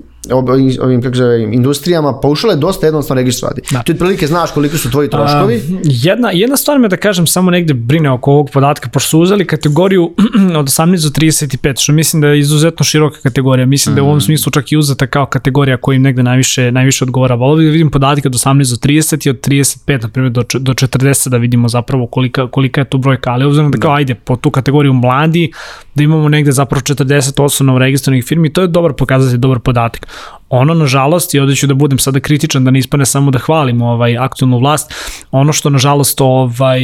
ovim 0.81 1.03
kako 1.03 1.17
zove, 1.17 1.43
industrijama, 1.43 2.21
paušala 2.21 2.53
je 2.53 2.59
dosta 2.59 2.87
jednostavno 2.87 3.21
registrovati. 3.21 3.61
Da. 3.71 3.83
Ti 3.83 3.93
otprilike 3.93 4.27
znaš 4.27 4.51
koliko 4.51 4.77
su 4.79 4.91
tvoji 4.91 5.11
troškovi. 5.11 5.55
A, 5.55 5.61
jedna, 5.85 6.31
jedna 6.31 6.57
stvar 6.57 6.79
me 6.79 6.89
da 6.89 6.97
kažem 6.97 7.27
samo 7.27 7.51
negde 7.51 7.75
brine 7.75 8.11
oko 8.11 8.33
ovog 8.33 8.51
podatka, 8.53 8.89
pošto 8.89 9.09
su 9.09 9.21
uzeli 9.21 9.47
kategoriju 9.47 10.05
od 10.61 10.67
18 10.67 10.87
do 11.05 11.11
35, 11.11 11.83
što 11.83 11.93
mislim 11.93 12.21
da 12.23 12.29
je 12.29 12.39
izuzetno 12.39 12.85
široka 12.85 13.19
kategorija. 13.23 13.67
Mislim 13.67 13.95
da 13.95 13.99
je 13.99 14.03
u 14.03 14.05
Mhm. 14.05 14.09
ovom 14.09 14.21
smislu 14.21 14.53
čak 14.53 14.73
i 14.73 14.77
uzeta 14.77 15.07
kao 15.07 15.27
kategorija 15.27 15.77
koja 15.77 15.97
im 15.97 16.03
negde 16.03 16.23
najviše, 16.23 16.73
najviše 16.73 17.05
odgovara. 17.05 17.35
Volio 17.35 17.67
da 17.67 17.73
vidim 17.73 17.91
podatke 17.91 18.29
od 18.29 18.35
18 18.35 18.71
do 18.71 18.77
30 18.79 19.27
i 19.27 19.31
od 19.31 19.41
35, 19.41 20.03
na 20.03 20.09
primjer, 20.09 20.33
do, 20.33 20.43
do 20.55 20.73
40 20.73 21.29
da 21.29 21.37
vidimo 21.37 21.69
zapravo 21.69 22.07
kolika, 22.07 22.49
kolika 22.49 22.81
je 22.81 22.85
tu 22.85 22.99
brojka. 22.99 23.31
Ali 23.31 23.45
obzirom 23.45 23.71
da 23.71 23.79
kao, 23.79 23.95
ajde, 23.95 24.15
po 24.15 24.37
tu 24.37 24.51
kategoriju 24.51 24.93
mladi, 24.93 25.53
da 25.95 26.03
imamo 26.03 26.29
negde 26.29 26.53
zapravo 26.53 26.81
40% 26.81 27.63
novoregistrovanih 27.63 28.25
firmi, 28.25 28.53
to 28.53 28.61
je 28.61 28.69
dobar 28.69 28.93
pokazatelj, 28.93 29.39
dobar 29.39 29.59
podatak. 29.59 30.07
Ono, 30.49 30.75
nažalost, 30.75 31.35
i 31.35 31.39
ovde 31.39 31.55
ću 31.55 31.67
da 31.67 31.75
budem 31.75 31.99
sada 31.99 32.21
kritičan, 32.21 32.65
da 32.65 32.71
ne 32.71 32.79
ispane 32.79 33.07
samo 33.07 33.31
da 33.31 33.39
hvalim 33.39 33.83
ovaj, 33.83 34.19
aktualnu 34.19 34.59
vlast, 34.59 34.95
ono 35.31 35.53
što, 35.53 35.71
nažalost, 35.71 36.21
ovaj, 36.21 36.81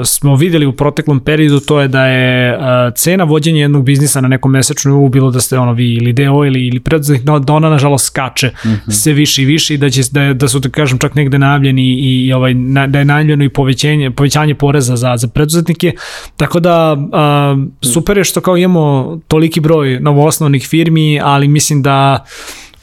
e, 0.00 0.04
smo 0.04 0.36
videli 0.36 0.66
u 0.66 0.72
proteklom 0.72 1.20
periodu, 1.20 1.60
to 1.60 1.80
je 1.80 1.88
da 1.88 2.06
je 2.06 2.52
e, 2.52 2.56
cena 2.94 3.24
vođenja 3.24 3.60
jednog 3.60 3.84
biznisa 3.84 4.20
na 4.20 4.28
nekom 4.28 4.50
mesečnom 4.50 4.94
nivou, 4.94 5.08
bilo 5.08 5.30
da 5.30 5.40
ste 5.40 5.58
ono, 5.58 5.72
vi 5.72 5.94
ili 5.94 6.12
deo 6.12 6.44
ili, 6.44 6.66
ili 6.66 6.80
preduzetnik, 6.80 7.40
da 7.40 7.52
ona, 7.54 7.70
nažalost, 7.70 8.06
skače 8.06 8.46
mm 8.64 8.68
-hmm. 8.68 8.90
sve 8.90 9.12
više 9.12 9.42
i 9.42 9.44
više 9.44 9.74
i 9.74 9.78
da, 9.78 9.90
će, 9.90 10.02
da, 10.10 10.32
da 10.34 10.48
su, 10.48 10.58
da 10.58 10.68
kažem, 10.68 10.98
čak 10.98 11.14
negde 11.14 11.38
najavljeni 11.38 11.82
i, 11.82 12.26
i 12.26 12.32
ovaj, 12.32 12.54
na, 12.54 12.86
da 12.86 12.98
je 12.98 13.04
najavljeno 13.04 13.44
i 13.44 13.48
povećanje, 13.48 14.10
povećanje 14.10 14.54
poreza 14.54 14.96
za, 14.96 15.16
za 15.16 15.28
preduzetnike, 15.28 15.92
tako 16.36 16.60
da 16.60 16.96
a, 17.12 17.56
super 17.80 18.18
je 18.18 18.24
što 18.24 18.40
kao 18.40 18.56
imamo 18.56 19.18
toliki 19.28 19.60
broj 19.60 20.00
novoosnovnih 20.00 20.66
firmi, 20.66 21.20
ali 21.20 21.48
mislim 21.48 21.82
da 21.82 22.24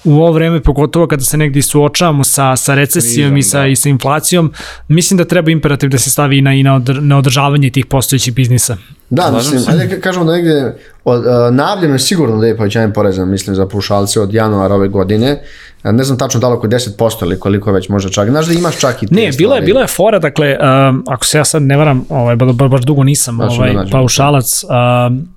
u 0.04 0.14
ovo 0.14 0.32
vreme, 0.32 0.62
pogotovo 0.62 1.08
kada 1.08 1.24
se 1.24 1.38
negdje 1.38 1.62
suočavamo 1.62 2.24
sa, 2.24 2.56
sa 2.56 2.76
recesijom 2.76 3.32
Krizom, 3.32 3.38
i, 3.38 3.44
sa, 3.44 3.60
da. 3.60 3.68
i 3.68 3.76
sa 3.76 3.90
inflacijom, 3.90 4.54
mislim 4.88 5.18
da 5.18 5.26
treba 5.26 5.52
imperativ 5.52 5.90
da 5.90 5.98
se 5.98 6.10
stavi 6.10 6.38
i 6.38 6.42
na, 6.42 6.54
i 6.54 6.64
na, 6.64 6.76
odr, 6.76 7.02
na 7.02 7.18
održavanje 7.18 7.70
tih 7.70 7.86
postojećih 7.86 8.34
biznisa. 8.34 8.78
Da, 9.10 9.22
Slažem 9.22 9.38
mislim, 9.38 9.60
se. 9.60 9.72
ajde 9.72 9.96
ka- 9.96 10.02
kažemo 10.02 10.26
da 10.26 10.32
negde 10.32 10.76
od, 11.06 11.20
uh, 11.20 11.56
najavljeno 11.56 11.96
je 11.96 12.00
sigurno 12.00 12.38
da 12.38 12.48
je 12.48 12.58
povećanje 12.58 12.94
poreza, 12.94 13.26
mislim, 13.26 13.56
za 13.56 13.68
pušalce 13.68 14.22
od 14.22 14.34
januara 14.34 14.76
ove 14.76 14.88
godine. 14.88 15.42
Ne 15.84 16.04
znam 16.04 16.18
tačno 16.18 16.40
da 16.40 16.50
li 16.50 16.54
oko 16.54 16.68
10% 16.68 17.24
ili 17.24 17.40
koliko 17.40 17.72
već 17.72 17.90
možda 17.90 18.10
čak. 18.10 18.30
Znaš 18.30 18.46
da 18.46 18.54
imaš 18.54 18.80
čak 18.80 19.04
i 19.04 19.08
te 19.08 19.16
Ne, 19.16 19.32
bila 19.38 19.56
je, 19.56 19.62
bila 19.62 19.82
je 19.82 19.88
fora, 19.88 20.20
dakle, 20.20 20.58
um, 20.90 21.04
ako 21.08 21.26
se 21.26 21.38
ja 21.38 21.46
sad 21.46 21.62
ne 21.62 21.78
varam, 21.78 22.06
ovaj, 22.10 22.36
baš, 22.36 22.82
dugo 22.82 23.04
nisam 23.04 23.38
Baš 23.38 23.54
ovaj, 23.58 23.74
da 23.74 23.86
paušalac, 23.92 24.64
um, 24.64 25.28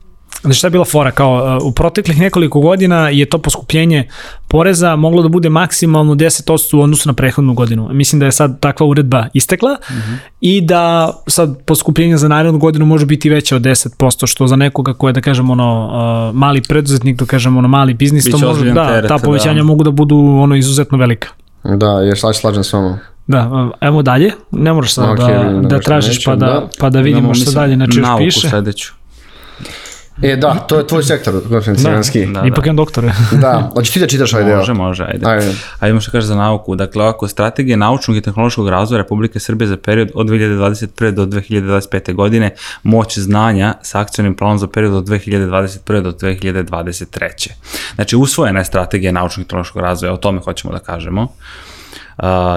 Znači 0.41 0.59
šta 0.59 0.67
je 0.67 0.71
bila 0.71 0.85
fora? 0.85 1.11
Kao, 1.11 1.57
uh, 1.57 1.67
u 1.67 1.73
proteklih 1.73 2.21
nekoliko 2.21 2.61
godina 2.61 3.09
je 3.09 3.27
to 3.27 3.39
poskupljenje 3.39 4.09
poreza 4.49 4.97
moglo 4.97 5.23
da 5.23 5.29
bude 5.29 5.49
maksimalno 5.49 6.15
10% 6.15 6.77
u 6.77 6.81
odnosu 6.81 7.09
na 7.09 7.13
prethodnu 7.13 7.55
godinu. 7.55 7.89
Mislim 7.93 8.21
da 8.21 8.27
je 8.27 8.33
sad 8.33 8.61
takva 8.61 8.87
uredba 8.87 9.27
istekla 9.35 9.71
mm 9.73 9.95
-hmm. 9.95 10.17
i 10.41 10.61
da 10.61 11.13
sad 11.27 11.65
poskupljenje 11.65 12.17
za 12.17 12.29
narednu 12.29 12.59
godinu 12.59 12.87
može 12.87 13.07
biti 13.07 13.31
veće 13.31 13.57
od 13.57 13.63
10%, 13.63 14.27
što 14.27 14.47
za 14.47 14.57
nekoga 14.57 14.95
ko 14.95 15.09
je, 15.09 15.13
da 15.13 15.21
kažem, 15.21 15.51
ono, 15.51 15.87
uh, 15.87 16.37
mali 16.37 16.63
preduzetnik, 16.63 17.19
da 17.19 17.25
kažem, 17.25 17.57
ono, 17.57 17.69
mali 17.69 17.95
biznis, 17.95 18.25
Biće 18.25 18.39
to 18.39 18.49
može, 18.49 18.73
da, 18.73 18.89
teret, 18.89 19.09
ta 19.09 19.19
povećanja 19.19 19.59
da. 19.59 19.65
mogu 19.65 19.85
da 19.85 19.91
budu 19.91 20.17
ono 20.17 20.57
izuzetno 20.57 20.99
velika. 20.99 21.29
Da, 21.65 21.91
jer 21.91 22.19
sad 22.19 22.37
slažem 22.37 22.65
s 22.65 22.73
vama. 22.73 22.99
Da, 23.27 23.49
uh, 23.49 23.71
evo 23.81 24.03
dalje, 24.03 24.33
ne 24.51 24.73
moraš 24.73 24.95
sad 24.95 25.11
Ok, 25.11 25.19
da, 25.19 25.61
da 25.63 25.69
da 25.69 25.81
tražiš 25.81 26.25
pa 26.25 26.35
nećem, 26.35 26.39
da, 26.39 26.47
da. 26.47 26.69
pa 26.79 26.91
da 26.91 27.01
vidimo 27.01 27.19
Imamo, 27.19 27.35
šta 27.35 27.41
mislim, 27.41 27.55
dalje, 27.55 27.75
znači 27.77 27.99
još 27.99 28.07
nauku 28.07 28.25
piše. 28.25 28.49
sledeću. 28.49 28.93
E, 30.23 30.37
da, 30.37 30.55
to 30.55 30.79
je 30.79 30.87
tvoj 30.87 31.03
sektor, 31.03 31.35
konferencijanski. 31.49 32.27
Da, 32.27 32.41
Da, 32.41 32.47
Ipak 32.47 32.67
je 32.67 32.73
doktore. 32.73 33.13
Da, 33.41 33.71
hoćeš 33.75 33.93
ti 33.93 34.01
da 34.01 34.07
čitaš 34.07 34.33
ovaj 34.33 34.45
deo? 34.45 34.57
Može, 34.57 34.75
može, 34.75 35.05
ajde. 35.05 35.27
Ajde. 35.31 35.55
Ajde, 35.81 36.01
što 36.01 36.11
kaže 36.11 36.27
za 36.27 36.37
nauku. 36.37 36.77
Dakle, 36.77 37.03
ovako, 37.03 37.29
strategija 37.29 37.77
naučnog 37.77 38.17
i 38.17 38.21
tehnološkog 38.21 38.69
razvoja 38.69 39.03
Republike 39.03 39.41
Srbije 39.41 39.69
za 39.69 39.77
period 39.77 40.11
od 40.15 40.27
2021. 40.27 41.11
do 41.11 41.27
2025. 41.27 42.15
godine, 42.15 42.51
moć 42.83 43.19
znanja 43.19 43.75
sa 43.83 44.01
akcijnim 44.01 44.37
planom 44.37 44.59
za 44.59 44.67
period 44.67 44.95
od 44.95 45.09
2021. 45.09 46.01
do 46.01 46.13
2023. 46.13 47.49
Znači, 47.95 48.17
usvojena 48.17 48.59
je 48.59 48.65
strategija 48.65 49.13
naučnog 49.13 49.47
i 49.47 49.49
tehnološkog 49.49 49.83
razvoja, 49.83 50.13
o 50.13 50.17
tome 50.17 50.41
hoćemo 50.41 50.73
da 50.73 50.79
kažemo. 50.79 51.23
Uh, 51.23 51.29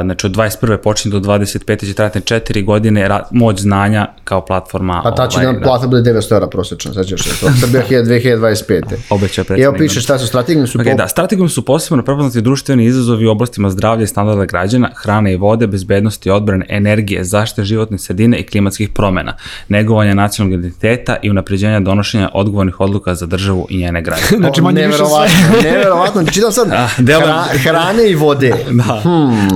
znači 0.03 0.25
od 0.25 0.35
21. 0.35 0.77
počinje 0.77 1.19
do 1.19 1.19
25. 1.19 1.85
će 1.85 1.93
trajati 1.93 2.19
4 2.19 2.65
godine 2.65 3.09
moć 3.31 3.59
znanja 3.59 4.07
kao 4.23 4.45
platforma. 4.45 5.01
Pa 5.03 5.15
ta 5.15 5.27
će 5.27 5.37
ovaj, 5.39 5.53
nam 5.53 5.61
plata 5.61 5.87
bude 5.87 6.11
900 6.13 6.31
eura 6.33 6.47
prosječno, 6.47 6.93
sećaš 6.93 7.23
se 7.23 7.39
to. 7.45 7.51
Srbija 7.61 7.83
2025. 8.03 8.81
Obećao 9.09 9.45
je 9.49 9.57
I 9.57 9.61
evo 9.61 9.71
predsednik. 9.71 9.77
piše 9.77 10.01
šta 10.01 10.19
su 10.19 10.27
strategije, 10.27 10.67
su 10.67 10.79
Ok, 10.81 10.85
po... 10.87 10.93
da, 10.97 11.07
strategijom 11.07 11.49
su 11.49 11.65
posebno 11.65 12.03
prepoznati 12.03 12.41
društveni 12.41 12.85
izazovi 12.85 13.25
u 13.27 13.31
oblastima 13.31 13.69
zdravlja 13.69 14.03
i 14.03 14.07
standarda 14.07 14.45
građana, 14.45 14.89
hrane 14.95 15.33
i 15.33 15.37
vode, 15.37 15.67
bezbednosti, 15.67 16.29
odbrane, 16.29 16.65
energije, 16.69 17.23
zaštite 17.23 17.63
životne 17.63 17.97
sredine 17.97 18.37
i 18.37 18.43
klimatskih 18.43 18.89
promena, 18.89 19.33
negovanja 19.69 20.13
nacionalnog 20.13 20.59
identiteta 20.59 21.15
i 21.21 21.29
unapređenja 21.29 21.79
donošenja 21.79 22.29
odgovornih 22.33 22.79
odluka 22.79 23.15
za 23.15 23.25
državu 23.25 23.67
i 23.69 23.77
njene 23.77 24.01
građane. 24.01 24.27
Znači, 24.45 24.61
manje 24.61 24.87
više 24.87 24.97
sve. 24.97 25.71
neverovatno. 25.71 26.23
Čitam 26.31 26.51
sad 26.51 26.67
delo- 26.97 27.21
hra, 27.21 27.43
hrane 27.63 28.09
i 28.09 28.15
vode. 28.15 28.53
Da, 28.71 29.01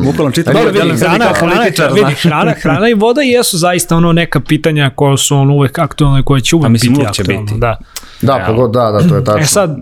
bukvalno 0.04 0.32
čitam. 0.32 0.54
Dobro, 0.54 0.72
delim 0.72 0.88
vidi, 0.88 1.00
sebi 1.00 1.10
hrana, 1.12 1.34
hrana, 1.34 1.54
političar, 1.56 1.92
vidi, 1.94 2.14
hrana, 2.14 2.54
hrana 2.62 2.90
i 2.90 2.94
voda 2.94 3.22
jesu 3.22 3.58
zaista 3.58 3.96
ono 3.96 4.12
neka 4.14 4.40
pitanja 4.40 4.92
koja 4.96 5.18
su 5.18 5.38
ono 5.38 5.54
uvek 5.54 5.80
aktualne 5.80 6.20
i 6.20 6.24
koje 6.24 6.42
će 6.42 6.56
uvek 6.56 6.66
Pa 6.66 6.70
biti 6.70 6.90
uvek 6.90 7.12
će 7.12 7.22
aktualne. 7.22 7.44
biti. 7.44 7.60
Da. 7.60 7.78
Da, 8.22 8.44
pa 8.48 8.52
god, 8.54 8.72
da, 8.72 8.92
da, 8.92 9.10
to 9.10 9.16
je 9.16 9.24
tačno. 9.24 9.42
E 9.42 9.46
sad, 9.46 9.78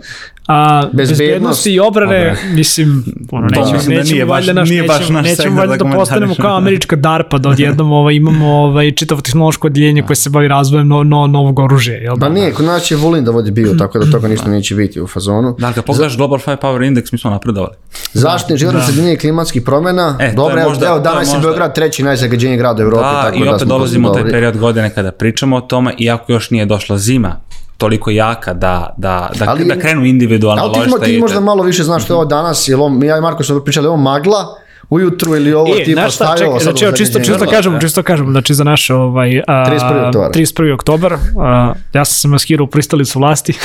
a, 0.47 0.81
Bezbednost, 0.93 1.21
bezbednosti 1.21 1.71
i 1.73 1.79
obrane, 1.79 2.35
mislim, 2.53 3.03
ono, 3.31 3.49
To 3.49 3.59
nećemo, 3.59 3.73
mislim 3.73 3.95
da 3.95 4.01
nećemo, 4.01 4.13
nije 4.13 4.25
baš- 4.25 4.29
valjda 4.29 4.53
naš, 4.53 4.69
nije 4.69 4.83
baš 4.83 4.99
nećemo, 4.99 5.19
naš 5.19 5.29
nećemo 5.29 5.57
valjda 5.57 5.75
da 5.77 5.83
da 5.83 5.95
postanemo 5.95 6.35
kao 6.35 6.57
američka 6.57 6.95
DARPA, 6.95 7.37
da 7.37 7.49
odjednom 7.49 7.91
ovaj, 7.91 8.15
imamo 8.15 8.47
ovaj, 8.47 8.91
čitavo 8.91 9.21
tehnološko 9.21 9.67
odjeljenje 9.67 10.01
koje 10.01 10.15
se 10.15 10.29
bavi 10.29 10.47
razvojem 10.47 10.87
no, 10.87 11.03
no, 11.03 11.27
novog 11.27 11.59
oružja, 11.59 11.95
jel 11.95 12.15
da? 12.15 12.25
Pa 12.25 12.29
nije, 12.33 12.53
kod 12.53 12.65
nas 12.65 12.83
će 12.83 12.95
Vulin 12.95 13.23
da 13.23 13.31
vodi 13.31 13.51
bio, 13.51 13.73
tako 13.73 13.99
da 13.99 14.11
toga 14.11 14.27
ništa 14.33 14.49
neće 14.49 14.75
biti 14.75 15.01
u 15.01 15.07
fazonu. 15.07 15.55
Da, 15.59 15.73
kad 15.73 15.85
pogledaš 15.85 16.17
Global 16.17 16.39
Five 16.39 16.57
Power 16.57 16.91
Index, 16.91 17.09
mi 17.11 17.17
smo 17.17 17.29
napredovali. 17.31 17.73
Zaštitne 18.13 18.57
životne 18.57 18.81
sredine 18.81 19.13
i 19.13 19.17
klimatskih 19.17 19.61
promjena. 19.61 20.17
E, 20.19 20.33
Dobro, 20.35 20.61
evo, 20.61 20.73
evo 20.87 20.99
danas 20.99 21.33
je 21.33 21.39
Beograd 21.39 21.75
treći 21.75 22.03
najzagađeniji 22.03 22.57
grad 22.57 22.79
u 22.79 22.81
Evropi, 22.81 23.03
Da, 23.03 23.21
tako 23.23 23.37
i 23.37 23.43
da 23.43 23.55
opet 23.55 23.67
dolazimo 23.67 24.11
u 24.11 24.13
taj 24.13 24.23
period 24.23 24.57
godine 24.57 24.89
kada 24.89 25.11
pričamo 25.11 25.55
o 25.55 25.61
tome, 25.61 25.93
iako 25.97 26.31
još 26.31 26.49
nije 26.51 26.65
došla 26.65 26.97
zima 26.97 27.46
toliko 27.77 28.11
jaka 28.11 28.53
da, 28.53 28.93
da, 28.97 29.29
da, 29.35 29.45
Ali- 29.47 29.65
da 29.65 29.79
krenu 29.79 30.05
individualno 30.05 30.63
Ali 30.63 30.73
ti, 30.73 30.79
mo- 30.79 30.81
ložišta 30.81 31.05
ti 31.05 31.13
i 31.13 31.19
možda 31.19 31.39
malo 31.39 31.63
više 31.63 31.83
znaš 31.83 32.03
što 32.03 32.13
je 32.13 32.15
ovo 32.15 32.25
danas, 32.25 32.67
jel 32.67 32.81
ovo, 32.81 33.03
ja 33.03 33.17
i 33.17 33.21
Marko 33.21 33.43
smo 33.43 33.59
pričali, 33.59 33.87
ovo 33.87 33.97
magla, 33.97 34.45
ujutru 34.89 35.35
ili 35.35 35.53
ovo 35.53 35.75
E, 35.75 35.83
tipa 35.83 36.01
šta, 36.01 36.11
stavilo 36.11 36.37
čekaj, 36.37 36.59
znači, 36.61 36.85
evo, 36.85 36.93
čisto, 36.93 37.13
zagađenje. 37.13 37.37
čisto 37.37 37.51
kažemo, 37.51 37.79
čisto 37.79 38.03
kažemo, 38.03 38.31
znači 38.31 38.53
za 38.53 38.63
naše 38.63 38.93
ovaj, 38.93 39.41
a, 39.47 39.65
31. 39.65 40.07
oktobar. 40.07 40.31
31. 40.31 40.73
oktobar, 40.73 41.13
a, 41.39 41.73
ja 41.93 42.05
sam 42.05 42.13
se 42.13 42.27
maskirao 42.27 42.63
u 42.63 42.67
pristalicu 42.67 43.19
vlasti, 43.19 43.53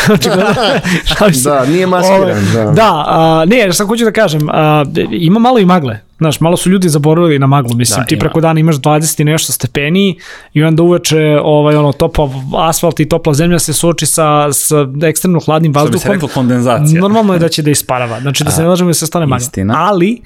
se. 1.33 1.49
Da, 1.51 1.65
nije 1.65 1.87
maskiran, 1.87 2.21
Ovaj, 2.21 2.35
da. 2.55 2.71
Da, 2.73 3.05
a, 3.07 3.45
ne, 3.47 3.57
jer 3.57 3.75
sam 3.75 3.87
hoću 3.87 4.05
da 4.05 4.13
kažem, 4.13 4.49
a, 4.51 4.85
ima 5.11 5.39
malo 5.39 5.59
i 5.59 5.65
magle, 5.65 5.99
Znaš, 6.23 6.41
malo 6.41 6.57
su 6.57 6.71
ljudi 6.71 6.89
zaboravili 6.89 7.39
na 7.39 7.47
maglu, 7.47 7.77
mislim, 7.77 8.01
Da, 8.01 8.07
ti 8.07 8.15
ima. 8.15 8.21
preko 8.21 8.41
dana 8.41 8.61
imaš 8.61 8.77
20 8.77 9.21
i 9.21 9.25
nešto 9.25 9.53
stepeni 9.53 10.19
i 10.53 10.63
onda 10.65 10.83
uveče 10.83 11.19
ovaj, 11.43 11.77
ono, 11.77 11.93
topla 11.93 12.31
asfalt 12.59 13.01
i 13.01 13.09
topla 13.09 13.35
zemlja 13.35 13.59
se 13.59 13.73
suoči 13.73 14.07
sa, 14.07 14.53
sa 14.53 14.77
ekstremno 15.03 15.41
hladnim 15.41 15.73
Što 15.73 15.79
bi 15.79 15.83
vazduhom. 15.83 16.01
se 16.01 16.09
reklo 16.09 16.29
kondenzacija. 16.29 17.01
Normalno 17.01 17.33
je 17.33 17.39
da 17.39 17.49
će 17.49 17.63
da 17.63 17.71
isparava, 17.71 18.21
znači 18.21 18.45
da 18.45 18.51
se 18.51 18.63
ne 18.63 18.69
lažemo 18.69 18.91
da 18.91 18.95
se 18.95 19.07
stane 19.07 19.27
magla. 19.27 19.47
Ali, 19.77 20.21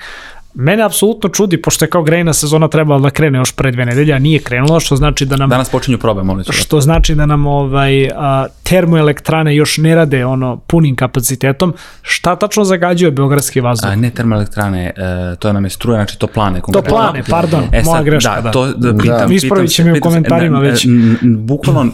Mene 0.58 0.82
apsolutno 0.82 1.28
čudi, 1.28 1.62
pošto 1.62 1.84
je 1.84 1.88
kao 1.90 2.02
grejna 2.02 2.32
sezona 2.32 2.68
trebala 2.68 3.00
da 3.00 3.10
krene 3.10 3.38
još 3.38 3.52
pre 3.52 3.70
dve 3.70 3.86
nedelje, 3.86 4.14
a 4.14 4.18
nije 4.18 4.38
krenula, 4.38 4.80
što 4.80 4.96
znači 4.96 5.26
da 5.26 5.36
nam 5.36 5.50
Danas 5.50 5.70
počinju 5.70 5.98
probe, 5.98 6.22
molim 6.22 6.44
se. 6.44 6.52
što 6.52 6.80
znači 6.80 7.14
da 7.14 7.26
nam 7.26 7.46
ovaj 7.46 8.08
a, 8.14 8.46
termoelektrane 8.62 9.56
još 9.56 9.78
ne 9.78 9.94
rade 9.94 10.26
ono 10.26 10.56
punim 10.56 10.96
kapacitetom. 10.96 11.74
Šta 12.02 12.36
tačno 12.36 12.64
zagađuje 12.64 13.10
beogradski 13.10 13.60
vazduh? 13.60 13.90
A, 13.90 13.96
ne 13.96 14.10
termoelektrane, 14.10 14.86
e, 14.86 14.92
to 15.38 15.52
nam 15.52 15.64
je 15.64 15.70
struja, 15.70 15.96
znači 15.96 16.18
toplane. 16.18 16.60
konkretno. 16.60 16.90
Toplane, 16.90 17.22
pardon, 17.30 17.64
moja 17.84 18.02
greška, 18.02 18.34
Da, 18.34 18.40
da. 18.40 18.50
to 18.50 18.66
da, 18.66 18.98
pitam, 18.98 19.32
Ispravit 19.32 19.70
će 19.70 19.84
me 19.84 19.92
u 19.92 20.00
komentarima 20.00 20.58
ne, 20.58 20.64
ne, 20.64 20.70
već. 20.70 20.86
Bukvalno, 21.22 21.86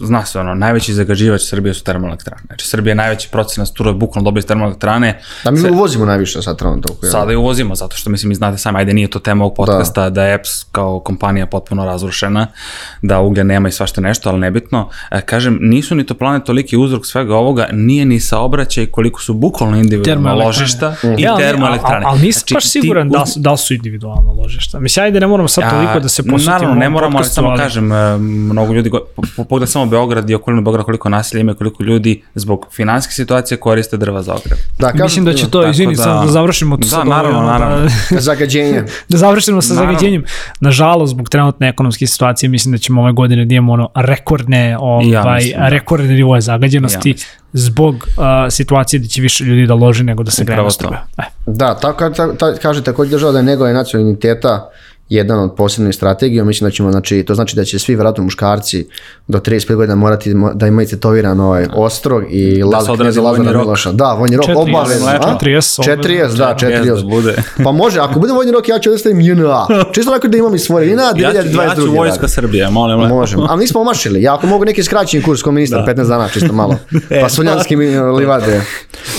zna 0.00 0.24
se 0.24 0.40
ono, 0.40 0.54
najveći 0.54 0.94
zagađivač 0.94 1.40
Srbije 1.42 1.74
su 1.74 1.84
termoelektrane. 1.84 2.42
Znači, 2.46 2.66
Srbija 2.66 2.90
je 2.90 2.94
najveći 2.94 3.28
procenat 3.28 3.68
struje 3.68 3.94
bukvalno 3.94 4.24
dobije 4.24 4.38
iz 4.38 4.46
termoelektrane. 4.46 5.20
Da 5.44 5.50
mi 5.50 5.58
Sve- 5.58 5.70
uvozimo 5.70 6.04
najviše 6.04 6.42
sad 6.42 6.58
trenutno 6.58 6.82
toliko. 6.82 7.06
jel? 7.06 7.12
Sada 7.12 7.30
je 7.30 7.36
uvozimo, 7.36 7.74
zato 7.74 7.96
što 7.96 8.10
mislim, 8.10 8.28
vi 8.28 8.34
znate 8.34 8.58
sami, 8.58 8.78
ajde 8.78 8.94
nije 8.94 9.08
to 9.08 9.18
tema 9.18 9.44
ovog 9.44 9.56
podcasta, 9.56 10.10
da, 10.10 10.24
je 10.24 10.34
EPS 10.34 10.64
kao 10.64 11.00
kompanija 11.00 11.46
potpuno 11.46 11.84
razrušena, 11.84 12.46
da 13.02 13.20
uglja 13.20 13.44
nema 13.44 13.68
i 13.68 13.72
svašta 13.72 14.00
nešto, 14.00 14.28
ali 14.28 14.38
nebitno. 14.40 14.88
E, 15.10 15.20
kažem, 15.20 15.58
nisu 15.60 15.94
ni 15.94 16.06
toplane 16.06 16.44
toliki 16.44 16.76
uzrok 16.76 17.06
svega 17.06 17.36
ovoga, 17.36 17.68
nije 17.72 18.04
ni 18.04 18.20
saobraćaj 18.20 18.86
koliko 18.86 19.22
su 19.22 19.34
bukvalno 19.34 19.76
individualno 19.76 20.04
Termoelektrane. 20.04 20.46
ložišta 20.46 20.94
i 21.18 21.22
Ja, 21.22 21.36
termoelektrane. 21.38 21.96
Ali, 21.96 22.04
ali 22.06 22.20
nisam 22.20 22.40
Znači, 22.40 22.54
baš 22.54 22.62
ti 22.62 22.68
siguran 22.70 23.08
da, 23.08 23.18
uzmi- 23.18 23.26
su, 23.26 23.40
da 23.40 23.56
su 23.56 23.74
individualno 23.74 24.32
ložišta. 24.34 24.80
Mislim, 24.80 25.04
ajde 25.04 25.20
ne 25.20 25.26
moramo 25.26 25.48
sad 25.48 25.70
toliko 25.70 26.00
da 26.00 26.08
se 26.08 26.22
posvetimo. 26.22 26.52
Naravno, 26.52 26.74
ne 26.74 26.88
moramo, 26.90 27.18
ali 27.18 27.26
samo 27.26 27.56
kažem, 27.56 27.92
e, 27.92 28.16
mnogo 28.18 28.72
ljudi, 28.72 28.90
pogledaj 29.38 29.66
samo 29.66 29.86
Beograd 29.90 30.30
i 30.30 30.34
okolinu 30.34 30.62
Beograda 30.62 30.84
koliko 30.84 31.08
nasilja 31.08 31.40
ima 31.40 31.52
i 31.52 31.56
koliko 31.56 31.82
ljudi 31.82 32.22
zbog 32.34 32.66
finanske 32.72 33.12
situacije 33.12 33.58
koriste 33.58 33.96
drva 33.96 34.22
za 34.22 34.34
ogrev. 34.34 34.58
Da, 34.78 34.86
kažem, 34.86 35.02
Mislim 35.02 35.24
da 35.24 35.32
će 35.34 35.50
to, 35.50 35.68
izvini, 35.68 35.94
da- 35.94 36.02
samo 36.02 36.20
da 36.20 36.28
završimo 36.28 36.76
to 36.76 36.80
Da, 36.80 36.86
sad, 36.88 37.06
naravno, 37.06 37.38
ovaj, 37.38 37.48
naravno. 37.48 37.88
Da, 38.10 38.20
Zagađenje. 38.20 38.82
da 39.08 39.18
završimo 39.18 39.62
sa 39.62 39.74
Naravno. 39.74 39.92
zagađenjem. 39.92 40.24
Nažalost, 40.60 41.10
zbog 41.10 41.28
trenutne 41.28 41.68
ekonomske 41.68 42.06
situacije, 42.06 42.48
mislim 42.48 42.72
da 42.72 42.78
ćemo 42.78 43.02
ove 43.02 43.12
godine 43.12 43.44
da 43.44 43.54
imamo 43.54 43.72
ono 43.72 43.88
rekordne, 43.96 44.76
ovaj, 44.80 45.04
mislim, 45.34 45.58
da. 45.58 45.68
rekordne 45.68 46.08
nivoje 46.08 46.40
zagađenosti 46.40 47.08
Ja 47.08 47.12
mislim. 47.12 47.30
zbog 47.52 47.94
uh, 47.94 48.22
situacije 48.50 49.00
da 49.00 49.06
će 49.06 49.22
više 49.22 49.44
ljudi 49.44 49.66
da 49.66 49.74
loži 49.74 50.04
nego 50.04 50.22
da 50.22 50.30
se 50.30 50.44
greje 50.44 50.54
Upravo 50.54 50.66
na 50.66 50.70
to. 50.70 50.74
struje. 50.74 51.00
E. 51.18 51.22
Da, 51.46 51.74
tako 51.74 52.10
ta, 52.10 52.34
ta, 52.34 52.54
kaže 52.54 52.82
također 52.82 53.10
država 53.10 53.32
da 53.32 53.38
je 53.38 53.44
njegova 53.44 53.72
nacionalnog 53.72 54.10
identiteta 54.10 54.70
jedan 55.10 55.38
od 55.38 55.54
posebnih 55.54 55.94
strategija, 55.94 56.44
mislim 56.44 56.66
da 56.66 56.72
ćemo, 56.72 56.90
znači, 56.90 57.22
to 57.22 57.34
znači 57.34 57.56
da 57.56 57.64
će 57.64 57.78
svi 57.78 57.94
vjerojatno 57.94 58.24
muškarci 58.24 58.86
do 59.28 59.38
35 59.40 59.74
godina 59.74 59.94
morati 59.94 60.30
mo- 60.30 60.54
da 60.54 60.66
imaju 60.66 60.88
tetoviran 60.88 61.40
ovaj 61.40 61.66
ostrog 61.74 62.24
i 62.30 62.62
Laz, 62.64 62.84
se 62.84 62.92
odrazi 62.92 63.06
kneza 63.06 63.20
vojni 63.20 63.38
Lazara 63.38 63.52
rok. 63.52 63.64
Miloša. 63.64 63.92
Da, 63.92 64.04
vojni 64.06 64.36
rok, 64.36 64.46
40, 64.46 64.56
obavezno. 64.70 65.06
a? 65.08 65.36
40, 65.36 65.82
40, 65.82 66.36
da, 66.36 66.54
40. 66.56 66.86
Jest 66.86 67.02
da 67.02 67.08
bude. 67.08 67.36
Pa 67.64 67.72
može, 67.72 68.00
ako 68.00 68.20
bude 68.20 68.32
vojni 68.32 68.52
rok, 68.52 68.68
ja 68.68 68.78
ću 68.78 68.90
da 68.90 68.98
stavim 68.98 69.20
JNA. 69.20 69.66
Čisto 69.92 70.10
tako 70.10 70.28
da 70.28 70.36
imam 70.36 70.54
i 70.54 70.58
svoje 70.58 70.88
JNA, 70.88 71.02
Ja 71.02 71.12
ću, 71.12 71.20
ja 71.20 71.32
2022. 71.34 71.74
ću 71.76 71.92
vojska 71.92 72.28
Srbije, 72.28 72.70
molim. 72.70 73.00
lepo. 73.00 73.14
Možemo, 73.16 73.46
ali 73.48 73.60
nismo 73.60 73.80
omašili. 73.80 74.22
Ja 74.22 74.34
ako 74.34 74.46
mogu 74.46 74.64
neki 74.64 74.82
skraćeni 74.82 75.22
kurs 75.22 75.42
ko 75.42 75.52
ministar, 75.52 75.84
15 75.86 76.08
dana, 76.08 76.28
čisto 76.28 76.52
malo. 76.52 76.76
Pa 77.22 77.28
suljanski 77.28 77.76
mi 77.76 77.86
livade. 77.98 78.62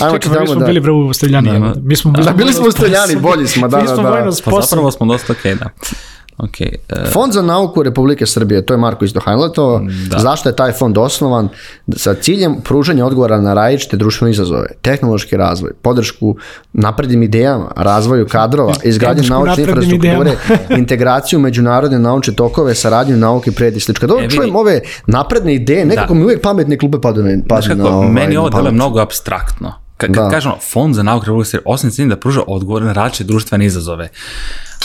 Ajmo 0.01 0.17
Čekaj, 0.19 0.39
mi 0.41 0.47
smo 0.47 0.55
da... 0.55 0.65
bili 0.65 0.79
bre 0.79 0.91
u 0.91 1.13
Streljani. 1.13 1.51
Nema. 1.51 1.73
Mi 1.77 1.95
smo, 1.95 2.11
Da, 2.13 2.31
bili 2.33 2.53
smo 2.53 2.67
u 2.67 2.71
Streljani, 2.71 3.15
bolji 3.15 3.47
smo, 3.47 3.67
da, 3.67 3.77
Mi 3.77 3.87
smo 3.87 3.95
da, 3.95 4.03
da. 4.03 4.09
vojno 4.09 4.25
Pa 4.25 4.31
sposobni. 4.31 4.61
zapravo 4.63 4.91
smo 4.91 5.05
dosta 5.05 5.33
okej, 5.33 5.55
da. 5.55 5.69
Ok, 6.37 6.61
e, 6.61 6.69
Fond 7.13 7.33
za 7.33 7.41
nauku 7.41 7.83
Republike 7.83 8.25
Srbije, 8.25 8.65
to 8.65 8.73
je 8.73 8.77
Marko 8.77 9.05
isto 9.05 9.19
highlightovao. 9.19 9.81
Zašto 10.17 10.49
je 10.49 10.55
taj 10.55 10.71
fond 10.71 10.97
osnovan? 10.97 11.49
Sa 11.95 12.13
ciljem 12.13 12.55
pružanja 12.63 13.05
odgovora 13.05 13.41
na 13.41 13.53
različite 13.53 13.97
društvene 13.97 14.31
izazove, 14.31 14.67
tehnološki 14.81 15.37
razvoj, 15.37 15.71
podršku 15.81 16.35
naprednim 16.73 17.23
idejama, 17.23 17.71
razvoju 17.75 18.27
kadrova, 18.27 18.73
izgradnju 18.83 19.23
naučne 19.23 19.63
infrastrukture, 19.63 20.35
integraciju 20.77 21.39
međunarodne 21.39 21.99
naučne 21.99 22.33
tokove, 22.33 22.75
saradnju 22.75 23.17
nauke, 23.17 23.51
pred 23.51 23.77
i 23.77 23.79
slično. 23.79 24.07
Kada 24.07 24.13
E, 24.13 24.21
vidi. 24.21 24.35
čujem 24.35 24.55
ove 24.55 24.81
napredne 25.07 25.55
ideje, 25.55 25.85
nekako 25.85 26.13
mi 26.13 26.23
uvijek 26.23 26.41
pametne 26.41 26.77
klupe 26.77 26.97
padaju 27.01 27.25
na, 27.25 27.31
Znaš 27.31 27.45
padaju 27.49 27.77
na, 27.77 27.83
kako, 27.83 27.95
ovaj, 27.95 28.09
meni 28.09 28.37
ovo 28.37 28.49
mnogo 28.71 28.99
abstraktno. 28.99 29.73
Kad, 29.97 30.13
kad 30.13 30.23
Da. 30.23 30.29
kažemo 30.29 30.57
fond 30.71 30.95
za 30.95 31.03
nauku 31.03 31.25
Republike 31.25 31.49
Srbije, 31.49 31.63
osim 31.65 31.91
ciljem 31.91 32.09
da 32.09 32.15
pruža 32.15 32.41
odgovore 32.47 32.85
na 32.85 32.93
različite 32.93 33.23
društvene 33.23 33.65
izazove. 33.65 34.09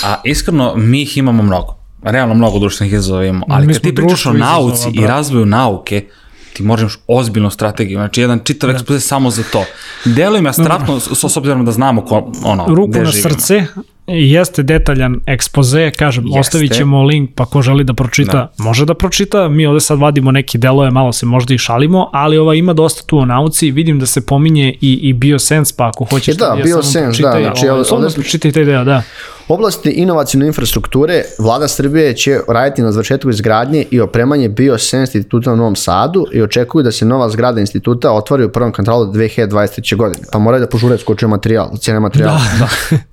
A 0.03 0.21
iskreno, 0.25 0.75
mi 0.77 1.03
ih 1.03 1.17
imamo 1.17 1.43
mnogo. 1.43 1.77
Realno 2.03 2.35
mnogo 2.35 2.59
društvenih 2.59 2.93
izazova 2.93 3.25
imamo. 3.25 3.47
Ali 3.49 3.67
Mi 3.67 3.73
kad 3.73 3.83
ti 3.83 3.95
pričaš 3.95 4.03
o 4.05 4.09
društvo 4.09 4.35
izazova, 4.35 4.53
nauci 4.53 4.89
i 4.89 5.01
brate. 5.01 5.13
razvoju 5.13 5.47
nauke, 5.47 6.07
ti 6.53 6.63
moraš 6.63 6.83
imaš 6.83 6.99
ozbiljnu 7.07 7.51
strategiju, 7.51 7.99
znači 7.99 8.21
jedan 8.21 8.41
čitav 8.45 8.71
ekspoze 8.71 9.01
samo 9.01 9.31
za 9.31 9.43
to. 9.53 9.65
Deluje 10.05 10.43
mi 10.43 10.49
astraktno, 10.49 11.01
s, 11.01 11.25
s 11.25 11.37
obzirom 11.37 11.65
da 11.65 11.73
znamo 11.73 12.05
ko, 12.05 12.33
ono, 12.45 12.67
Ruku 12.69 12.91
gde 12.91 13.03
na 13.03 13.11
živimo. 13.11 13.31
srce, 13.31 13.67
jeste 14.07 14.63
detaljan 14.63 15.21
ekspoze, 15.27 15.91
kažem, 15.91 16.25
Jeste. 16.27 16.41
ostavit 16.41 16.73
ćemo 16.73 17.03
link 17.03 17.31
pa 17.35 17.47
ko 17.47 17.63
želi 17.63 17.85
da 17.85 17.95
pročita, 17.95 18.53
može 18.59 18.85
da 18.85 18.95
pročita, 18.95 19.49
mi 19.49 19.67
ovde 19.67 19.81
sad 19.81 19.99
vadimo 19.99 20.31
neki 20.33 20.59
delove, 20.59 20.91
malo 20.91 21.13
se 21.13 21.27
možda 21.27 21.55
i 21.55 21.59
šalimo, 21.59 22.11
ali 22.13 22.39
ova 22.39 22.55
ima 22.55 22.73
dosta 22.73 23.03
tu 23.07 23.19
o 23.19 23.25
nauci, 23.25 23.71
vidim 23.71 23.99
da 24.01 24.07
se 24.07 24.27
pominje 24.27 24.75
i, 24.81 24.93
i 24.93 25.13
Biosense, 25.13 25.75
pa 25.77 25.89
ako 25.89 26.05
hoćeš 26.05 26.35
E 26.35 26.39
da, 26.39 26.45
ja 26.45 26.51
samo 26.51 26.63
Biosense, 26.63 27.23
da, 27.23 27.39
znači, 27.41 27.69
ovaj, 27.69 27.85
ovde- 27.91 28.15
pročitaj 28.15 28.53
taj 28.53 28.65
deo, 28.65 28.85
da. 28.85 29.03
oblasti 29.49 29.91
inovacijne 29.91 30.47
infrastrukture 30.47 31.23
vlada 31.39 31.69
Srbije 31.69 32.15
će 32.17 32.41
raditi 32.49 32.83
na 32.83 32.93
završetku 32.93 33.31
izgradnje 33.31 33.85
i 33.91 34.01
opremanje 34.01 34.49
Biosense 34.49 35.19
instituta 35.19 35.53
u 35.53 35.57
Novom 35.57 35.77
Sadu 35.77 36.27
i 36.33 36.43
očekuju 36.43 36.83
da 36.83 36.93
se 36.93 37.05
nova 37.05 37.29
zgrada 37.29 37.61
instituta 37.61 38.13
otvori 38.13 38.45
u 38.45 38.49
prvom 38.49 38.73
kvartalu 38.73 39.07
2023. 39.07 39.97
godine. 39.97 40.27
Pa 40.33 40.39
moraju 40.39 40.61
da 40.61 40.69
požure 40.69 40.99
skočio 40.99 41.29
materijal, 41.29 41.71
cijene 41.79 42.01
materijala. 42.01 42.41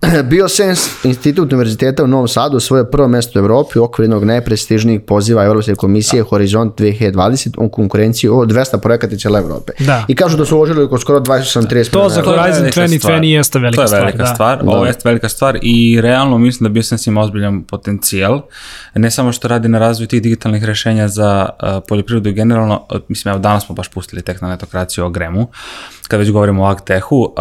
Da, 0.02 0.24
Biosense 0.30 0.83
institut 1.04 1.54
univerziteta 1.54 2.04
u 2.04 2.08
Novom 2.08 2.28
Sadu 2.28 2.60
svoje 2.60 2.92
prvo 2.92 3.08
mesto 3.08 3.40
u 3.40 3.42
Evropi 3.42 3.80
u 3.80 3.84
okviru 3.84 4.04
jednog 4.04 4.24
najprestižnijih 4.24 5.02
poziva 5.02 5.46
Evropske 5.46 5.76
komisije 5.76 6.24
Horizont 6.24 6.80
2020 6.80 7.54
u 7.58 7.70
konkurenciji 7.70 8.30
o 8.30 8.34
200 8.34 8.80
projekata 8.80 9.16
iz 9.16 9.22
cijele 9.22 9.40
Evrope. 9.40 9.74
Da. 9.80 10.06
I 10.08 10.16
kažu 10.16 10.38
da 10.38 10.46
su 10.46 10.56
uložili 10.56 10.84
oko 10.84 10.98
skoro 10.98 11.20
28-30 11.20 11.92
To 11.92 12.10
za. 12.10 12.22
Horizon 12.22 12.62
velika 12.62 12.82
2020 12.82 13.00
stvar. 13.00 13.24
jeste 13.24 13.60
velika 13.60 13.76
To 13.76 13.82
je 13.82 13.88
stvar, 13.88 14.02
velika 14.02 14.24
da. 14.24 14.26
stvar, 14.26 14.60
ovo 14.66 14.86
jeste 14.86 15.10
velika 15.10 15.30
stvar 15.30 15.60
i 15.62 16.02
realno 16.02 16.38
mislim 16.38 16.70
da 16.70 16.74
BioSense 16.74 17.10
ima 17.10 17.22
ozbiljan 17.22 17.64
potencijal, 17.64 18.42
ne 18.96 19.12
samo 19.12 19.32
što 19.32 19.48
radi 19.48 19.68
na 19.68 19.80
razvoju 19.80 20.08
tih 20.08 20.22
digitalnih 20.22 20.64
rešenja 20.64 21.08
za 21.08 21.50
uh, 21.50 21.84
poljoprivredu 21.88 22.30
i 22.30 22.34
generalno, 22.34 22.86
mislim 23.08 23.32
evo 23.32 23.40
danas 23.40 23.66
smo 23.66 23.76
baš 23.76 23.88
pustili 23.88 24.22
tek 24.22 24.42
na 24.42 24.50
netokraciju 24.50 25.06
o 25.06 25.10
gremu, 25.10 25.48
kad 26.14 26.20
već 26.20 26.32
govorimo 26.32 26.64
o 26.64 26.68
agtehu, 26.68 27.34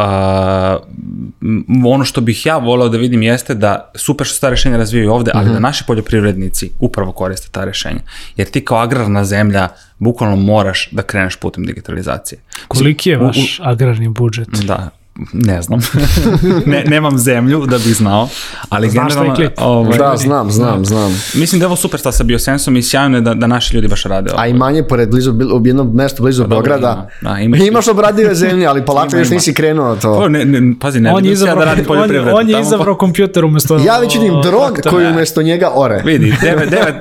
m, 1.43 1.87
ono 1.87 2.05
što 2.05 2.21
bih 2.21 2.47
ja 2.47 2.57
voleo 2.59 2.89
da 2.89 2.99
vidim 2.99 3.23
jeste 3.23 3.55
da 3.55 3.91
super 3.95 4.27
što 4.27 4.35
se 4.35 4.41
ta 4.41 4.51
rešenja 4.51 4.77
razvijaju 4.77 5.13
ovde, 5.13 5.31
ali 5.35 5.51
da 5.51 5.59
naši 5.59 5.85
poljoprivrednici 5.87 6.71
upravo 6.81 7.13
koriste 7.13 7.49
ta 7.51 7.65
rešenja. 7.65 8.01
Jer 8.37 8.51
ti 8.51 8.65
kao 8.65 8.79
agrarna 8.79 9.25
zemlja 9.25 9.69
bukvalno 9.99 10.37
moraš 10.37 10.89
da 10.91 11.03
kreneš 11.03 11.37
putem 11.37 11.65
digitalizacije. 11.65 12.39
Koliki 12.69 13.11
je 13.11 13.19
U- 13.19 13.23
u- 13.23 13.27
vaš 13.27 13.61
agrarni 13.63 14.09
budžet? 14.09 14.49
Da, 14.49 14.91
ne 15.33 15.62
znam. 15.62 15.81
ne, 16.66 16.85
nemam 16.85 17.18
zemlju 17.18 17.66
da 17.66 17.79
bih 17.79 17.96
znao, 17.96 18.29
ali 18.68 18.90
Znaš 18.90 19.05
šta 19.05 19.14
generalno... 19.14 19.35
klip? 19.37 19.53
Ovaj, 19.59 19.98
Da, 19.98 20.14
znam, 20.16 20.51
znam, 20.51 20.85
znam. 20.85 21.20
Mislim 21.35 21.59
da 21.59 21.64
je 21.64 21.66
ovo 21.66 21.77
super 21.77 22.01
stav 22.01 22.12
sa 22.12 22.25
biosensom 22.25 22.77
i 22.77 22.83
sjajno 22.83 23.16
je 23.16 23.20
da, 23.20 23.35
da 23.35 23.46
naši 23.46 23.75
ljudi 23.77 23.88
baš 23.88 24.03
rade 24.05 24.31
ovo. 24.31 24.40
A 24.40 24.46
i 24.46 24.53
manje 24.55 24.83
pored 24.83 25.11
blizu, 25.11 25.33
u 25.33 25.66
jednom 25.66 25.90
mestu 25.94 26.22
blizu 26.22 26.46
Beograda. 26.46 27.09
ima. 27.20 27.31
Da, 27.31 27.40
imaš- 27.40 27.66
imaš 27.68 27.88
obradive 27.88 28.35
zemlje, 28.35 28.66
ali 28.66 28.85
polako 28.87 29.16
još 29.16 29.31
nisi 29.31 29.55
krenuo 29.55 29.96
to. 29.96 30.12
O, 30.12 30.29
ne, 30.29 30.44
ne, 30.44 30.75
pazi, 30.81 31.01
ne 31.01 31.12
on 31.12 31.25
je 31.25 31.33
izabrao, 31.33 31.57
da 31.57 31.64
radim 31.64 31.83
on, 31.83 31.88
poljoprivredu. 31.88 32.37
on 32.37 32.48
je 32.48 32.53
Tamo 32.53 32.66
izabrao 32.66 32.94
kompjuter 32.94 33.44
umesto... 33.44 33.77
Ja 33.77 33.98
već 33.98 34.14
vidim 34.14 34.35
drog 34.42 34.79
koji 34.90 35.07
umjesto 35.07 35.42
njega 35.42 35.70
ore. 35.75 35.98
Pa, 35.98 36.05
Vidi, 36.05 36.35
devet, 36.42 36.70
devet, 36.70 36.94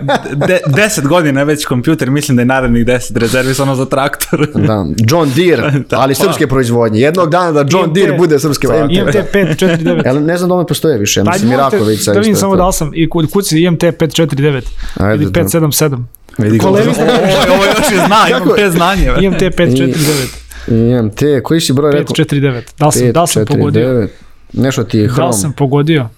de, 0.47 0.59
deset 0.67 1.07
godina 1.07 1.39
je 1.39 1.45
već 1.45 1.65
kompjuter, 1.65 2.09
mislim 2.09 2.35
da 2.35 2.41
je 2.41 2.45
narednih 2.45 2.85
deset 2.85 3.17
rezervisano 3.17 3.75
za 3.75 3.85
traktor. 3.85 4.47
Da, 4.55 4.85
John 5.09 5.31
Deere, 5.35 5.71
Da, 5.89 5.99
ali 5.99 6.13
pa. 6.15 6.23
srpske 6.23 6.47
proizvodnje. 6.47 6.99
Jednog 6.99 7.29
dana 7.29 7.51
da 7.51 7.65
John 7.69 7.85
IMT. 7.87 7.97
Deere 8.01 8.17
bude 8.17 8.39
srpske 8.39 8.67
IMT 8.89 9.15
549. 9.33 10.05
Ja 10.05 10.13
ne 10.13 10.37
znam 10.37 10.49
da 10.49 10.55
ono 10.55 10.65
postoje 10.65 10.97
više, 10.97 11.23
Pa 11.23 11.31
mislim 11.31 11.51
imate- 11.51 11.75
Mirakovica. 11.75 12.13
Da 12.13 12.19
vidim 12.19 12.35
samo 12.35 12.55
da 12.55 12.67
li 12.67 12.73
sam, 12.73 12.91
i 12.93 13.09
kud 13.09 13.31
kuci 13.31 13.59
IMT 13.59 13.81
549 13.81 14.63
Ajde, 14.95 15.23
ili 15.23 15.31
da. 15.31 15.39
577. 15.41 16.03
Vidi 16.37 16.57
ga. 16.57 16.67
Ovo, 16.67 16.77
ovo 16.77 17.65
još 17.65 17.91
je 17.91 17.97
zna, 18.05 18.17
imam 18.29 18.55
te 18.55 18.69
znanje. 18.69 19.11
IMT 19.21 19.39
549. 19.41 20.27
IMT, 20.67 21.43
koji 21.43 21.61
si 21.61 21.73
broj 21.73 21.91
rekao? 21.91 22.15
549. 22.15 22.61
Da 22.79 22.85
li 22.85 22.91
sam, 22.91 23.11
da 23.11 23.27
sam 23.27 23.41
5, 23.41 23.45
4, 23.45 23.47
pogodio? 23.47 23.87
9. 23.89 24.07
Nešto 24.53 24.83
ti 24.83 24.97
je 24.97 25.07
Da 25.07 25.13
Chrome, 25.13 25.27
li 25.27 25.33
sam 25.33 25.53
pogodio? 25.53 26.09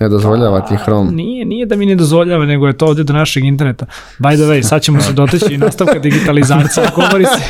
Ne 0.00 0.08
dozvoljava 0.08 0.60
ti 0.60 0.74
Chrome. 0.76 1.10
Nije, 1.12 1.44
nije 1.44 1.66
da 1.66 1.76
mi 1.76 1.86
ne 1.86 1.94
dozvoljava, 1.94 2.46
nego 2.46 2.66
je 2.66 2.72
to 2.72 2.86
ovde 2.86 3.04
do 3.04 3.12
našeg 3.12 3.44
interneta. 3.44 3.86
By 4.18 4.34
the 4.34 4.44
way, 4.44 4.62
sad 4.62 4.82
ćemo 4.82 5.00
se 5.00 5.12
doteći 5.12 5.54
i 5.54 5.58
nastavka 5.58 5.98
digitalizacije. 5.98 6.86
Govori 6.96 7.24
se, 7.26 7.40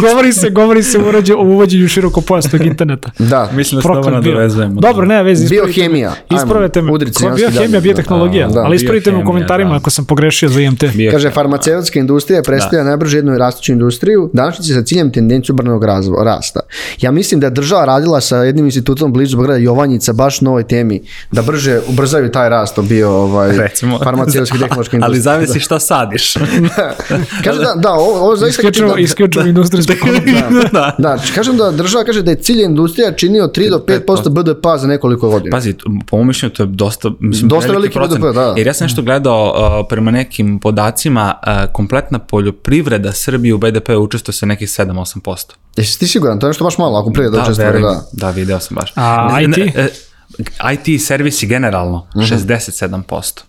govori 0.00 0.32
se, 0.32 0.50
govori 0.50 0.82
se 0.82 0.98
uvođenju- 0.98 1.34
o 1.34 1.44
uvođenju 1.44 1.88
širokopojasnog 1.88 2.62
interneta. 2.62 3.10
Da, 3.20 3.50
Mislim 3.52 3.78
da 3.78 3.94
se 3.94 4.00
bio. 4.00 4.10
nadovezujemo. 4.10 4.80
Dobro, 4.80 5.06
ne, 5.06 5.22
vezi. 5.22 5.48
Biohemija. 5.48 6.12
Ispravite 6.32 6.82
me. 6.82 6.92
udri 6.92 7.08
Ko- 7.08 7.12
crnjanski 7.12 7.46
Biohemija, 7.48 7.80
biotehnologija. 7.80 8.48
Da, 8.48 8.60
ali 8.60 8.76
ispravite 8.76 9.10
me 9.10 9.16
u 9.16 9.18
biohemija, 9.18 9.26
komentarima 9.26 9.70
da. 9.70 9.76
ako 9.76 9.90
sam 9.90 10.04
pogrešio 10.04 10.48
za 10.48 10.60
IMT. 10.60 10.84
Bio- 10.94 11.10
Kaže, 11.10 11.30
farmaceutska 11.30 11.98
industrija 11.98 12.42
predstavlja 12.42 12.84
najbrže 12.84 13.18
jednu 13.18 13.38
rastuću 13.38 13.72
industriju, 13.72 14.30
današnjice 14.32 14.74
sa 14.74 14.82
ciljem 14.82 15.12
tendenciju 15.12 15.54
brnog 15.54 15.84
razvo, 15.84 16.24
rasta. 16.24 16.60
Ja 17.00 17.10
mislim 17.10 17.40
da 17.40 17.46
je 17.46 17.50
država 17.50 17.84
radila 17.84 18.20
sa 18.20 18.36
jednim 18.38 18.64
institutom 18.64 19.12
blizu 19.12 19.36
Beograda 19.36 19.58
Jovanjica 19.60 20.12
baš 20.12 20.40
na 20.40 20.50
ovoj 20.50 20.62
temi, 20.62 21.00
da 21.32 21.42
brže 21.42 21.57
ubrzaju 21.88 22.30
taj 22.30 22.48
rast 22.48 22.78
bio 22.80 23.10
ovaj, 23.12 23.56
Recimo. 23.58 23.98
farmaceutski 23.98 24.56
i 24.56 24.60
tehnološki 24.62 24.96
Ali 24.96 25.02
industrija. 25.06 25.22
zavisi 25.22 25.60
šta 25.60 25.78
sadiš. 25.80 26.34
Kaže 27.44 27.58
da, 27.58 27.74
da, 27.76 27.92
ovo, 27.92 28.20
ovo 28.20 28.36
zaista... 28.36 28.60
Isključivo, 28.60 28.88
da, 28.88 29.00
isključivo 29.00 29.44
industrijsko 29.46 29.92
da. 30.72 30.94
da, 30.98 31.18
kažem 31.34 31.56
da 31.56 31.70
država 31.70 32.04
kaže 32.04 32.22
da 32.22 32.30
je 32.30 32.36
cilj 32.36 32.62
industrija 32.62 33.12
činio 33.12 33.46
3 33.46 33.70
do 33.70 33.78
5% 33.78 34.28
BDP 34.30 34.80
za 34.80 34.86
nekoliko 34.86 35.28
godina. 35.28 35.56
Pazi, 35.56 35.74
po 36.06 36.16
mom 36.16 36.26
mišljenju 36.26 36.54
to 36.54 36.62
je 36.62 36.66
dosta, 36.66 37.10
mislim, 37.20 37.48
Dosta 37.48 37.72
veliki 37.72 37.98
veliki 37.98 38.14
procent. 38.14 38.20
BDP, 38.20 38.34
da. 38.34 38.54
Jer 38.56 38.66
ja 38.66 38.74
sam 38.74 38.84
nešto 38.84 39.02
gledao 39.02 39.54
uh, 39.80 39.86
prema 39.88 40.10
nekim 40.10 40.58
podacima, 40.58 41.34
uh, 41.36 41.72
kompletna 41.72 42.18
poljoprivreda 42.18 43.12
Srbije 43.12 43.54
u 43.54 43.58
BDP 43.58 43.88
učestvuje 43.90 44.34
sa 44.34 44.46
nekih 44.46 44.68
7-8%. 44.68 45.52
Jesi 45.76 45.98
ti 45.98 46.06
siguran? 46.06 46.38
To 46.38 46.46
je 46.46 46.50
nešto 46.50 46.64
baš 46.64 46.78
malo, 46.78 46.98
ako 46.98 47.10
prije 47.10 47.30
da, 47.30 47.36
Da, 47.36 47.42
učestvuje, 47.42 47.72
da. 47.72 48.02
da, 48.12 48.30
video 48.30 48.60
sam 48.60 48.74
baš. 48.74 48.92
A 48.96 49.28
Ne- 49.32 49.48
ne- 49.48 49.64
IT? 49.66 50.07
IT 50.72 50.98
servisi 51.00 51.46
generalno, 51.46 52.06
Mhm. 52.16 52.24
67%. 52.24 53.42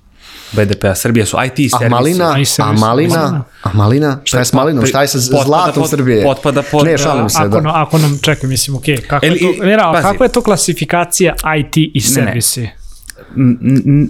BDP-a 0.51 0.95
Srbije 0.95 1.25
su 1.25 1.37
IT 1.37 1.55
servisi. 1.69 1.85
A 1.85 1.89
malina, 1.89 2.35
a 2.59 2.71
malina, 2.73 3.43
a 3.63 3.69
malina, 3.73 4.19
šta 4.23 4.39
je 4.39 4.45
s 4.45 4.53
malinom, 4.53 4.85
šta 4.85 5.01
je 5.01 5.07
sa 5.07 5.19
zlatom 5.19 5.73
pod- 5.75 5.89
Srbije? 5.89 6.23
potpada 6.23 6.63
pod- 6.63 6.85
Ne, 6.85 6.97
šalim 6.97 7.29
se, 7.29 7.37
ako, 7.39 7.47
da. 7.49 7.61
no- 7.61 7.69
ako 7.71 7.97
nam, 7.97 8.19
čekaj, 8.19 8.49
mislim, 8.49 8.75
okej, 8.75 8.97
kako, 8.99 9.25
Ili- 9.25 9.35
je 9.37 9.57
to, 9.57 9.63
ne, 9.65 9.71
ne, 9.71 9.83
pazi. 9.93 10.03
kako 10.03 10.23
je 10.23 10.29
to 10.29 10.41
klasifikacija 10.41 11.35
IT 11.59 11.91
i 11.93 12.01
servisi? 12.01 12.61
N- 12.61 12.65
n- 12.65 12.78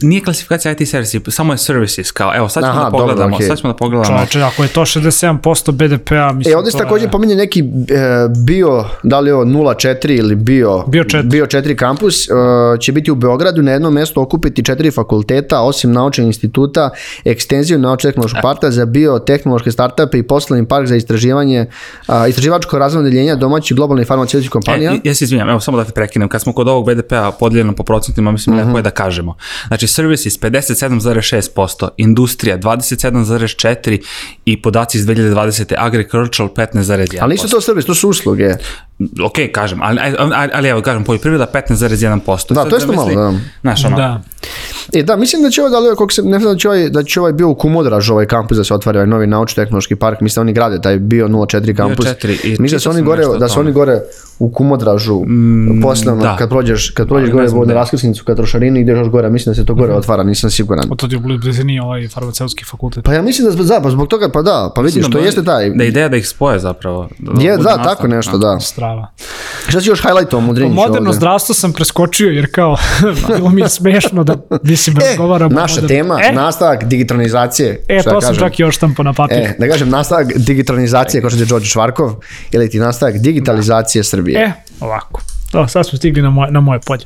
nije 0.01 0.21
klasifikacija 0.21 0.71
IT 0.71 0.85
servisi, 0.85 1.21
samo 1.27 1.53
je 1.53 1.57
services, 1.59 2.11
kao, 2.11 2.35
evo, 2.35 2.49
sad 2.49 2.63
ćemo 2.63 2.71
Aha, 2.71 2.79
da 2.79 2.89
dobro, 2.89 2.99
pogledamo, 2.99 3.35
okej. 3.35 3.47
sad 3.47 3.57
ćemo 3.57 3.73
da 3.73 3.77
pogledamo. 3.77 4.05
Čovječe, 4.09 4.41
ako 4.41 4.63
je 4.63 4.69
to 4.69 4.81
67% 4.81 5.37
BDP-a, 5.73 6.31
mislim, 6.31 6.53
E, 6.53 6.57
ovdje 6.57 6.71
se 6.71 6.77
to 6.77 6.83
također 6.83 7.07
je- 7.07 7.11
pominje 7.11 7.35
neki 7.35 7.59
e, 7.59 7.63
bio, 8.37 8.85
da 9.03 9.19
li 9.19 9.29
je 9.29 9.33
ovo 9.33 9.45
04 9.45 9.85
ili 10.09 10.35
bio, 10.35 10.83
Bio 10.87 11.03
četiri. 11.03 11.27
bio 11.29 11.45
4 11.45 11.75
kampus, 11.75 12.15
e, 12.19 12.31
će 12.79 12.91
biti 12.91 13.11
u 13.11 13.15
Beogradu 13.15 13.61
na 13.61 13.71
jednom 13.71 13.93
mjestu 13.93 14.21
okupiti 14.21 14.63
četiri 14.63 14.91
fakulteta, 14.91 15.61
osim 15.61 15.91
naučnog 15.91 16.27
instituta, 16.27 16.89
ekstenziju 17.25 17.79
naučno-tehnološkog 17.79 18.41
parka 18.41 18.71
za 18.71 18.85
biotehnološke 18.85 19.71
startupe 19.71 20.17
i 20.17 20.23
poslovni 20.23 20.65
park 20.65 20.87
za 20.87 20.95
istraživanje, 20.95 21.65
a, 22.07 22.27
istraživačko 22.27 22.79
razvojno 22.79 23.09
deljenja 23.09 23.35
domaćih 23.35 23.75
globalnih 23.75 24.07
farmaceutskih 24.07 24.51
kompanija. 24.51 24.91
E, 24.93 24.99
ja 25.03 25.15
se 25.15 25.23
izvinjam, 25.25 25.49
evo 25.49 25.59
samo 25.59 25.77
da 25.77 25.83
te 25.83 25.91
prekinem, 25.91 26.29
kad 26.29 26.41
smo 26.41 26.53
kod 26.53 26.67
ovog 26.67 26.85
BDP-a 26.85 27.31
podijeljeno 27.31 27.73
po 27.73 27.83
procentima, 27.83 28.31
mislim 28.31 28.55
Mhm. 28.55 28.67
lepo 28.67 28.79
je 28.79 28.83
da 28.83 28.89
kažemo. 29.09 29.35
Znači, 29.67 29.87
services 29.87 30.39
57,6%, 30.39 31.89
industrija 31.97 32.57
27,4% 32.57 34.01
i 34.45 34.61
podaci 34.61 34.97
iz 34.97 35.05
2020. 35.05 35.73
agricultural 35.77 36.49
15,1%. 36.53 37.17
Ali 37.21 37.33
nisu 37.33 37.49
to 37.49 37.61
servis, 37.61 37.85
to 37.85 37.95
su 37.95 38.09
usluge. 38.09 38.55
Ok, 39.25 39.33
kažem, 39.51 39.81
ali, 39.81 39.99
ali, 40.17 40.51
ali 40.53 40.69
evo, 40.69 40.81
kažem, 40.81 41.03
poljoprivreda 41.03 41.47
15,1%. 41.53 42.53
Da, 42.53 42.65
to 42.65 42.75
je 42.75 42.85
malo, 42.95 43.15
da. 43.15 43.33
Znaš, 43.61 43.85
ono, 43.85 43.97
Da. 43.97 44.21
E, 44.93 45.03
da, 45.03 45.15
mislim 45.15 45.43
da 45.43 45.49
će 45.49 45.61
ovaj, 45.61 45.71
da 45.71 45.79
li, 45.79 45.85
ovaj, 45.85 45.95
koliko 45.95 46.13
se, 46.13 46.21
ne 46.21 46.39
znam 46.39 46.53
da 46.53 46.59
će 46.59 46.67
ovaj, 46.67 46.89
da 46.89 47.03
će 47.03 47.19
ovaj 47.19 47.33
bio 47.33 47.49
u 47.49 47.55
Kumodražu 47.55 48.13
ovaj 48.13 48.25
kampus 48.25 48.57
da 48.57 48.63
se 48.63 48.73
otvori 48.73 48.97
ovaj 48.97 49.07
novi 49.07 49.27
naučno-tehnološki 49.27 49.95
park, 49.95 50.21
mislim 50.21 50.41
da 50.41 50.41
oni 50.41 50.53
grade 50.53 50.81
taj 50.81 50.99
bio 50.99 51.27
04 51.27 51.75
kampus. 51.75 52.05
04 52.05 52.45
i 52.45 52.49
mislim 52.49 52.75
da 52.75 52.79
su 52.79 52.89
čitao 52.89 52.91
oni 52.91 53.01
gore, 53.01 53.25
da 53.39 53.49
su 53.49 53.59
oni 53.59 53.71
gore 53.71 54.01
u 54.39 54.51
Kumodražu, 54.51 55.21
posledno, 55.81 56.21
da. 56.21 56.35
kad 56.35 56.49
prođeš, 56.49 56.89
kad 56.89 57.07
prođeš 57.07 57.27
ne 57.27 57.33
gore 57.33 57.47
znam 57.47 57.59
na 57.59 57.65
gde. 57.65 57.73
raskrsnicu 57.73 58.23
ka 58.25 58.35
trošarini, 58.35 58.79
ideš 58.81 58.97
još 58.97 59.07
gore, 59.07 59.29
mislim 59.29 59.51
da 59.51 59.55
se 59.55 59.65
to 59.65 59.75
gore 59.75 59.93
otvara, 59.93 60.23
nisam 60.23 60.49
siguran. 60.49 60.85
O 60.89 60.95
to 60.95 61.07
ti 61.07 61.15
u 61.15 61.19
blizini 61.19 61.79
ovaj 61.79 62.07
farmaceutski 62.07 62.65
fakultet. 62.65 63.03
Pa 63.03 63.13
ja 63.13 63.21
mislim 63.21 63.47
da 63.47 63.63
da, 63.65 63.81
pa 63.81 63.89
zbog 63.89 64.07
toga, 64.07 64.29
pa 64.29 64.41
da, 64.41 64.71
pa 64.75 64.81
vidiš, 64.81 64.95
Mislim 64.95 65.11
to 65.11 65.19
da- 65.19 65.25
jeste 65.25 65.43
taj. 65.43 65.69
Da 65.69 65.83
ideja 65.83 66.09
da 66.09 66.17
ih 66.17 66.27
spoje 66.27 66.59
zapravo. 66.59 67.09
Da, 67.19 67.41
Je, 67.41 67.57
da, 67.57 67.83
tako 67.83 68.07
nešto, 68.07 68.37
da. 68.37 68.59
Strava. 68.59 69.07
Šta 69.67 69.81
si 69.81 69.89
još 69.89 70.01
highlightom 70.01 70.49
u 70.49 70.53
Drinjiću 70.53 70.75
Moderno 70.77 70.99
ovde? 71.01 71.17
zdravstvo 71.17 71.55
sam 71.55 71.73
preskočio 71.73 72.29
jer 72.29 72.47
kao 72.51 72.75
bilo 73.27 73.49
mi 73.49 73.61
je 73.61 73.69
smešno 73.69 74.23
da 74.23 74.35
mislim 74.63 74.95
E, 74.97 74.99
razgovaramo. 75.01 75.49
o 75.49 75.61
naša 75.61 75.73
moderno- 75.75 75.87
tema, 75.89 76.19
E, 76.23 76.31
nastavak 76.33 76.83
digitalizacije. 76.83 77.83
e 77.87 78.03
to 78.03 78.11
da 78.11 78.21
sam 78.21 78.35
čak 78.35 78.59
i 78.59 78.63
još 78.63 78.75
štampo 78.75 79.03
na 79.03 79.13
papir. 79.13 79.37
E, 79.37 79.55
da 79.59 79.67
kažem, 79.67 79.89
nastavak 79.89 80.27
digitalizacije, 80.35 81.21
kao 81.21 81.29
što 81.29 81.39
je 81.39 81.45
Đorđe 81.45 81.67
Švarkov, 81.67 82.13
ili 82.51 82.69
ti 82.69 82.79
nastavak 82.79 83.17
digitalizacije 83.17 84.03
Srbije. 84.03 84.28
E, 84.35 84.51
ovako. 84.79 85.21
Da, 85.53 85.67
sad 85.67 85.87
smo 85.87 85.97
stigli 85.97 86.21
na 86.21 86.29
moje, 86.29 86.51
na 86.51 86.59
moje 86.59 86.79
polje. 86.85 87.05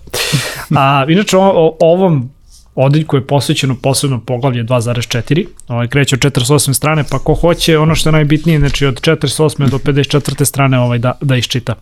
A, 0.78 1.06
inače, 1.10 1.38
o, 1.38 1.42
o 1.42 1.78
ovom 1.80 2.30
odeljku 2.76 3.16
je 3.16 3.28
posvećeno 3.28 3.76
posebno 3.82 4.20
poglavlje 4.20 4.64
2.4, 4.64 5.48
ovaj, 5.68 5.88
kreće 5.88 6.16
od 6.16 6.20
48 6.20 6.74
strane, 6.74 7.04
pa 7.12 7.20
ko 7.20 7.34
hoće, 7.34 7.78
ono 7.78 7.96
što 7.96 8.10
je 8.10 8.14
najbitnije, 8.14 8.60
znači 8.60 8.86
od 8.86 9.02
48. 9.02 9.70
do 9.70 9.78
54. 9.78 10.46
strane 10.46 10.80
ovaj, 10.80 11.00
da, 11.00 11.12
da 11.22 11.36
iščita. 11.36 11.76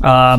A, 0.00 0.38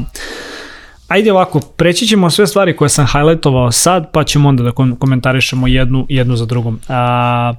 ajde 1.08 1.32
ovako, 1.32 1.60
preći 1.60 2.08
ćemo 2.08 2.30
sve 2.30 2.48
stvari 2.48 2.76
koje 2.76 2.90
sam 2.90 3.08
highlightovao 3.08 3.72
sad, 3.72 4.12
pa 4.12 4.24
ćemo 4.24 4.50
onda 4.50 4.64
da 4.64 4.72
komentarišemo 5.00 5.68
jednu, 5.68 6.06
jednu 6.10 6.36
za 6.36 6.46
drugom. 6.46 6.80
A, 6.88 7.54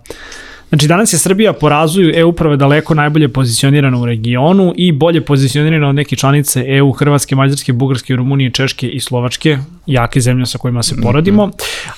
Znači 0.68 0.88
danas 0.88 1.12
je 1.12 1.18
Srbija 1.18 1.52
po 1.52 1.68
razvoju 1.68 2.12
e-uprave 2.14 2.57
daleko 2.57 2.94
najbolje 2.94 3.29
pozicionirana 3.29 3.98
u 4.00 4.07
regionu 4.07 4.72
i 4.76 4.92
bolje 4.92 5.20
pozicionirana 5.20 5.88
od 5.88 5.94
neke 5.94 6.16
članice 6.16 6.64
EU, 6.66 6.92
Hrvatske, 6.92 7.37
Mađarske, 7.37 7.72
Bugarske, 7.72 8.16
Rumunije, 8.16 8.50
Češke 8.50 8.88
i 8.88 9.00
Slovačke, 9.00 9.59
jake 9.87 10.20
zemlje 10.20 10.46
sa 10.46 10.59
kojima 10.59 10.83
se 10.83 10.94
mhm. 10.94 11.02
poradimo. 11.02 11.50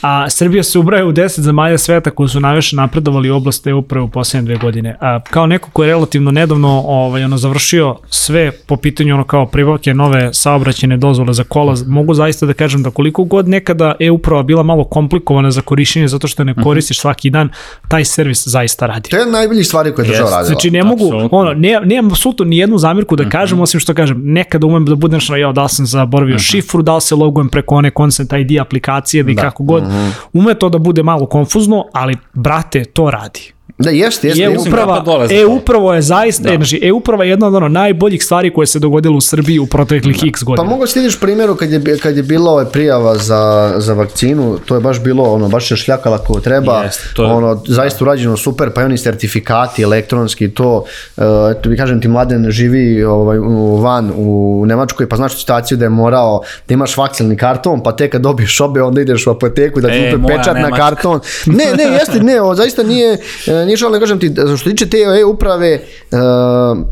A 0.03 0.31
Srbija 0.31 0.63
se 0.63 0.79
ubraja 0.79 1.07
u 1.07 1.13
10 1.13 1.41
zemalja 1.41 1.79
sveta 1.79 2.11
koji 2.11 2.29
su 2.29 2.41
najviše 2.41 2.77
napredovali 2.77 3.31
u 3.31 3.37
oblast 3.37 3.67
e-uprave 3.67 4.05
u 4.05 4.09
poslednje 4.09 4.47
dve 4.47 4.57
godine. 4.57 4.97
A, 5.01 5.21
kao 5.31 5.47
neko 5.47 5.71
ko 5.71 5.85
je 5.85 5.89
relativno 5.89 6.31
nedavno 6.31 6.83
ovaj, 6.87 7.25
ono, 7.25 7.37
završio 7.37 7.97
sve 8.11 8.51
po 8.67 8.77
pitanju 8.77 9.15
ono 9.15 9.25
kao 9.25 9.47
privake 9.47 9.95
nove 9.95 10.35
saobraćene 10.35 10.97
dozvole 10.97 11.33
za 11.33 11.45
kola, 11.45 11.75
mogu 11.87 12.15
zaista 12.15 12.47
da 12.47 12.53
kažem 12.53 12.83
da 12.83 12.91
koliko 12.91 13.25
god 13.25 13.49
nekada 13.49 13.95
e-uprava 14.01 14.43
bila 14.43 14.63
malo 14.63 14.85
komplikovana 14.85 15.51
za 15.51 15.61
korišćenje 15.61 16.09
zato 16.09 16.29
što 16.29 16.45
ne 16.45 16.53
mhm. 16.53 16.63
koristiš 16.63 17.01
svaki 17.01 17.31
dan, 17.31 17.49
taj 17.89 18.05
servis 18.05 18.49
zaista 18.59 18.87
radi. 18.87 19.11
To 19.11 19.17
je 19.17 19.27
najbolji 19.27 19.65
stvari 19.65 19.95
koje 19.95 20.05
je 20.05 20.09
država 20.09 20.31
radila. 20.31 20.45
Znači 20.45 20.71
ne 20.71 20.83
mogu, 20.83 21.05
Absolutno. 21.05 21.39
ono, 21.39 21.55
ne, 21.55 21.81
nemam 21.85 22.11
apsolutno 22.11 22.45
ni 22.45 22.59
jednu 22.59 22.79
zamirku 22.79 23.17
da 23.17 23.23
mhm. 23.23 23.31
kažem, 23.31 23.57
mm 23.57 23.61
-hmm. 23.61 23.63
osim 23.63 23.81
što 23.81 23.95
kažem, 23.95 24.21
nekada 24.25 24.67
umem 24.67 24.87
da 24.87 24.95
budem 24.95 25.21
što, 25.21 25.37
ja, 25.37 25.53
da 25.53 25.63
li 25.63 25.69
sam 25.69 25.87
zaboravio 25.87 26.35
mm 26.35 26.39
-hmm. 26.39 26.51
šifru, 26.51 26.83
da 26.83 26.95
li 26.95 27.01
se 27.01 27.15
logujem 27.15 27.49
preko 27.49 27.75
one 27.75 27.91
Consent 27.97 28.33
ID 28.33 28.59
aplikacije 28.61 29.21
ili 29.21 29.35
da. 29.35 29.43
kako 29.43 29.63
god. 29.63 29.83
Mm 29.83 29.87
-hmm. 29.87 30.11
Ume 30.33 30.55
to 30.55 30.69
da 30.69 30.79
bude 30.79 31.03
malo 31.03 31.27
konfuzno, 31.27 31.85
ali 31.93 32.17
brate, 32.35 32.85
to 32.85 33.11
radi. 33.11 33.53
Da, 33.79 33.91
jeste, 33.91 34.29
jeste. 34.29 34.43
E 34.43 34.59
uprava, 34.59 35.27
e 35.31 35.47
upravo 35.47 35.95
je 35.95 36.03
zaista, 36.03 36.43
da. 36.43 36.57
znači, 36.57 36.81
e 36.83 36.93
uprava 36.93 37.25
je 37.25 37.31
jedna 37.31 37.47
od 37.47 37.55
ono 37.55 37.69
najboljih 37.69 38.25
stvari 38.25 38.53
koje 38.53 38.67
se 38.67 38.79
dogodilo 38.79 39.17
u 39.17 39.21
Srbiji 39.21 39.59
u 39.59 39.67
proteklih 39.67 40.17
da. 40.21 40.27
x 40.29 40.43
godina. 40.43 40.65
Pa 40.65 40.71
mogu 40.71 40.87
slidiš 40.87 41.21
primjeru 41.21 41.57
kad 41.57 41.71
je, 41.73 41.99
kad 41.99 42.17
je 42.17 42.23
bila 42.23 42.51
ovaj 42.51 42.65
prijava 42.65 43.17
za, 43.17 43.75
za 43.77 43.95
vakcinu, 43.95 44.59
to 44.67 44.75
je 44.75 44.81
baš 44.81 45.03
bilo, 45.03 45.25
ono, 45.25 45.49
baš 45.49 45.71
je 45.71 45.77
šljakala 45.77 46.19
kako 46.19 46.41
treba, 46.41 46.83
jeste, 46.83 47.09
to 47.15 47.25
je, 47.25 47.33
ono, 47.33 47.63
zaista 47.67 48.05
urađeno 48.05 48.37
super, 48.37 48.71
pa 48.71 48.83
i 48.83 48.85
oni 48.85 48.99
sertifikati 48.99 49.83
elektronski, 49.83 50.51
to, 50.51 50.85
uh, 51.17 51.25
to 51.63 51.69
bi 51.69 51.77
kažem 51.77 52.01
ti 52.01 52.09
mladen 52.09 52.51
živi 52.51 53.05
ovaj, 53.05 53.39
van 53.83 54.13
u 54.17 54.65
Nemačkoj, 54.67 55.09
pa 55.09 55.17
znaš 55.17 55.39
situaciju 55.41 55.79
da 55.79 55.85
je 55.85 55.89
morao 55.89 56.43
da 56.69 56.75
imaš 56.75 56.97
vakcinalni 56.97 57.37
karton, 57.37 57.83
pa 57.83 57.97
tek 57.97 58.13
kad 58.13 58.23
dobiješ 58.23 58.61
obe, 58.61 58.83
onda 58.83 59.01
ideš 59.01 59.27
u 59.27 59.31
apoteku 59.31 59.81
da 59.81 59.89
ti 59.89 59.95
e, 59.95 60.19
pečat 60.29 60.57
na 60.57 60.71
karton. 60.71 61.21
Ne, 61.47 61.65
ne, 61.77 61.85
jeste, 61.85 62.21
ne, 62.23 62.41
o, 62.41 62.55
zaista 62.55 62.83
nije, 62.83 63.19
e, 63.63 63.67
nije 63.67 63.77
šal, 63.77 63.93
ne 63.93 64.01
kažem 64.01 64.21
ti, 64.21 64.33
što 64.35 64.57
se 64.57 64.65
tiče 64.65 64.91
te 64.91 64.97
e-uprave, 65.21 65.81
uh, 66.11 66.19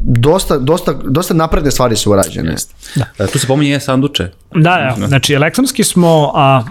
dosta, 0.03 0.59
dosta, 0.59 0.93
dosta 0.93 1.35
napredne 1.35 1.71
stvari 1.71 1.97
su 1.97 2.13
urađene. 2.13 2.55
Da. 2.95 3.05
E, 3.19 3.27
tu 3.27 3.39
se 3.39 3.47
pominje 3.47 3.81
sanduče. 3.81 4.31
Da, 4.55 4.95
da, 4.99 5.07
znači 5.07 5.35
elektronski 5.35 5.85
smo, 5.85 6.33
a, 6.35 6.65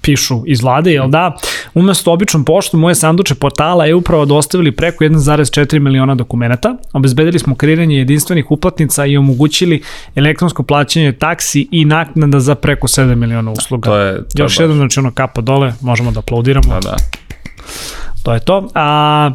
pišu 0.00 0.42
iz 0.46 0.62
vlade, 0.62 0.92
jel 0.92 1.08
da, 1.08 1.36
umesto 1.74 2.12
običnom 2.12 2.44
poštu 2.44 2.76
moje 2.76 2.94
sanduče 2.94 3.34
portala 3.34 3.86
je 3.86 3.94
upravo 3.94 4.24
dostavili 4.24 4.72
preko 4.72 5.04
1,4 5.04 5.78
miliona 5.78 6.14
dokumenta, 6.14 6.76
obezbedili 6.92 7.38
smo 7.38 7.54
kreiranje 7.54 7.96
jedinstvenih 7.96 8.50
uplatnica 8.50 9.06
i 9.06 9.16
omogućili 9.16 9.82
elektronsko 10.14 10.62
plaćanje 10.62 11.12
taksi 11.12 11.68
i 11.70 11.84
naknada 11.84 12.40
za 12.40 12.54
preko 12.54 12.88
7 12.88 13.14
miliona 13.14 13.50
usluga. 13.50 13.90
To 13.90 13.96
je, 13.96 14.28
to 14.36 14.42
Još 14.42 14.60
jednom, 14.60 14.78
znači 14.78 15.00
ono 15.00 15.10
kapa 15.10 15.40
dole, 15.40 15.72
možemo 15.80 16.10
da 16.10 16.18
aplaudiramo. 16.18 16.68
Da, 16.68 16.80
da. 16.80 16.96
To 18.28 18.34
je 18.34 18.40
to. 18.40 18.68
A, 18.74 19.30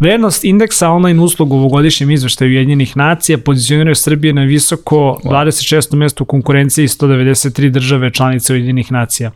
Vrednost 0.00 0.44
indeksa 0.44 0.90
online 0.90 1.22
usluga 1.22 1.54
u 1.54 1.58
ovogodišnjem 1.58 2.10
izveštaju 2.10 2.50
Ujedinjenih 2.50 2.96
nacija 2.96 3.38
pozicioniraju 3.38 3.94
Srbije 3.94 4.32
na 4.32 4.42
visoko 4.42 5.20
26. 5.24 5.94
mesto 5.94 6.24
u 6.24 6.26
konkurenciji 6.26 6.88
193 6.88 7.70
države 7.70 8.10
članice 8.10 8.52
Ujedinjenih 8.52 8.92
nacija 8.92 9.30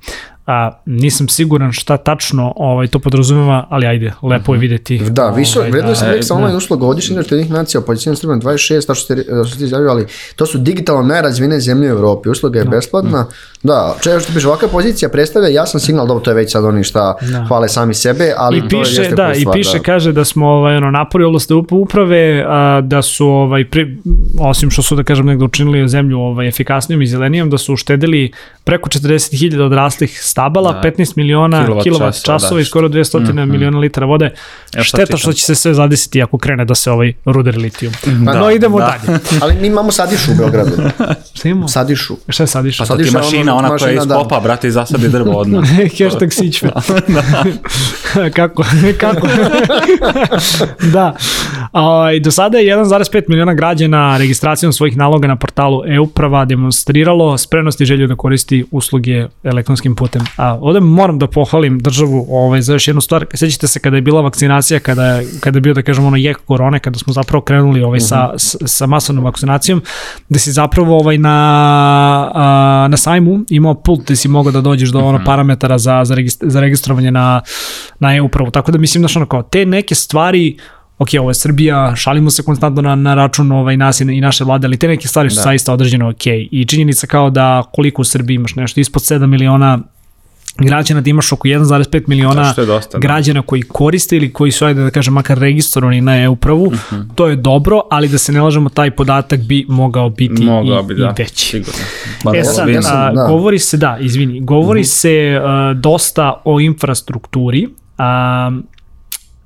a, 0.48 0.70
nisam 0.86 1.28
siguran 1.28 1.72
šta 1.72 1.96
tačno 1.96 2.52
ovaj, 2.56 2.86
to 2.86 2.98
podrazumeva, 2.98 3.66
ali 3.70 3.86
ajde, 3.86 4.12
lepo 4.22 4.52
je 4.52 4.56
mhm. 4.56 4.60
videti. 4.60 4.98
Da, 4.98 5.24
ovaj, 5.24 5.36
više, 5.36 5.60
vrednost 5.60 6.00
da, 6.00 6.06
indeksa 6.06 6.34
online 6.34 6.56
usluga 6.56 6.86
godišnje 6.86 7.16
na 7.16 7.22
jednih 7.30 7.50
nacija, 7.50 7.80
pozicija 7.80 8.16
Srbije 8.16 8.36
26, 8.36 8.86
to 8.86 8.94
što 8.94 9.04
ste, 9.04 9.24
što 9.46 9.54
ste 9.54 9.64
izjavili, 9.64 9.90
ali 9.90 10.06
to 10.36 10.46
su 10.46 10.58
digitalno 10.58 11.02
najrazvine 11.02 11.60
zemlje 11.60 11.88
u 11.88 11.96
Evropi, 11.96 12.28
usluga 12.28 12.58
je 12.58 12.64
da. 12.64 12.70
besplatna, 12.70 13.26
da, 13.62 13.96
če 14.02 14.20
što 14.20 14.32
piše, 14.32 14.48
ovakva 14.48 14.68
pozicija 14.68 15.08
predstavlja 15.08 15.48
jasan 15.48 15.80
signal, 15.80 16.06
dobro, 16.06 16.24
to 16.24 16.30
je 16.30 16.34
već 16.34 16.52
sad 16.52 16.64
oni 16.64 16.84
šta 16.84 17.16
da. 17.20 17.44
hvale 17.48 17.68
sami 17.68 17.94
sebe, 17.94 18.32
ali 18.36 18.58
I 18.58 18.62
piše, 18.62 18.94
to 18.94 19.02
jeste 19.02 19.14
da, 19.14 19.32
i 19.36 19.44
piše, 19.52 19.78
da. 19.78 19.82
kaže 19.82 20.12
da 20.12 20.24
smo 20.24 20.46
ovaj, 20.46 20.76
ono, 20.76 20.90
napori 20.90 21.24
oblasti 21.24 21.54
uprave, 21.70 22.44
a, 22.48 22.80
da 22.80 23.02
su, 23.02 23.26
ovaj, 23.26 23.64
pri, 23.64 23.98
osim 24.40 24.70
što 24.70 24.82
su, 24.82 24.96
da 24.96 25.02
kažem, 25.02 25.26
negde 25.26 25.44
učinili 25.44 25.88
zemlju 25.88 26.18
ovaj, 26.20 26.48
efikasnijom 26.48 27.02
i 27.02 27.06
zelenijom, 27.06 27.50
da 27.50 27.58
su 27.58 27.72
uštedili 27.72 28.32
preko 28.64 28.88
40.000 28.88 29.62
odraslih 29.62 30.20
stabala, 30.38 30.72
da. 30.72 30.90
15 30.90 31.16
miliona 31.16 31.82
kilovat 31.82 32.22
časova 32.22 32.54
da. 32.54 32.60
i 32.60 32.64
skoro 32.64 32.88
200 32.88 33.20
mm 33.20 33.26
-hmm. 33.26 33.46
miliona 33.46 33.78
litara 33.78 34.06
vode. 34.06 34.30
Ja, 34.74 34.82
Šteta 34.82 35.16
što 35.16 35.32
će 35.32 35.44
se 35.44 35.54
sve 35.54 35.74
zadesiti 35.74 36.22
ako 36.22 36.38
krene 36.38 36.64
da 36.64 36.74
se 36.74 36.90
ovaj 36.90 37.12
ruder 37.24 37.56
litijum. 37.56 37.92
Da, 38.06 38.38
no 38.38 38.50
idemo 38.50 38.78
da. 38.78 38.98
dalje. 39.06 39.18
Ali 39.42 39.54
mi 39.54 39.66
imamo 39.66 39.92
sadišu 39.92 40.32
u 40.32 40.34
Beogradu. 40.34 40.70
Šta 41.34 41.48
imamo? 41.48 41.68
Sadišu. 41.68 42.16
Šta 42.28 42.42
je 42.42 42.46
sadiša? 42.46 42.82
Pa 42.82 42.86
sadiša 42.86 43.10
ti 43.10 43.16
mašina, 43.16 43.54
ona 43.54 43.68
mašina, 43.68 43.78
koja 43.78 43.90
je 43.90 43.96
iz 43.96 44.08
popa, 44.08 44.34
da. 44.34 44.40
brate, 44.40 44.68
i 44.68 44.70
zasadi 44.70 45.08
drvo 45.18 45.32
odmah. 45.32 45.64
Hashtag 45.98 46.32
sićve. 46.32 46.70
da. 47.08 48.30
kako? 48.30 48.64
kako? 49.00 49.28
da. 50.92 51.16
A, 51.72 52.10
do 52.20 52.30
sada 52.30 52.58
je 52.58 52.76
1,5 52.76 53.22
miliona 53.28 53.54
građana 53.54 54.16
registracijom 54.16 54.72
svojih 54.72 54.96
naloga 54.96 55.28
na 55.28 55.36
portalu 55.36 55.82
e-uprava 55.86 56.44
demonstriralo 56.44 57.38
spremnost 57.38 57.80
i 57.80 57.84
želju 57.84 58.06
da 58.06 58.14
koristi 58.14 58.64
usluge 58.70 59.26
elektronskim 59.44 59.96
putem. 59.96 60.22
A 60.36 60.58
ovde 60.60 60.80
moram 60.80 61.18
da 61.18 61.26
pohvalim 61.26 61.78
državu 61.78 62.26
ovaj, 62.30 62.62
za 62.62 62.72
još 62.72 62.88
jednu 62.88 63.00
stvar. 63.00 63.26
Sećate 63.34 63.66
se 63.66 63.80
kada 63.80 63.96
je 63.96 64.02
bila 64.02 64.20
vakcinacija, 64.20 64.80
kada, 64.80 65.20
kada 65.40 65.56
je 65.56 65.60
bio, 65.60 65.74
da 65.74 65.82
kažemo, 65.82 66.06
ono 66.06 66.16
jek 66.16 66.38
korone, 66.46 66.78
kada 66.78 66.98
smo 66.98 67.12
zapravo 67.12 67.42
krenuli 67.42 67.82
ovaj, 67.82 68.00
sa, 68.00 68.26
mhm. 68.26 68.36
sa 68.66 68.86
masovnom 68.86 69.24
vakcinacijom, 69.24 69.82
da 70.28 70.38
si 70.38 70.52
zapravo 70.52 70.98
ovaj, 70.98 71.18
na, 71.18 71.38
a, 72.34 72.86
na 72.90 72.96
sajmu 72.96 73.40
imao 73.50 73.74
pult 73.74 74.00
gde 74.04 74.16
si 74.16 74.28
mogao 74.28 74.52
da 74.52 74.60
dođeš 74.60 74.90
do 74.90 74.98
ono 74.98 75.18
mhm. 75.18 75.24
parametara 75.24 75.78
za, 75.78 76.04
za, 76.04 76.14
registr, 76.14 76.46
za 76.48 76.60
registrovanje 76.60 77.10
na, 77.10 77.40
na 78.00 78.16
e-upravu. 78.16 78.50
Tako 78.50 78.72
da 78.72 78.78
mislim 78.78 79.08
što 79.08 79.18
ono 79.18 79.26
kao, 79.26 79.42
te 79.42 79.66
neke 79.66 79.94
stvari 79.94 80.58
ok, 80.98 81.08
ovo 81.20 81.30
je 81.30 81.34
Srbija, 81.34 81.96
šalimo 81.96 82.30
se 82.30 82.42
konstantno 82.42 82.82
na, 82.82 82.94
na 82.94 83.14
račun 83.14 83.52
ovaj, 83.52 83.76
nas 83.76 84.00
i 84.00 84.20
naše 84.20 84.44
vlade, 84.44 84.66
ali 84.66 84.76
te 84.76 84.88
neke 84.88 85.08
stvari 85.08 85.30
su 85.30 85.36
da. 85.36 85.42
zaista 85.42 85.72
određene 85.72 86.04
ok. 86.04 86.26
I 86.26 86.64
činjenica 86.68 87.06
kao 87.06 87.30
da 87.30 87.62
koliko 87.72 88.02
u 88.02 88.04
Srbiji 88.04 88.34
imaš 88.34 88.54
nešto 88.54 88.80
ispod 88.80 89.02
7 89.02 89.26
miliona 89.26 89.78
građana 90.58 91.00
da 91.00 91.10
imaš 91.10 91.32
oko 91.32 91.48
1,5 91.48 92.02
miliona 92.06 92.54
dosta, 92.56 92.98
da. 92.98 92.98
građana 92.98 93.42
koji 93.42 93.62
koriste 93.62 94.16
ili 94.16 94.32
koji 94.32 94.52
su, 94.52 94.64
ajde 94.64 94.82
da 94.82 94.90
kažem, 94.90 95.14
makar 95.14 95.38
registrovani 95.38 96.00
na 96.00 96.22
e-upravu, 96.22 96.66
uh 96.66 96.72
mhm. 96.72 96.96
-huh. 96.96 97.14
to 97.14 97.26
je 97.26 97.36
dobro, 97.36 97.80
ali 97.90 98.08
da 98.08 98.18
se 98.18 98.32
ne 98.32 98.40
lažemo, 98.40 98.68
taj 98.68 98.90
podatak 98.90 99.40
bi 99.40 99.66
mogao 99.68 100.10
biti 100.10 100.42
mogao 100.42 100.80
i, 100.80 100.86
bi, 100.86 100.94
da, 100.94 101.14
i 101.18 101.22
veći. 101.22 101.46
Sigurno. 101.46 102.38
e 102.38 102.44
sad, 102.44 102.68
a, 102.68 103.12
da. 103.12 103.26
govori 103.28 103.58
se, 103.58 103.76
da, 103.76 103.98
izvini, 104.00 104.40
govori 104.40 104.80
uh 104.80 104.84
mhm. 104.84 104.88
-huh. 104.88 105.00
se 105.00 105.40
a, 105.44 105.74
dosta 105.74 106.42
o 106.44 106.60
infrastrukturi, 106.60 107.68
a, 107.98 108.50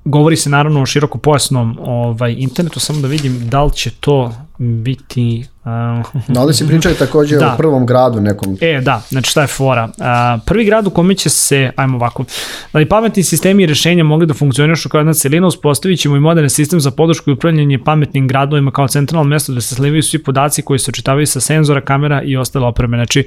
govori 0.05 0.35
se 0.35 0.49
naravno 0.49 0.81
o 0.81 0.85
široko 0.85 1.17
pojasnom 1.17 1.77
ovaj, 1.81 2.35
internetu, 2.37 2.79
samo 2.79 3.01
da 3.01 3.07
vidim 3.07 3.49
da 3.49 3.63
li 3.63 3.71
će 3.71 3.89
to 3.99 4.33
biti 4.57 5.45
Da 6.27 6.43
li 6.43 6.53
si 6.53 6.67
pričali 6.67 6.95
takođe 6.95 7.37
da. 7.37 7.53
o 7.53 7.57
prvom 7.57 7.85
gradu 7.85 8.21
nekom? 8.21 8.57
E, 8.61 8.81
da, 8.81 9.01
znači 9.09 9.29
šta 9.29 9.41
je 9.41 9.47
fora. 9.47 9.83
Uh, 9.97 10.41
prvi 10.45 10.65
grad 10.65 10.87
u 10.87 10.89
kome 10.89 11.15
će 11.15 11.29
se, 11.29 11.71
ajmo 11.75 11.97
ovako, 11.97 12.25
da 12.73 12.79
li 12.79 12.89
pametni 12.89 13.23
sistemi 13.23 13.63
i 13.63 13.65
rešenja 13.65 14.03
mogli 14.03 14.25
da 14.25 14.33
funkcionišu 14.33 14.89
kao 14.89 14.99
jedna 14.99 15.13
celina, 15.13 15.47
uspostavit 15.47 15.99
ćemo 15.99 16.15
i 16.15 16.19
modern 16.19 16.49
sistem 16.49 16.79
za 16.79 16.91
podršku 16.91 17.29
i 17.29 17.33
upravljanje 17.33 17.79
pametnim 17.79 18.27
gradovima 18.27 18.71
kao 18.71 18.87
centralno 18.87 19.29
mesto 19.29 19.53
da 19.53 19.61
se 19.61 19.75
slivaju 19.75 20.03
svi 20.03 20.23
podaci 20.23 20.61
koji 20.61 20.79
se 20.79 20.91
očitavaju 20.91 21.27
sa 21.27 21.39
senzora, 21.39 21.81
kamera 21.81 22.21
i 22.23 22.37
ostale 22.37 22.67
opreme. 22.67 22.97
Znači, 22.97 23.25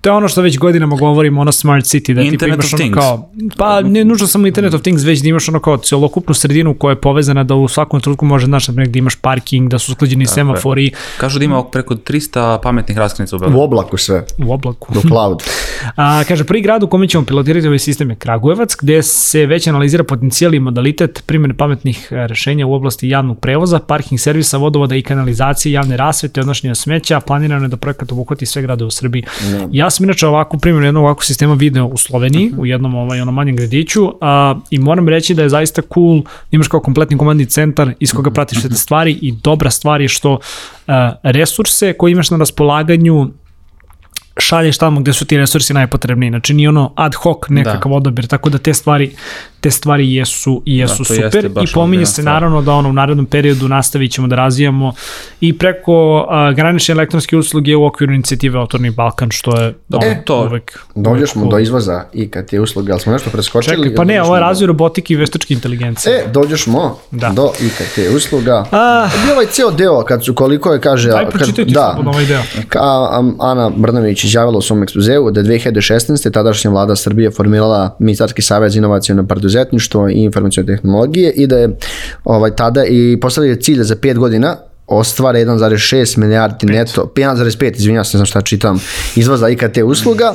to 0.00 0.08
je 0.08 0.14
ono 0.14 0.28
što 0.28 0.42
već 0.42 0.58
godinama 0.58 0.96
govorimo, 0.96 1.40
ono 1.40 1.52
smart 1.52 1.84
city, 1.84 2.14
da 2.14 2.38
ti 2.38 2.46
imaš 2.46 2.74
ono 2.74 2.94
kao, 2.94 3.30
pa 3.56 3.80
ne 3.80 4.04
nužno 4.04 4.26
samo 4.26 4.46
Internet 4.46 4.74
of 4.74 4.82
Things, 4.82 5.04
već 5.04 5.20
da 5.20 5.28
imaš 5.28 5.48
ono 5.48 5.60
kao 5.60 5.76
celokupnu 5.76 6.34
sredinu 6.34 6.74
koja 6.74 6.92
je 6.92 7.00
povezana 7.00 7.44
da 7.44 7.54
u 7.54 7.68
svakom 7.68 8.00
trenutku 8.00 8.24
može, 8.24 8.46
znaš, 8.46 8.66
da 8.66 8.98
imaš 8.98 9.16
parking, 9.16 9.70
da 9.70 9.78
su 9.78 9.92
usklađeni 9.92 10.26
semafori. 10.26 10.90
Kažu 11.18 11.38
da 11.38 11.44
ima 11.44 11.58
preko 11.78 11.94
300 11.94 12.58
pametnih 12.62 12.98
raskrinica 12.98 13.36
u 13.36 13.38
U 13.38 13.40
Beogradu. 13.40 13.62
oblaku 13.62 13.96
sve, 13.96 14.24
u 14.46 14.52
oblaku. 14.52 14.94
do 14.94 15.00
cloud. 15.00 15.42
A, 15.96 16.24
kaže, 16.28 16.44
prvi 16.44 16.60
grad 16.60 16.82
u 16.82 16.86
kome 16.88 17.08
ćemo 17.08 17.24
pilotirati 17.24 17.66
ovaj 17.66 17.78
sistem 17.78 18.10
je 18.10 18.16
Kragujevac, 18.16 18.76
gde 18.80 19.02
se 19.02 19.46
već 19.46 19.66
analizira 19.66 20.04
potencijal 20.04 20.54
i 20.54 20.60
modalitet 20.60 21.22
primjene 21.26 21.54
pametnih 21.54 22.08
e, 22.10 22.26
rešenja 22.26 22.66
u 22.66 22.72
oblasti 22.74 23.08
javnog 23.08 23.38
prevoza, 23.40 23.78
parking 23.78 24.20
servisa, 24.20 24.56
vodovoda 24.56 24.94
i 24.96 25.02
kanalizacije, 25.02 25.72
javne 25.72 25.96
rasvete, 25.96 26.40
odnošenja 26.40 26.74
smeća, 26.74 27.20
planirano 27.20 27.64
je 27.64 27.68
da 27.68 27.76
projekat 27.76 28.12
obuhvati 28.12 28.46
sve 28.46 28.62
grade 28.62 28.84
u 28.84 28.90
Srbiji. 28.90 29.24
Ja 29.72 29.90
sam 29.90 30.04
inače 30.04 30.26
ovakvu 30.26 30.58
primjenu 30.58 30.86
jednog 30.86 31.04
ovakvog 31.04 31.24
sistema 31.24 31.54
video 31.54 31.86
u 31.86 31.96
Sloveniji, 31.96 32.52
u 32.58 32.66
jednom 32.66 32.94
ovaj, 32.94 33.20
onom 33.20 33.34
manjem 33.34 33.56
gradiću 33.56 34.12
a, 34.20 34.54
i 34.70 34.78
moram 34.78 35.08
reći 35.08 35.34
da 35.34 35.42
je 35.42 35.48
zaista 35.48 35.82
cool, 35.94 36.22
imaš 36.50 36.68
kao 36.68 36.80
kompletni 36.80 37.18
komandni 37.18 37.46
centar 37.46 37.92
iz 38.00 38.12
koga 38.12 38.30
pratiš 38.30 38.60
sve 38.60 38.70
te 38.70 38.76
stvari 38.76 39.18
i 39.22 39.32
dobra 39.32 39.70
stvar 39.70 40.00
je 40.00 40.08
što 40.08 40.38
a, 40.86 41.12
resurse 41.68 41.92
koje 41.92 42.12
imaš 42.12 42.30
na 42.30 42.36
raspolaganju 42.36 43.30
šalješ 44.40 44.78
tamo 44.78 45.00
gde 45.00 45.12
su 45.12 45.24
ti 45.24 45.36
resursi 45.36 45.74
najpotrebniji. 45.74 46.30
Znači 46.30 46.54
nije 46.54 46.68
ono 46.68 46.92
ad 46.96 47.14
hoc 47.14 47.48
nekakav 47.48 47.90
da. 47.90 47.96
odabir, 47.96 48.26
tako 48.26 48.50
da 48.50 48.58
te 48.58 48.74
stvari 48.74 49.14
te 49.60 49.70
stvari 49.70 50.14
jesu 50.14 50.62
jesu 50.66 50.98
Da, 50.98 51.04
super 51.04 51.44
i 51.44 51.66
pominje 51.74 52.06
se 52.06 52.12
stvar. 52.12 52.24
naravno 52.24 52.62
da 52.62 52.72
ono 52.72 52.88
u 52.88 52.92
narednom 52.92 53.26
periodu 53.26 53.68
nastavit 53.68 54.12
ćemo 54.12 54.26
da 54.26 54.36
razvijamo 54.36 54.92
i 55.40 55.52
preko 55.52 55.92
a, 56.28 56.52
granične 56.52 56.92
elektronske 56.92 57.36
usluge 57.36 57.76
u 57.76 57.84
okviru 57.84 58.12
inicijative 58.12 58.58
Otvorni 58.58 58.90
Balkan 58.90 59.30
što 59.30 59.60
je 59.60 59.74
Dobro, 59.88 60.08
ono, 60.08 60.16
to- 60.24 60.40
uvek 60.40 60.78
Dođemo 60.94 61.18
uvek 61.36 61.50
do 61.50 61.58
izvoza 61.58 62.04
i 62.12 62.28
kad 62.28 62.52
je 62.52 62.60
usluge, 62.60 62.92
ali 62.92 63.00
smo 63.00 63.12
nešto 63.12 63.30
preskočili. 63.30 63.76
Čekaj, 63.76 63.94
pa 63.94 64.04
ne, 64.04 64.22
ovo 64.22 64.34
je 64.34 64.40
do- 64.40 64.42
razvoj 64.42 64.66
robotike 64.66 65.14
i 65.14 65.16
veštačke 65.16 65.54
inteligencije. 65.54 66.14
E, 66.14 66.24
dođemo 66.28 66.98
Da. 67.10 67.28
do 67.28 67.50
IKT 67.60 68.16
usluga. 68.16 68.64
A. 68.72 69.08
Bio 69.24 69.32
ovaj 69.32 69.46
ceo 69.46 69.70
deo, 69.70 70.02
kad 70.02 70.24
su 70.24 70.34
koliko 70.34 70.72
je, 70.72 70.80
kaže... 70.80 71.08
Daj 71.08 71.26
pročitaj 71.26 71.64
ti 71.64 71.72
da, 71.72 71.84
slobodno 71.86 72.10
ovaj 72.10 72.26
deo. 72.26 72.42
Ka, 72.68 72.80
am, 73.10 73.36
Ana 73.40 73.70
Brnović 73.70 74.24
izjavila 74.24 74.58
u 74.58 74.62
svom 74.62 74.82
ekspozeu 74.82 75.30
da 75.30 75.40
je 75.40 75.46
2016. 75.46 76.30
tadašnja 76.30 76.70
vlada 76.70 76.96
Srbije 76.96 77.30
formirala 77.30 77.96
Ministarski 77.98 78.42
savjet 78.42 78.72
za 78.72 78.78
inovacijno 78.78 79.22
preduzetništvo 79.48 80.08
i 80.08 80.12
informacijone 80.12 80.66
tehnologije 80.66 81.32
i 81.32 81.46
da 81.46 81.58
je 81.58 81.76
ovaj, 82.24 82.56
tada 82.56 82.84
i 82.84 83.18
postavio 83.20 83.56
cilj 83.56 83.82
za 83.82 83.96
5 83.96 84.18
godina 84.18 84.56
ostvare 84.88 85.44
1,6 85.44 86.18
milijardi 86.18 86.66
neto, 86.66 87.12
1,5, 87.14 87.76
izvinjavam 87.76 88.04
se, 88.04 88.16
ne 88.16 88.18
znam 88.18 88.26
šta 88.26 88.40
čitam, 88.40 88.80
izvoza 89.16 89.48
IKT 89.48 89.78
usluga. 89.84 90.34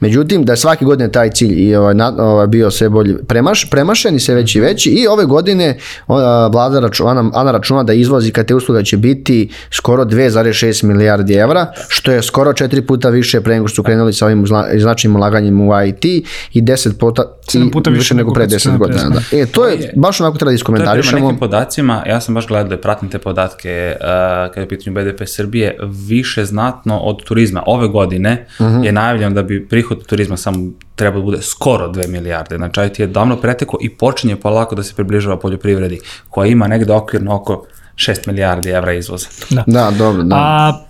Međutim, 0.00 0.44
da 0.44 0.52
je 0.52 0.56
svake 0.56 0.84
godine 0.84 1.12
taj 1.12 1.30
cilj 1.30 1.68
i 1.68 1.76
ovaj, 1.76 1.94
na, 1.94 2.14
ovaj, 2.18 2.46
bio 2.46 2.70
sve 2.70 2.88
bolje 2.88 3.16
premaš, 3.28 3.70
premašen 3.70 4.16
i 4.16 4.20
sve 4.20 4.34
veći 4.34 4.58
i 4.58 4.60
veći 4.60 4.90
i 4.90 5.06
ove 5.06 5.24
godine 5.24 5.78
o, 6.08 6.48
vlada 6.48 6.80
raču, 6.80 7.06
Ana, 7.06 7.52
računa 7.52 7.82
da 7.82 7.92
izvoz 7.92 8.28
IKT 8.28 8.50
usluga 8.50 8.82
će 8.82 8.96
biti 8.96 9.50
skoro 9.70 10.04
2,6 10.04 10.84
milijardi 10.84 11.34
evra, 11.34 11.72
što 11.88 12.12
je 12.12 12.22
skoro 12.22 12.52
četiri 12.52 12.82
puta 12.82 13.08
više 13.08 13.40
pre 13.40 13.54
nego 13.54 13.68
što 13.68 13.74
su 13.74 13.82
krenuli 13.82 14.12
sa 14.12 14.26
ovim 14.26 14.46
značajnim 14.78 15.16
ulaganjem 15.16 15.60
u 15.60 15.72
IT 15.86 16.04
i 16.04 16.62
10 16.62 16.98
puta, 16.98 17.22
Sedam 17.50 17.68
i 17.68 17.70
puta 17.70 17.90
više 17.90 18.14
nego 18.14 18.32
pre 18.32 18.44
kad 18.44 18.50
su 18.52 18.56
10 18.58 18.62
krenuli 18.62 18.78
godina. 18.78 19.08
Da. 19.30 19.38
E, 19.38 19.46
to 19.46 19.66
je, 19.66 19.92
baš 19.96 20.20
onako 20.20 20.38
treba 20.38 20.52
da 20.52 20.56
To 20.56 20.62
je 20.62 20.76
prema 20.76 20.80
iskomentarišemo. 20.82 21.20
nekim 21.20 21.38
podacima, 21.38 22.04
ja 22.06 22.20
sam 22.20 22.34
baš 22.34 22.46
gledao 22.46 22.74
i 22.74 22.80
pratim 22.80 23.08
te 23.08 23.18
podatke 23.18 23.70
uh, 23.94 24.06
kada 24.44 24.60
je 24.60 24.64
u 24.64 24.68
pitanju 24.68 24.94
BDP 24.94 25.22
Srbije, 25.26 25.76
više 26.06 26.44
znatno 26.44 26.98
od 26.98 27.24
turizma. 27.24 27.62
Ove 27.66 27.88
godine 27.88 28.46
Mhm. 28.60 28.82
je 28.82 28.92
najavljeno 28.92 29.34
da 29.34 29.42
bi 29.42 29.68
prihod 29.68 29.98
od 29.98 30.06
turizma 30.06 30.36
samo 30.36 30.58
treba 30.94 31.16
da 31.16 31.22
bude 31.22 31.38
skoro 31.42 31.88
2 31.88 32.08
milijarde. 32.08 32.56
Znači, 32.56 32.80
IT 32.82 32.98
je 32.98 33.06
davno 33.06 33.36
preteko 33.36 33.78
i 33.80 33.88
počinje 33.90 34.36
polako 34.36 34.74
da 34.74 34.82
se 34.82 34.94
približava 34.94 35.38
poljoprivredi, 35.38 36.00
koja 36.28 36.46
ima 36.46 36.66
negde 36.66 36.92
okvirno 36.92 37.34
oko 37.34 37.64
6 37.96 38.26
milijardi 38.26 38.68
evra 38.70 38.92
izvoza. 38.92 39.26
Da, 39.66 39.90
dobro, 39.90 40.22
da. 40.22 40.36
A, 40.36 40.84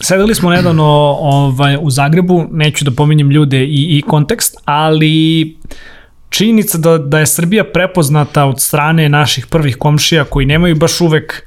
sedeli 0.00 0.34
smo 0.34 0.50
nedavno 0.50 0.84
ovaj, 1.20 1.76
u 1.80 1.90
Zagrebu, 1.90 2.46
neću 2.50 2.84
da 2.84 2.90
pominjem 2.90 3.30
ljude 3.30 3.64
i, 3.64 3.98
i 3.98 4.02
kontekst, 4.02 4.56
ali 4.64 5.56
činjenica 6.30 6.78
da, 6.78 6.98
da 6.98 7.18
je 7.18 7.26
Srbija 7.26 7.64
prepoznata 7.64 8.44
od 8.44 8.60
strane 8.60 9.08
naših 9.08 9.46
prvih 9.46 9.76
komšija 9.76 10.24
koji 10.24 10.46
nemaju 10.46 10.76
baš 10.76 11.00
uvek 11.00 11.46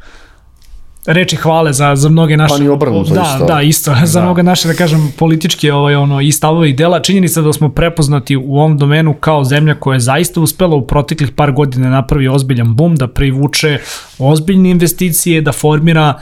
reči 1.05 1.35
hvale 1.35 1.73
za, 1.73 1.95
za 1.95 2.09
mnoge 2.09 2.37
naše... 2.37 2.53
Pa 2.53 2.63
ni 2.63 2.69
obrnuto 2.69 3.13
da, 3.13 3.21
isto. 3.21 3.45
Da, 3.45 3.61
isto. 3.61 3.95
Za 4.13 4.21
mnoge 4.21 4.43
naše, 4.43 4.67
da 4.67 4.73
kažem, 4.73 5.13
političke 5.17 5.73
ovaj, 5.73 5.95
ono, 5.95 6.21
i 6.21 6.31
stavove 6.31 6.69
i 6.69 6.73
dela. 6.73 7.01
Činjenica 7.01 7.41
da 7.41 7.53
smo 7.53 7.69
prepoznati 7.69 8.35
u 8.35 8.55
ovom 8.55 8.77
domenu 8.77 9.13
kao 9.13 9.43
zemlja 9.43 9.75
koja 9.75 9.93
je 9.93 9.99
zaista 9.99 10.41
uspela 10.41 10.75
u 10.75 10.87
proteklih 10.87 11.31
par 11.31 11.51
godina 11.51 11.89
da 11.89 11.95
napravi 11.95 12.27
ozbiljan 12.27 12.75
bum, 12.75 12.95
da 12.95 13.07
privuče 13.07 13.79
ozbiljne 14.19 14.69
investicije, 14.69 15.41
da 15.41 15.51
formira 15.51 16.19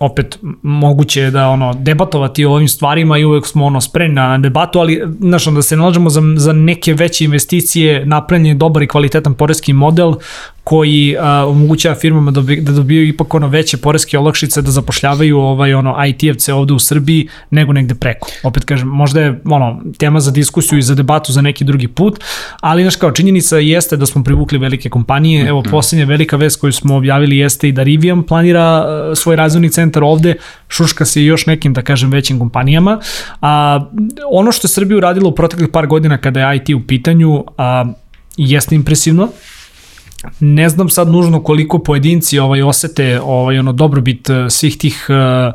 opet 0.00 0.38
moguće 0.62 1.20
je 1.20 1.30
da 1.30 1.48
ono 1.48 1.74
debatovati 1.74 2.44
o 2.44 2.52
ovim 2.52 2.68
stvarima 2.68 3.18
i 3.18 3.24
uvek 3.24 3.46
smo 3.46 3.64
ono 3.66 3.80
spremni 3.80 4.14
na 4.14 4.38
debatu, 4.38 4.78
ali 4.78 5.02
znaš, 5.20 5.44
da 5.44 5.62
se 5.62 5.76
nalažemo 5.76 6.10
za, 6.10 6.20
za 6.36 6.52
neke 6.52 6.94
veće 6.94 7.24
investicije, 7.24 8.06
napravljen 8.06 8.46
je 8.46 8.54
dobar 8.54 8.82
i 8.82 8.88
kvalitetan 8.88 9.34
poreski 9.34 9.72
model 9.72 10.14
koji 10.64 11.16
a, 11.20 11.46
omogućava 11.46 11.94
firmama 11.94 12.30
da, 12.30 12.40
dobi, 12.40 12.60
da 12.60 12.72
dobijaju 12.72 13.08
ipak 13.08 13.34
ono 13.34 13.48
veće 13.48 13.76
poreske 13.76 14.18
olakšice 14.18 14.62
da 14.62 14.70
zapošljavaju 14.70 15.38
ovaj 15.38 15.74
ono 15.74 15.94
IT-evce 15.98 16.52
ovde 16.52 16.72
u 16.72 16.78
Srbiji 16.78 17.28
nego 17.50 17.72
negde 17.72 17.94
preko. 17.94 18.28
Opet 18.42 18.64
kažem, 18.64 18.88
možda 18.88 19.20
je 19.20 19.40
ono 19.44 19.82
tema 19.98 20.20
za 20.20 20.30
diskusiju 20.30 20.78
i 20.78 20.82
za 20.82 20.94
debatu 20.94 21.32
za 21.32 21.40
neki 21.40 21.64
drugi 21.64 21.88
put, 21.88 22.20
ali 22.60 22.82
znaš 22.82 22.96
kao 22.96 23.12
činjenica 23.12 23.58
jeste 23.58 23.96
da 23.96 24.06
smo 24.06 24.24
privukli 24.24 24.58
velike 24.58 24.88
kompanije. 24.88 25.48
Evo 25.48 25.62
poslednja 25.70 26.04
velika 26.04 26.36
vest 26.36 26.60
koju 26.60 26.72
smo 26.72 26.96
objavili 26.96 27.38
jeste 27.38 27.68
i 27.68 27.72
da 27.72 27.82
Rivian 27.82 28.22
planira 28.22 28.84
svoj 29.14 29.36
razvojni 29.36 29.70
centar 29.70 30.04
ovde, 30.04 30.34
šuška 30.68 31.04
se 31.04 31.22
i 31.22 31.26
još 31.26 31.46
nekim 31.46 31.72
da 31.72 31.82
kažem 31.82 32.10
većim 32.10 32.38
kompanijama. 32.38 33.00
A 33.40 33.84
ono 34.30 34.52
što 34.52 34.66
je 34.66 34.70
Srbija 34.70 34.96
uradila 34.96 35.28
u 35.28 35.34
proteklih 35.34 35.68
par 35.72 35.86
godina 35.86 36.18
kada 36.18 36.40
je 36.40 36.56
IT 36.56 36.68
u 36.74 36.86
pitanju, 36.86 37.44
a, 37.58 37.84
jeste 38.36 38.74
impresivno 38.74 39.28
ne 40.40 40.68
znam 40.68 40.88
sad 40.88 41.08
nužno 41.08 41.42
koliko 41.42 41.78
pojedinci 41.78 42.38
ovaj 42.38 42.62
osete 42.62 43.20
ovaj 43.20 43.58
ono 43.58 43.72
dobrobit 43.72 44.30
eh, 44.30 44.50
svih 44.50 44.78
tih 44.78 45.06
eh, 45.08 45.52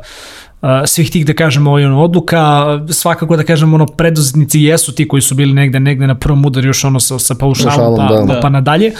svih 0.86 1.10
tih 1.10 1.26
da 1.26 1.34
kažemo 1.34 1.70
ovaj 1.70 1.84
ono 1.84 2.02
odluka. 2.02 2.64
Svakako 2.88 3.36
da 3.36 3.44
kažemo 3.44 3.74
ono 3.74 3.86
preduzetnici 3.86 4.60
jesu 4.60 4.94
ti 4.94 5.08
koji 5.08 5.22
su 5.22 5.34
bili 5.34 5.52
negde 5.52 5.80
negde 5.80 6.06
na 6.06 6.14
prvom 6.14 6.44
udaru 6.44 6.66
još 6.66 6.84
ono 6.84 7.00
sa 7.00 7.18
sa 7.18 7.34
paušalom 7.34 7.96
pa, 7.96 8.34
da. 8.34 8.40
pa 8.40 8.48
nadalje. 8.48 8.92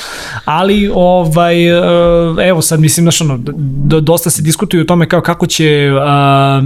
Ali 0.45 0.91
ovaj 0.95 1.67
evo 2.49 2.63
sad 2.63 2.81
mislim 2.81 3.05
znaš 3.05 3.21
ono 3.21 3.39
dosta 4.01 4.31
se 4.31 4.43
diskutuje 4.43 4.81
o 4.81 4.85
tome 4.87 5.09
kao 5.09 5.21
kako 5.21 5.47
će 5.47 5.91
a, 6.01 6.63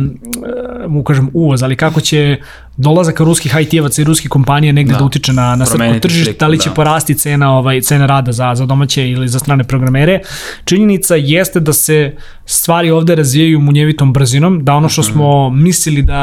mu 0.87 1.05
kažem 1.05 1.31
uvoz 1.33 1.63
ali 1.63 1.77
kako 1.77 2.01
će 2.01 2.37
dolazak 2.77 3.21
ruskih 3.21 3.53
IT-evaca 3.53 4.01
i 4.01 4.05
ruskih 4.05 4.31
kompanija 4.31 4.73
negde 4.73 4.93
da, 4.93 4.99
Da. 4.99 5.05
utiče 5.05 5.33
na, 5.33 5.57
na 5.57 5.67
srpsko 5.67 5.99
tržište, 6.01 6.33
da 6.35 6.47
li 6.47 6.59
će 6.59 6.69
da. 6.69 6.75
porasti 6.75 7.15
cena 7.15 7.53
ovaj 7.53 7.81
cena 7.81 8.07
rada 8.07 8.33
za 8.33 8.55
za 8.55 8.67
domaće 8.67 9.11
ili 9.11 9.29
za 9.29 9.39
strane 9.39 9.65
programere. 9.65 10.21
Činjenica 10.65 11.15
jeste 11.17 11.61
da 11.61 11.73
se 11.73 12.15
stvari 12.47 12.91
ovde 12.91 13.15
razvijaju 13.15 13.61
munjevitom 13.61 14.13
brzinom, 14.13 14.65
da 14.65 14.75
ono 14.75 14.89
što 14.89 15.03
Mhm. 15.03 15.11
smo 15.11 15.25
mislili 15.51 16.03
da 16.03 16.21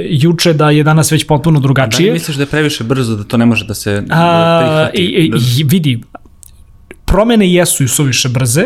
juče 0.00 0.52
da 0.52 0.70
je 0.70 0.82
danas 0.84 1.12
već 1.12 1.24
potpuno 1.24 1.54
Da 1.54 1.58
li 1.58 1.62
drugačije. 1.64 2.12
misliš 2.12 2.36
da 2.36 2.42
je 2.42 2.46
previše 2.46 2.84
brzo 2.84 3.16
da 3.16 3.24
to 3.24 3.36
ne 3.36 3.46
može 3.46 3.66
da 3.66 3.74
se 3.74 4.00
da 4.00 4.14
A, 4.14 4.88
prihvati? 4.90 4.98
i, 4.98 5.32
i, 5.58 5.64
vidi, 5.64 6.00
promene 7.04 7.48
jesu 7.48 7.84
i 7.84 7.88
suviše 7.88 8.28
brze, 8.28 8.64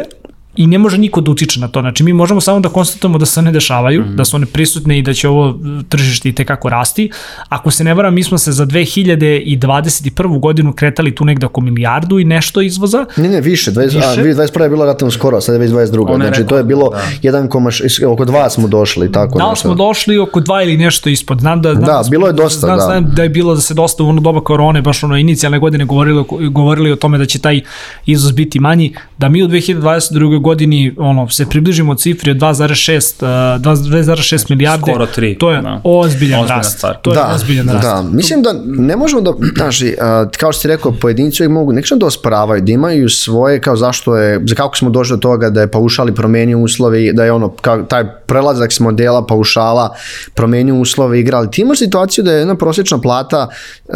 i 0.58 0.66
ne 0.66 0.78
može 0.78 0.98
niko 0.98 1.20
da 1.20 1.30
utiče 1.30 1.60
na 1.60 1.68
to. 1.68 1.80
Znači, 1.80 2.02
mi 2.02 2.12
možemo 2.12 2.40
samo 2.40 2.60
da 2.60 2.68
konstatujemo 2.68 3.18
da 3.18 3.26
se 3.26 3.40
one 3.40 3.52
dešavaju, 3.52 4.02
mm. 4.04 4.16
da 4.16 4.24
su 4.24 4.36
one 4.36 4.46
prisutne 4.46 4.98
i 4.98 5.02
da 5.02 5.14
će 5.14 5.28
ovo 5.28 5.58
tržište 5.88 6.28
i 6.28 6.32
tekako 6.32 6.68
rasti. 6.68 7.10
Ako 7.48 7.70
se 7.70 7.84
ne 7.84 7.94
varam, 7.94 8.14
mi 8.14 8.22
smo 8.22 8.38
se 8.38 8.52
za 8.52 8.66
2021. 8.66 10.40
godinu 10.40 10.72
kretali 10.72 11.14
tu 11.14 11.24
negde 11.24 11.46
oko 11.46 11.60
milijardu 11.60 12.18
i 12.18 12.24
nešto 12.24 12.60
izvoza. 12.60 13.06
Ne, 13.16 13.28
ne, 13.28 13.40
više. 13.40 13.70
20, 13.70 13.84
Više? 13.84 13.98
A, 13.98 14.16
2021. 14.16 14.62
je 14.62 14.68
bilo 14.68 14.84
relativno 14.84 15.10
skoro, 15.10 15.40
sad 15.40 15.54
je 15.54 15.58
već 15.58 15.70
22. 15.70 16.04
On 16.08 16.20
je 16.20 16.26
Znači, 16.26 16.40
rekao, 16.40 16.48
to 16.48 16.56
je 16.56 16.64
bilo 16.64 16.90
da. 16.90 17.30
1, 17.30 18.06
oko 18.06 18.24
2 18.24 18.50
smo 18.50 18.68
došli, 18.68 19.12
tako 19.12 19.38
Da 19.38 19.50
nešto. 19.50 19.68
smo 19.68 19.74
došli 19.74 20.18
oko 20.18 20.40
dva 20.40 20.62
ili 20.62 20.76
nešto 20.76 21.08
ispod? 21.08 21.40
Znam 21.40 21.62
da, 21.62 21.74
znam 21.74 21.84
Da, 21.84 22.04
smo- 22.04 22.10
bilo 22.10 22.26
je 22.26 22.32
dosta, 22.32 22.66
znam, 22.66 22.76
da. 22.78 22.84
Znam 22.84 23.10
da 23.16 23.22
je 23.22 23.28
bilo 23.28 23.54
da 23.54 23.60
se 23.60 23.74
dosta 23.74 24.02
u 24.02 24.08
ono 24.08 24.20
doba 24.20 24.40
korone, 24.40 24.82
baš 24.82 25.04
ono 25.04 25.16
inicijalne 25.16 25.58
godine 25.58 25.84
govorili, 25.84 26.24
govorili 26.50 26.92
o 26.92 26.96
tome 26.96 27.18
da 27.18 27.26
će 27.26 27.38
taj 27.38 27.60
izvoz 28.06 28.32
biti 28.32 28.60
manji, 28.60 28.94
da 29.18 29.28
mi 29.28 29.42
u 29.42 29.48
2022. 29.48 30.47
godini 30.48 30.94
ono, 30.96 31.28
se 31.28 31.46
približimo 31.46 31.94
cifri 31.94 32.30
od 32.30 32.36
2,6 32.36 33.22
uh, 33.22 33.62
2,6 33.62 34.50
milijarde. 34.50 34.82
skoro 34.92 35.06
tri, 35.06 35.38
To 35.38 35.50
je 35.50 35.62
da. 35.62 35.80
ozbiljan 35.84 36.40
Ozbiljna 36.40 36.56
rast. 36.56 36.78
stvar. 36.78 36.96
To 37.02 37.10
je 37.10 37.14
da, 37.14 37.32
ozbiljan 37.34 37.68
rast. 37.68 37.82
Da, 37.82 38.02
mislim 38.12 38.42
da 38.42 38.52
ne 38.64 38.96
možemo 38.96 39.20
da, 39.22 39.32
znaš, 39.56 39.82
i, 39.82 39.94
a, 40.00 40.26
kao 40.38 40.52
što 40.52 40.60
si 40.60 40.68
rekao, 40.68 40.92
pojedinci 40.92 41.42
uvijek 41.42 41.52
mogu 41.52 41.72
nekako 41.72 41.96
da 41.96 42.06
osporavaju, 42.06 42.62
da 42.62 42.72
imaju 42.72 43.08
svoje, 43.08 43.60
kao 43.60 43.76
zašto 43.76 44.16
je, 44.16 44.40
za 44.46 44.54
kako 44.54 44.76
smo 44.76 44.90
došli 44.90 45.16
do 45.16 45.20
toga 45.20 45.50
da 45.50 45.60
je 45.60 45.70
paušali 45.70 46.14
promenio 46.14 46.58
uslove, 46.58 47.04
i 47.04 47.12
da 47.12 47.24
je 47.24 47.32
ono, 47.32 47.48
kao 47.48 47.82
taj 47.82 48.04
prelazak 48.26 48.72
s 48.72 48.80
modela 48.80 49.26
paušala 49.26 49.94
promenio 50.34 50.74
uslove 50.74 51.20
igra, 51.20 51.38
ali 51.38 51.50
ti 51.50 51.62
imaš 51.62 51.78
situaciju 51.78 52.24
da 52.24 52.32
je 52.32 52.38
jedna 52.38 52.54
prosječna 52.54 52.98
plata 52.98 53.48
uh, 53.48 53.94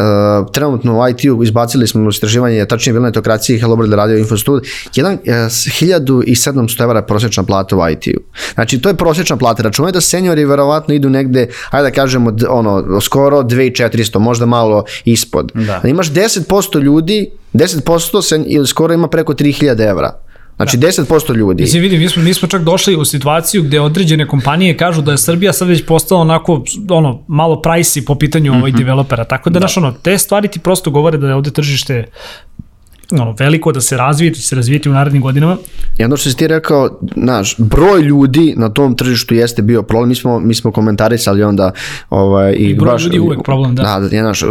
trenutno 0.51 0.99
u 0.99 1.07
IT-u 1.09 1.43
izbacili 1.43 1.87
smo 1.87 2.09
istraživanje, 2.09 2.65
tačnije 2.65 2.93
bilo 2.93 3.05
netokracije, 3.05 3.59
Hello 3.59 3.75
World 3.75 3.95
radio 3.95 4.17
Infostud, 4.17 4.63
jedan, 4.95 5.13
uh, 5.13 5.19
1700 5.29 6.42
700 6.51 6.83
evra 6.83 7.01
prosječna 7.01 7.43
plata 7.43 7.75
u 7.75 7.89
IT-u. 7.89 8.21
Znači, 8.53 8.81
to 8.81 8.89
je 8.89 8.95
prosječna 8.95 9.37
plata. 9.37 9.63
Računaj 9.63 9.91
da 9.91 10.01
seniori 10.01 10.45
verovatno 10.45 10.93
idu 10.93 11.09
negde, 11.09 11.47
ajde 11.69 11.89
da 11.89 11.95
kažemo, 11.95 12.33
ono, 12.49 13.01
skoro 13.01 13.41
2400, 13.41 14.19
možda 14.19 14.45
malo 14.45 14.83
ispod. 15.05 15.51
Da. 15.53 15.81
Imaš 15.83 16.11
10% 16.11 16.81
ljudi, 16.81 17.29
10% 17.53 18.21
sen, 18.21 18.45
ili 18.47 18.67
skoro 18.67 18.93
ima 18.93 19.07
preko 19.07 19.33
3000 19.33 19.89
evra. 19.89 20.23
Znači, 20.55 20.77
10% 20.77 21.35
ljudi. 21.35 21.63
Mislim, 21.63 21.81
vidim, 21.81 21.99
mi 21.99 22.09
smo, 22.09 22.23
mi 22.23 22.33
smo 22.33 22.47
čak 22.47 22.63
došli 22.63 22.95
u 22.95 23.05
situaciju 23.05 23.63
gde 23.63 23.79
određene 23.79 24.27
kompanije 24.27 24.77
kažu 24.77 25.01
da 25.01 25.11
je 25.11 25.17
Srbija 25.17 25.53
sad 25.53 25.67
već 25.67 25.85
postala 25.85 26.21
onako, 26.21 26.63
ono, 26.89 27.25
malo 27.27 27.61
pricey 27.65 28.05
po 28.05 28.15
pitanju 28.15 28.51
mm 28.51 28.55
-hmm. 28.55 28.59
ovaj 28.59 28.71
developera, 28.71 29.23
tako 29.23 29.49
da, 29.49 29.59
da. 29.59 29.63
Naš, 29.63 29.77
ono, 29.77 29.91
te 29.91 30.17
stvari 30.17 30.47
ti 30.47 30.59
prosto 30.59 30.91
govore 30.91 31.17
da 31.17 31.27
je 31.27 31.35
ovde 31.35 31.51
tržište 31.51 32.05
ono, 33.21 33.35
veliko, 33.39 33.71
da 33.71 33.81
se 33.81 33.97
razvije, 33.97 34.29
da 34.31 34.35
će 34.35 34.41
se 34.41 34.55
razvijeti 34.55 34.89
u 34.89 34.93
narednim 34.93 35.21
godinama. 35.21 35.57
I 35.97 36.03
ono 36.03 36.17
što 36.17 36.29
si 36.29 36.37
ti 36.37 36.47
rekao, 36.47 36.99
znaš, 37.15 37.55
broj 37.57 38.01
ljudi 38.01 38.53
na 38.57 38.69
tom 38.69 38.95
tržištu 38.95 39.35
jeste 39.35 39.61
bio 39.61 39.83
problem, 39.83 40.09
mi 40.09 40.15
smo, 40.15 40.39
mi 40.39 40.55
smo 40.55 40.71
komentarisali 40.71 41.43
onda 41.43 41.71
ovaj, 42.09 42.53
i, 42.53 42.69
I 42.69 42.75
broj 42.75 42.97
ljudi 43.03 43.15
je 43.15 43.21
uvek 43.21 43.43
problem, 43.43 43.75
da. 43.75 43.83
Da, 43.83 43.99
da, 43.99 44.07
znaš, 44.07 44.43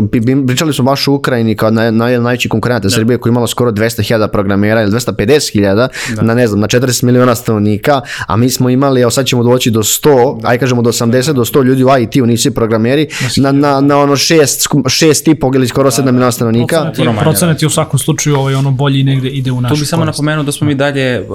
pričali 0.47 0.73
smo 0.73 0.85
baš 0.85 1.09
u 1.09 1.15
Ukrajini 1.15 1.57
kao 1.57 1.71
naj, 1.71 1.93
naj, 1.93 2.19
najveći 2.19 2.49
konkurent 2.49 2.83
da. 2.83 2.91
Srbije 2.91 3.19
koji 3.19 3.31
imala 3.31 3.47
skoro 3.47 3.71
200.000 3.71 4.29
programera 4.29 4.83
ili 4.83 4.91
250.000 4.91 5.89
da. 6.17 6.23
na 6.23 6.35
ne 6.35 6.47
znam, 6.47 6.61
na 6.61 6.69
40 6.69 7.05
miliona 7.05 7.35
stanovnika, 7.35 8.01
a 8.27 8.37
mi 8.37 8.51
smo 8.51 8.71
imali, 8.71 9.01
evo 9.01 9.11
sad 9.11 9.27
ćemo 9.27 9.43
doći 9.43 9.71
do 9.71 9.83
100, 9.83 10.41
aj 10.45 10.59
kažemo 10.59 10.83
do 10.83 10.93
80 10.93 11.33
do 11.33 11.45
100 11.45 11.65
ljudi 11.65 11.85
u 11.85 11.89
IT-u, 12.03 12.27
nisu 12.27 12.43
svi 12.43 12.51
programeri, 12.51 13.09
na, 13.37 13.53
na, 13.53 13.81
na 13.81 13.99
ono 13.99 14.13
6, 14.13 14.69
6 14.73 15.31
i 15.31 15.35
po 15.35 15.51
ili 15.55 15.69
skoro 15.69 15.91
7 15.91 16.05
miliona 16.05 16.33
stanovnika. 16.33 16.77
Procenat 16.77 16.99
je, 16.99 17.21
procenat 17.21 17.63
je 17.63 17.67
u 17.67 17.71
svakom 17.71 17.99
slučaju 17.99 18.37
ovaj, 18.37 18.52
ono 18.55 18.71
bolji 18.71 19.05
negde 19.05 19.29
ide 19.31 19.53
u 19.53 19.61
našu 19.61 19.75
Tu 19.75 19.81
bi 19.81 19.87
samo 19.87 20.03
korist. 20.03 20.17
napomenuo 20.17 20.45
da 20.45 20.53
smo 20.53 20.67
mi 20.67 20.75
dalje 20.75 21.21
uh, 21.21 21.27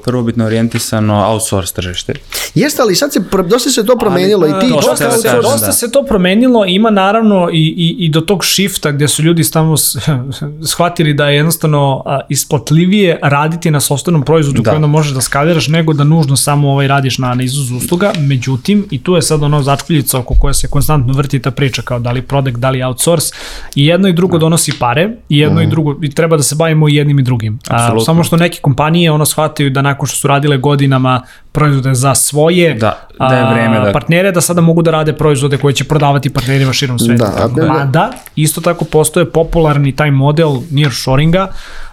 prvobitno 0.00 0.44
orijentisano 0.44 1.26
outsource 1.26 1.74
tržište. 1.74 2.12
Jeste, 2.54 2.82
ali 2.82 2.94
sad 2.94 3.12
se, 3.12 3.20
dosta 3.44 3.70
se 3.70 3.86
to 3.86 3.96
promenilo 3.96 4.46
i 4.48 4.60
ti 4.60 4.68
to 4.68 4.80
što 4.80 4.90
dosta, 4.90 5.04
ja 5.04 5.10
se, 5.12 5.22
kažem, 5.22 5.42
dosta 5.42 5.66
da. 5.66 5.72
se 5.72 5.90
to 5.90 6.04
promenilo, 6.04 6.64
ima 6.66 6.90
naravno 6.90 7.48
i, 7.52 7.56
i, 7.68 7.96
i 7.98 8.08
do 8.08 8.20
tog 8.20 8.44
shifta 8.44 8.90
gde 8.90 9.08
su 9.08 9.22
ljudi 9.22 9.50
tamo 9.50 9.76
s- 9.76 9.96
shvatili 10.64 11.14
da 11.14 11.26
je 11.26 11.36
jednostavno 11.36 12.02
a, 12.06 12.20
isplatljivije 12.28 13.18
raditi 13.22 13.70
na 13.70 13.80
sobstvenom 13.80 14.22
proizvodu 14.22 14.62
Da. 14.62 14.70
koji 14.70 14.76
onda 14.76 14.86
možeš 14.88 15.12
da 15.12 15.20
skaliraš 15.20 15.68
nego 15.68 15.92
da 15.92 16.04
nužno 16.04 16.36
samo 16.36 16.70
ovaj 16.70 16.88
radiš 16.88 17.18
na, 17.18 17.34
na 17.34 17.42
izvozu 17.42 17.76
usluga. 17.76 18.12
Međutim, 18.18 18.86
i 18.90 18.98
tu 18.98 19.14
je 19.14 19.22
sad 19.22 19.42
ono 19.42 19.62
začkuljica 19.62 20.18
oko 20.18 20.34
koja 20.34 20.54
se 20.54 20.68
konstantno 20.68 21.12
vrti 21.12 21.38
ta 21.38 21.50
priča 21.50 21.82
kao 21.82 21.98
da 21.98 22.10
li 22.10 22.22
product, 22.22 22.56
da 22.56 22.70
li 22.70 22.82
outsource 22.82 23.32
i 23.74 23.86
jedno 23.86 24.08
i 24.08 24.12
drugo 24.12 24.38
donosi 24.38 24.72
pare 24.72 25.10
i 25.28 25.38
jedno 25.38 25.62
i 25.62 25.66
drugo 25.66 25.96
i 26.02 26.10
treba 26.10 26.29
da 26.36 26.42
se 26.42 26.54
bavimo 26.54 26.88
i 26.88 26.94
jednim 26.94 27.18
i 27.18 27.22
drugim. 27.22 27.58
A, 27.68 28.00
samo 28.00 28.24
što 28.24 28.36
neke 28.36 28.58
kompanije 28.60 29.10
ono 29.10 29.26
shvataju 29.26 29.70
da 29.70 29.82
nakon 29.82 30.06
što 30.06 30.16
su 30.16 30.28
radile 30.28 30.56
godinama 30.58 31.22
proizvode 31.52 31.94
za 31.94 32.14
svoje 32.14 32.74
Da, 32.74 32.98
da 33.20 33.26
je 33.28 33.44
vreme 33.46 33.80
da- 33.80 33.92
partnere 33.92 34.32
da 34.32 34.40
sada 34.40 34.60
mogu 34.60 34.82
da 34.82 34.90
rade 34.90 35.12
proizvode 35.12 35.56
koje 35.56 35.74
će 35.74 35.84
prodavati 35.84 36.30
partnerima 36.30 36.72
širom 36.72 36.98
sveta. 36.98 37.24
Da, 37.26 37.48
Da, 37.56 37.62
a- 37.64 37.68
Mada, 37.68 38.10
isto 38.36 38.60
tako 38.60 38.84
postoje 38.84 39.26
popularni 39.26 39.92
taj 39.92 40.10
model 40.10 40.50
nearshoringa, 40.70 41.48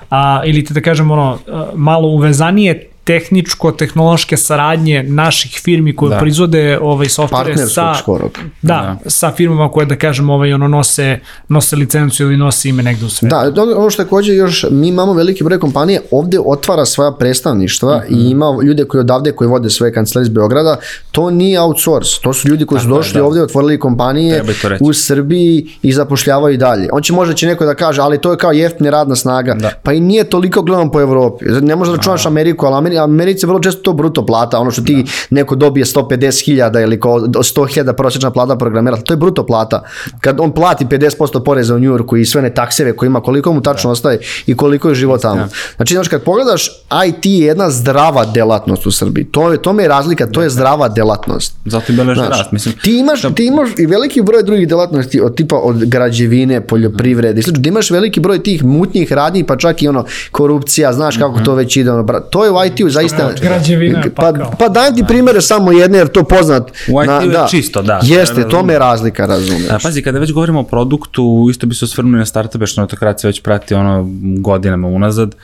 a, 0.10 0.42
ili 0.46 0.66
te 0.66 0.74
da 0.74 0.82
kažem 0.82 1.12
ono, 1.12 1.38
malo 1.76 2.08
uvezanije 2.08 2.90
tehničko-tehnološke 3.08 4.38
saradnje 4.38 5.04
naših 5.04 5.60
firmi 5.64 5.96
koje 5.96 6.10
Da. 6.10 6.16
da. 6.16 6.20
proizvode 6.20 6.80
ovaj 6.82 7.10
softvere 7.10 7.44
Partnerskog 7.46 7.74
sa 7.74 7.96
skoro. 7.96 8.30
Da, 8.62 8.98
sa 9.08 9.32
firmama 9.32 9.72
koje 9.72 9.86
da 9.86 9.96
kažem 9.98 10.30
ovaj 10.30 10.54
ono 10.54 10.68
nose 10.68 11.20
nose 11.50 11.76
licencu 11.76 12.24
ili 12.24 12.38
nose 12.38 12.70
ime 12.70 12.84
negde 12.84 13.06
u 13.06 13.10
svetu. 13.10 13.36
Da, 13.52 13.54
ono 13.78 13.90
što 13.90 14.04
takođe 14.04 14.34
još, 14.34 14.66
mi 14.72 14.88
imamo 14.88 15.14
veliki 15.14 15.44
broj 15.44 15.60
kompanije, 15.60 16.02
ovde 16.12 16.38
otvara 16.42 16.86
svoja 16.86 17.12
predstavništva 17.12 17.98
Mhm. 18.00 18.16
i 18.16 18.30
ima 18.30 18.46
ljude 18.64 18.86
koji 18.86 19.00
odavde 19.00 19.32
koji 19.32 19.48
vode 19.48 19.70
svoje 19.70 19.94
kancelarije 19.94 20.24
iz 20.24 20.30
Beograda, 20.30 20.76
to 21.12 21.30
nije 21.30 21.62
outsource, 21.62 22.10
to 22.22 22.34
su 22.34 22.48
ljudi 22.48 22.66
koji 22.66 22.82
su 22.82 22.88
došli 22.88 23.14
da. 23.14 23.26
ovde, 23.26 23.42
otvorili 23.42 23.80
kompanije 23.80 24.44
u 24.80 24.94
Srbiji 24.94 25.48
i 25.82 25.94
zapošljavaju 25.94 26.54
i 26.54 26.58
dalje. 26.58 26.90
On 26.92 27.02
će 27.02 27.14
možda 27.14 27.34
će 27.34 27.48
neko 27.48 27.66
da 27.66 27.76
kaže, 27.76 28.02
ali 28.02 28.18
to 28.18 28.32
je 28.32 28.38
kao 28.38 28.52
jeftina 28.52 28.90
radna 28.90 29.16
snaga, 29.16 29.54
Da. 29.54 29.72
pa 29.84 29.94
i 29.94 30.00
nije 30.00 30.24
toliko 30.24 30.62
gledam 30.62 30.92
po 30.92 31.02
Evropi. 31.02 31.46
Ne 31.46 31.76
možeš 31.76 31.92
da 31.92 31.98
računaš 31.98 32.26
Ameriku, 32.26 32.66
ali 32.66 32.76
Ameri, 32.98 33.28
Americi 33.28 33.46
je 33.46 33.48
vrlo 33.48 33.60
često 33.60 33.82
to 33.82 33.94
bruto 33.94 34.26
plata, 34.26 34.60
ono 34.60 34.72
što 34.72 34.82
ti 34.82 35.06
neko 35.30 35.56
dobije 35.56 35.86
150.000 35.86 36.84
ili 36.84 37.00
kao 37.00 37.20
100.000 37.20 37.94
prosječna 37.94 38.32
plata 38.32 38.56
programera, 38.56 38.98
to 38.98 39.14
je 39.14 39.18
bruto 39.18 39.46
plata. 39.46 39.84
Kad 40.22 40.40
on 40.40 40.52
plati 40.52 40.86
50% 40.86 41.44
poreza 41.44 41.76
u 41.76 41.80
Njujorku 41.80 42.18
i 42.18 42.26
sve 42.26 42.42
ne 42.42 42.54
takseve 42.54 42.96
koje 42.96 43.08
ima, 43.08 43.22
koliko 43.22 43.54
mu 43.54 43.62
tačno 43.62 43.92
ostaje 43.92 44.20
i 44.46 44.56
koliko 44.56 44.90
je 44.90 44.96
život 44.96 45.22
tamo. 45.22 45.48
Znači, 45.76 45.94
znači, 45.94 46.10
kad 46.10 46.24
pogledaš, 46.24 46.70
IT 47.08 47.26
je 47.26 47.46
jedna 47.46 47.70
zdrava 47.70 48.26
delatnost 48.26 48.86
u 48.86 48.92
Srbiji. 48.92 49.26
To 49.26 49.52
je, 49.52 49.62
tome 49.62 49.84
je 49.84 49.90
razlika, 49.90 50.28
to 50.28 50.42
je 50.42 50.50
zdrava 50.50 50.88
delatnost. 50.90 51.54
Zato 51.66 51.92
i 51.92 51.96
beleži 51.96 52.20
Znaš, 52.20 52.38
rast. 52.38 52.52
Mislim, 52.52 52.76
ti 52.84 53.00
imaš, 53.00 53.22
ti 53.36 53.46
imaš 53.46 53.70
i 53.78 53.86
veliki 53.86 54.22
broj 54.22 54.44
drugih 54.44 54.68
delatnosti 54.68 55.22
od 55.22 55.36
tipa 55.36 55.56
od 55.56 55.86
građevine, 55.86 56.62
poljoprivrede, 56.62 57.40
i 57.40 57.44
slično. 57.44 57.64
Ti 57.64 57.70
imaš 57.70 57.92
veliki 57.92 58.20
broj 58.20 58.44
tih 58.44 58.64
mutnjih 58.64 59.14
radnji, 59.14 59.44
pa 59.44 59.58
čak 59.58 59.84
i 59.84 59.88
ono 59.88 60.06
korupcija, 60.32 60.94
znaš 60.94 61.18
kako 61.18 61.40
to 61.40 61.56
već 61.56 61.78
ide. 61.78 61.92
Ono, 61.92 62.20
to 62.20 62.44
je 62.46 62.52
u 62.52 62.58
IT-u 62.88 62.94
zaista... 62.94 63.34
Građevina 63.42 64.00
je 64.00 64.16
pa, 64.16 64.22
pakao. 64.22 64.52
pa 64.60 64.70
dajem 64.70 64.96
ti 64.96 65.04
primere 65.08 65.42
samo 65.42 65.72
jedne, 65.72 65.98
jer 65.98 66.08
to 66.08 66.24
poznat. 66.24 66.72
U 66.90 67.04
IT-u 67.04 67.32
je 67.32 67.38
čisto, 67.50 67.82
da. 67.82 68.00
Jeste, 68.04 68.50
to 68.50 68.64
me 68.64 68.74
je 68.74 68.80
razlika, 68.80 69.26
razumeš. 69.26 69.70
A, 69.70 69.80
pazi, 69.84 70.02
kada 70.02 70.20
već 70.20 70.32
govorimo 70.32 70.60
o 70.60 70.64
produktu, 70.64 71.48
isto 71.52 71.68
bi 71.68 71.76
se 71.76 71.86
osvrnuli 71.86 72.18
na 72.18 72.26
startupe, 72.26 72.66
što 72.68 72.82
netokracija 72.82 73.28
već 73.28 73.42
prati 73.42 73.74
ono 73.74 74.08
godinama 74.40 74.88
unazad, 74.88 75.28
uh, 75.28 75.42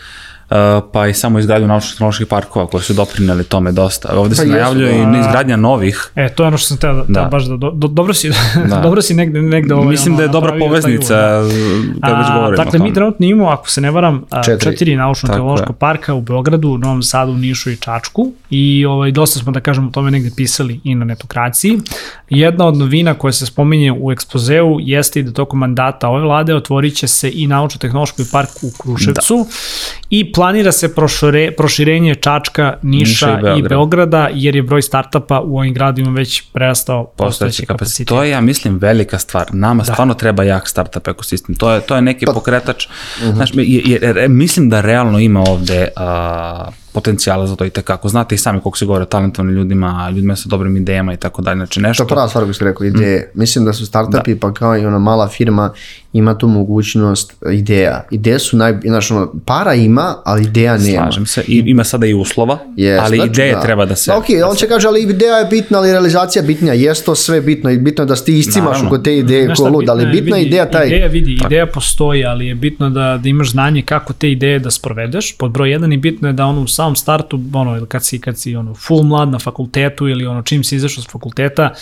pa 0.93 1.07
i 1.07 1.13
samo 1.13 1.39
izgradnju 1.39 1.67
naučno-tehnoloških 1.67 2.25
parkova 2.25 2.67
koji 2.67 2.83
su 2.83 2.93
doprineli 2.93 3.43
tome 3.43 3.71
dosta. 3.71 4.09
Ovde 4.17 4.35
se 4.35 4.43
Pa 4.43 4.49
najavljuje 4.49 5.05
da. 5.05 5.17
i 5.17 5.19
izgradnja 5.19 5.55
novih. 5.55 6.11
E, 6.15 6.29
to 6.29 6.43
je 6.43 6.47
ono 6.47 6.57
što 6.57 6.67
sam 6.67 6.77
teo 6.77 6.93
da, 6.93 7.03
da. 7.07 7.21
Da. 7.21 7.27
baš 7.27 7.43
da, 7.43 7.57
do, 7.57 7.71
do, 7.71 7.87
dobro 7.87 8.13
si, 8.13 8.31
Da. 8.69 8.79
dobro 8.79 9.01
si 9.01 9.13
negde, 9.13 9.41
negde 9.41 9.73
ovaj, 9.73 9.87
Mislim 9.87 10.13
ono, 10.13 10.17
da 10.17 10.23
je 10.23 10.29
dobra 10.29 10.55
poveznica 10.59 11.39
uvod, 11.39 11.51
da. 11.95 12.07
kada 12.07 12.17
već 12.17 12.27
govorimo 12.33 12.63
Dakle, 12.63 12.79
mi 12.79 12.93
trenutno 12.93 13.25
imamo, 13.25 13.49
ako 13.49 13.69
se 13.69 13.81
ne 13.81 13.91
varam, 13.91 14.23
a, 14.29 14.43
Četiri. 14.43 14.71
četiri 14.71 14.95
naučno-tehnološka 14.95 15.73
parka 15.73 16.13
u 16.13 16.21
Beogradu, 16.21 16.77
Novom 16.77 17.03
Sadu, 17.03 17.33
Nišu 17.33 17.71
i 17.71 17.75
Čačku 17.75 18.31
i 18.49 18.85
ovaj, 18.85 19.11
dosta 19.11 19.39
smo, 19.39 19.51
da 19.51 19.59
kažemo, 19.59 19.87
o 19.87 19.91
tome 19.91 20.11
negde 20.11 20.29
pisali 20.35 20.79
i 20.83 20.95
na 20.95 21.05
netokraciji. 21.05 21.79
Jedna 22.29 22.65
od 22.65 22.77
novina 22.77 23.13
koja 23.13 23.31
se 23.31 23.45
spominje 23.45 23.91
u 23.91 24.11
ekspozeu 24.11 24.77
jeste 24.79 25.19
i 25.19 25.23
da 25.23 25.31
tokom 25.31 25.59
mandata 25.59 26.09
ove 26.09 26.21
vlade 26.21 26.55
otvorit 26.55 26.95
će 26.95 27.07
se 27.07 27.31
i 27.33 27.47
naučno-tehnološki 27.47 28.31
park 28.31 28.49
u 28.61 28.71
Kruševcu 28.81 29.37
da. 29.37 29.55
i 30.09 30.31
planira 30.43 30.71
se 30.71 30.95
prošire, 30.95 31.51
proširenje 31.51 32.15
Čačka, 32.15 32.77
Niša, 32.81 33.35
Niša 33.35 33.55
i 33.55 33.59
i, 33.59 33.61
Beograda. 33.61 33.69
Beograda, 33.69 34.29
jer 34.33 34.55
je 34.55 34.63
broj 34.63 34.81
startapa 34.81 35.39
u 35.41 35.57
ovim 35.57 35.73
gradima 35.73 36.11
već 36.11 36.41
prerastao 36.53 37.05
postojeći 37.05 37.65
kapacitet. 37.65 38.07
To 38.07 38.23
je, 38.23 38.29
ja 38.29 38.41
mislim, 38.41 38.77
velika 38.77 39.19
stvar. 39.19 39.45
Nama 39.53 39.83
da. 39.83 39.93
stvarno 39.93 40.13
treba 40.13 40.43
jak 40.43 40.67
startup 40.67 41.07
ekosistem. 41.07 41.55
To 41.55 41.71
je, 41.71 41.81
to 41.81 41.95
je 41.95 42.01
neki 42.01 42.25
pa, 42.25 42.33
pokretač. 42.33 42.85
Uh 42.85 42.91
-huh. 43.23 43.33
Znaš, 43.33 43.51
jer, 43.53 44.03
jer, 44.03 44.17
jer, 44.17 44.29
mislim 44.29 44.69
da 44.69 44.81
realno 44.81 45.19
ima 45.19 45.39
ovde 45.39 45.87
a, 45.95 46.71
potencijala 46.93 47.47
za 47.47 47.55
to 47.55 47.65
i 47.65 47.69
tekako. 47.69 48.09
Znate 48.09 48.35
i 48.35 48.37
sami 48.37 48.59
koliko 48.61 48.77
se 48.77 48.85
govore 48.85 49.03
o 49.03 49.05
talentovnim 49.05 49.55
ljudima, 49.55 50.09
ljudima 50.09 50.35
sa 50.35 50.49
dobrim 50.49 50.77
idejama 50.77 51.13
i 51.13 51.17
tako 51.17 51.41
dalje. 51.41 51.57
Znači 51.57 51.79
To 51.81 51.87
nešto... 51.87 52.03
je 52.03 52.07
prva 52.07 52.27
stvar 52.27 52.43
koju 52.43 52.53
ste 52.53 52.65
rekao, 52.65 52.85
ideje. 52.85 53.31
Mm. 53.35 53.39
Mislim 53.39 53.65
da 53.65 53.73
su 53.73 53.85
startupi, 53.85 54.33
da. 54.33 54.39
pa 54.39 54.53
kao 54.53 54.77
i 54.77 54.85
ona 54.85 54.99
mala 54.99 55.27
firma, 55.27 55.73
ima 56.13 56.37
tu 56.37 56.47
mogućnost 56.47 57.33
ideja. 57.53 58.03
Ideje 58.11 58.39
su 58.39 58.57
naj... 58.57 58.73
Znaš, 58.85 59.11
ono, 59.11 59.33
para 59.45 59.73
ima, 59.73 60.15
ali 60.25 60.43
ideja 60.43 60.77
nema. 60.77 61.01
Slažem 61.03 61.25
se. 61.25 61.43
I, 61.47 61.63
ima 61.65 61.83
sada 61.83 62.05
i 62.05 62.13
uslova, 62.13 62.59
Yes, 62.77 62.99
ali 63.01 63.17
znači, 63.17 63.31
ideje 63.31 63.53
da. 63.55 63.61
treba 63.61 63.85
da 63.85 63.95
se... 63.95 64.11
Da, 64.11 64.17
ok, 64.17 64.25
da 64.39 64.47
on 64.47 64.53
se- 64.53 64.59
će 64.59 64.67
kaže, 64.67 64.87
ali 64.87 65.01
ideja 65.01 65.37
je 65.37 65.45
bitna, 65.45 65.77
ali 65.77 65.91
realizacija 65.91 66.41
je 66.41 66.47
bitnija. 66.47 66.73
Jes 66.73 67.03
to 67.03 67.15
sve 67.15 67.41
bitno 67.41 67.69
i 67.69 67.77
bitno 67.77 68.03
je 68.03 68.05
da 68.05 68.15
ti 68.15 68.39
iscimaš 68.39 68.65
Naravno. 68.67 68.87
oko 68.87 68.97
te 68.97 69.17
ideje 69.17 69.53
ko 69.55 69.69
lud, 69.69 69.89
ali 69.89 70.05
bitna 70.05 70.37
je 70.37 70.43
vidi, 70.43 70.47
ideja 70.47 70.71
taj... 70.71 70.87
Ideja 70.87 71.07
vidi, 71.07 71.39
ideja 71.45 71.65
postoji, 71.65 72.25
ali 72.25 72.47
je 72.47 72.55
bitno 72.55 72.89
da, 72.89 73.19
da 73.23 73.29
imaš 73.29 73.51
znanje 73.51 73.81
kako 73.81 74.13
te 74.13 74.31
ideje 74.31 74.59
da 74.59 74.71
sprovedeš. 74.71 75.37
Pod 75.37 75.51
broj 75.51 75.71
jedan 75.71 75.93
i 75.93 75.97
bitno 75.97 76.27
je 76.27 76.33
da 76.33 76.45
ono 76.45 76.61
u 76.61 76.67
samom 76.83 76.95
startu, 76.95 77.39
ono, 77.53 77.77
ili 77.77 77.87
kad 77.87 78.05
si, 78.05 78.19
kad 78.19 78.37
si 78.37 78.55
ono, 78.55 78.73
full 78.73 79.03
mlad 79.03 79.29
na 79.29 79.39
fakultetu 79.39 80.07
ili 80.07 80.25
ono, 80.25 80.41
čim 80.41 80.63
si 80.63 80.75
izašao 80.75 81.03
s 81.03 81.07
fakulteta, 81.07 81.73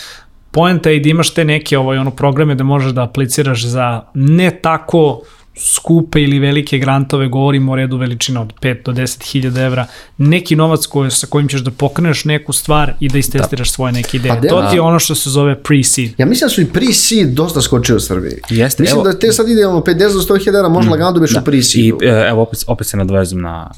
poenta 0.52 0.90
je 0.90 1.00
da 1.00 1.10
imaš 1.10 1.34
te 1.34 1.46
neke 1.46 1.78
ovaj, 1.78 1.98
ono, 1.98 2.12
programe 2.12 2.56
da 2.56 2.64
možeš 2.64 2.92
da 2.92 3.04
apliciraš 3.04 3.66
za 3.66 4.04
ne 4.14 4.52
tako 4.62 5.22
skupe 5.58 6.22
ili 6.22 6.40
velike 6.40 6.78
grantove, 6.78 7.28
govorimo 7.28 7.72
o 7.72 7.76
redu 7.76 7.98
veličina 7.98 8.42
od 8.42 8.54
5 8.62 8.84
do 8.86 8.92
10 8.92 9.32
hiljada 9.32 9.62
evra, 9.62 9.86
neki 10.18 10.56
novac 10.56 10.86
koji, 10.86 11.12
sa 11.12 11.28
kojim 11.28 11.48
ćeš 11.48 11.62
da 11.62 11.72
pokreneš 11.72 12.26
neku 12.26 12.54
stvar 12.54 12.94
i 13.00 13.10
da 13.10 13.18
istestiraš 13.18 13.68
da. 13.68 13.74
svoje 13.74 13.94
neke 13.94 14.18
ideje. 14.18 14.42
Pa 14.42 14.48
to 14.48 14.68
ti 14.70 14.76
je 14.76 14.82
ono 14.82 15.00
što 15.00 15.16
se 15.16 15.30
zove 15.30 15.56
pre-seed. 15.64 16.12
Ja 16.18 16.26
mislim 16.26 16.48
da 16.48 16.50
su 16.50 16.62
i 16.62 16.66
pre-seed 16.66 17.34
dosta 17.34 17.62
skočili 17.62 17.98
u 17.98 18.00
Srbiji. 18.00 18.38
Jeste, 18.50 18.84
mislim 18.84 19.00
evo- 19.00 19.12
da 19.12 19.20
te 19.20 19.32
sad 19.32 19.50
ide 19.50 19.68
ono 19.68 19.80
50 19.80 19.98
do 20.14 20.36
100 20.36 20.44
hiljada, 20.44 20.70
može 20.70 20.90
lagano 20.90 21.12
dobiješ 21.12 21.32
u 21.32 21.40
I 21.40 21.44
pre-seedu. 21.46 21.98
e, 22.04 22.30
evo 22.30 22.42
opet, 22.42 22.64
opet 22.68 22.88
se 22.88 22.98
nadvezam 22.98 23.42
na 23.42 23.72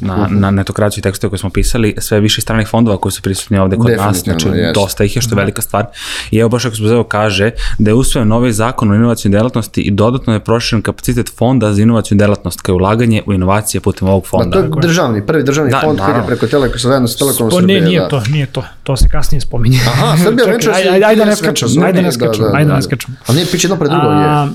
na, 0.00 0.28
na 0.30 0.50
netokraciju 0.50 1.00
i 1.00 1.02
tekstove 1.02 1.28
koje 1.30 1.38
smo 1.38 1.50
pisali, 1.50 1.94
sve 1.98 2.20
više 2.20 2.40
stranih 2.40 2.68
fondova 2.68 2.96
koji 2.96 3.12
su 3.12 3.22
prisutni 3.22 3.58
ovde 3.58 3.76
kod 3.76 3.90
nas, 3.96 4.16
znači 4.16 4.48
jeste. 4.48 4.72
dosta 4.74 5.04
ih 5.04 5.16
je 5.16 5.22
što 5.22 5.34
je 5.34 5.36
velika 5.36 5.62
stvar. 5.62 5.86
I 6.30 6.38
evo 6.38 6.48
baš 6.48 6.64
ako 6.64 6.76
se 6.76 6.82
kaže 7.08 7.50
da 7.78 7.90
je 7.90 7.94
usvojen 7.94 8.28
novi 8.28 8.52
zakon 8.52 8.90
o 8.90 8.94
inovacijnoj 8.94 9.38
delatnosti 9.38 9.80
i 9.80 9.90
dodatno 9.90 10.32
je 10.32 10.40
proširen 10.40 10.82
kapacitet 10.82 11.32
fonda 11.36 11.72
za 11.72 11.82
inovacijnu 11.82 12.18
delatnost 12.18 12.60
kao 12.60 12.74
ulaganje 12.74 13.22
u 13.26 13.32
inovacije 13.32 13.80
putem 13.80 14.08
ovog 14.08 14.26
fonda. 14.26 14.50
to 14.50 14.58
je 14.58 14.70
državni, 14.82 15.26
prvi 15.26 15.42
državni 15.42 15.70
Da, 15.70 15.80
fond 15.80 15.98
koji 15.98 16.08
naravno. 16.08 16.26
preko 16.26 16.46
Telekom, 16.46 16.78
zajedno 16.78 17.08
sa 17.08 17.18
Telekom 17.18 17.50
Srbije. 17.50 17.80
ne, 17.80 17.86
nije 17.86 18.00
da. 18.00 18.08
to, 18.08 18.22
nije 18.30 18.46
to. 18.46 18.64
To 18.82 18.96
se 18.96 19.08
kasnije 19.08 19.40
spominje. 19.40 19.78
Aha, 19.86 20.16
Srbija 20.16 20.38
Čekaj, 20.38 20.52
Ventures 20.52 20.76
ajde, 20.76 20.88
i 20.88 20.92
ajde, 20.92 21.04
ajde, 21.04 21.24
ne 21.24 21.34
TS 21.34 21.42
Ventures, 21.42 21.72
skačemo, 21.72 21.86
ajde, 21.86 22.02
ne 22.02 22.08
da, 22.08 22.12
skačemo, 22.12 22.48
da, 22.48 22.56
ajde, 22.56 22.68
da. 22.68 22.76
ne 22.76 22.82
skačemo. 22.82 23.16
A 23.26 23.32
nije 23.32 23.46
piće 23.46 23.66
jedno 23.66 23.76
pred 23.76 23.90
drugo, 23.90 24.06
je. 24.06 24.24
A, 24.26 24.48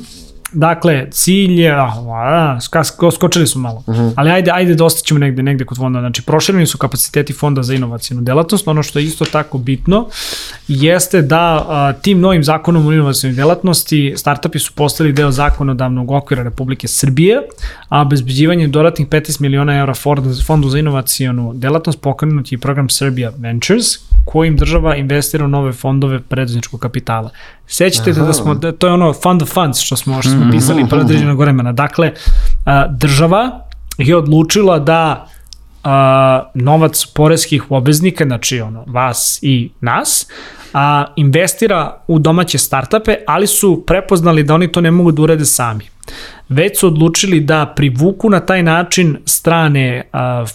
dakle, 0.53 1.07
cilj 1.11 1.61
je, 1.61 1.71
a, 1.71 2.57
skočili 3.11 3.47
smo 3.47 3.61
malo, 3.61 3.83
Mhm. 3.87 4.07
ali 4.15 4.31
ajde, 4.31 4.51
ajde 4.51 4.75
dostaćemo 4.75 5.19
negde, 5.19 5.43
negde 5.43 5.65
kod 5.65 5.77
fonda. 5.77 5.99
Znači, 5.99 6.21
prošireni 6.21 6.65
su 6.65 6.77
kapaciteti 6.77 7.33
fonda 7.33 7.63
za 7.63 7.73
inovacijnu 7.73 8.21
delatnost. 8.21 8.67
Ono 8.67 8.83
što 8.83 8.99
je 8.99 9.05
isto 9.05 9.25
tako 9.25 9.57
bitno 9.57 10.07
jeste 10.67 11.21
da 11.21 11.39
a, 11.69 11.93
tim 11.93 12.19
novim 12.19 12.43
zakonom 12.43 12.87
o 12.87 12.91
inovacijnoj 12.91 13.35
delatnosti 13.35 14.13
startupi 14.17 14.59
su 14.59 14.73
postali 14.73 15.13
deo 15.13 15.31
zakonodavnog 15.31 16.11
okvira 16.11 16.43
Republike 16.43 16.87
Srbije, 16.87 17.41
a 17.89 18.01
obezbeđivanjem 18.01 18.71
dodatnih 18.71 19.07
15 19.07 19.39
miliona 19.39 19.93
fonda- 19.93 20.45
fondu 20.45 20.69
za 20.69 20.79
inovacijonu 20.79 21.51
delatnost 21.55 22.01
pokrenut 22.01 22.51
je 22.51 22.57
program 22.57 22.89
Serbia 22.89 23.31
Ventures, 23.37 23.85
kojim 24.25 24.57
država 24.57 24.95
investira 24.95 25.45
u 25.45 25.47
nove 25.47 25.73
fondove 25.73 26.19
preduzetničkog 26.19 26.79
kapitala. 26.79 27.29
Sećate 27.67 28.13
se 28.13 28.21
da 28.21 28.33
smo, 28.33 28.53
da, 28.53 28.71
to 28.71 28.87
je 28.87 28.93
ono 28.93 29.13
fund 29.13 29.41
of 29.41 29.53
funds 29.53 29.79
što 29.79 29.95
smo, 29.95 30.21
što 30.21 30.31
smo 30.31 30.51
pisali 30.51 30.85
pre 30.89 30.99
određenog 30.99 31.39
vremena. 31.39 31.71
Dakle, 31.71 32.11
a, 32.65 32.87
država 32.87 33.67
je 33.97 34.17
odlučila 34.17 34.79
da 34.79 35.27
a, 35.83 36.49
novac 36.53 37.05
poreskih 37.05 37.71
obveznika, 37.71 38.25
znači 38.25 38.61
ono, 38.61 38.83
vas 38.87 39.39
i 39.41 39.69
nas, 39.81 40.27
a, 40.73 41.05
investira 41.15 42.01
u 42.07 42.19
domaće 42.19 42.57
startupe, 42.57 43.15
ali 43.27 43.47
su 43.47 43.83
prepoznali 43.87 44.43
da 44.43 44.53
oni 44.53 44.71
to 44.71 44.81
ne 44.81 44.91
mogu 44.91 45.11
da 45.11 45.21
urade 45.21 45.45
sami. 45.45 45.89
Već 46.53 46.79
su 46.79 46.87
odlučili 46.87 47.39
da 47.39 47.73
privuku 47.75 48.29
na 48.29 48.39
taj 48.39 48.63
način 48.63 49.17
strane 49.25 50.01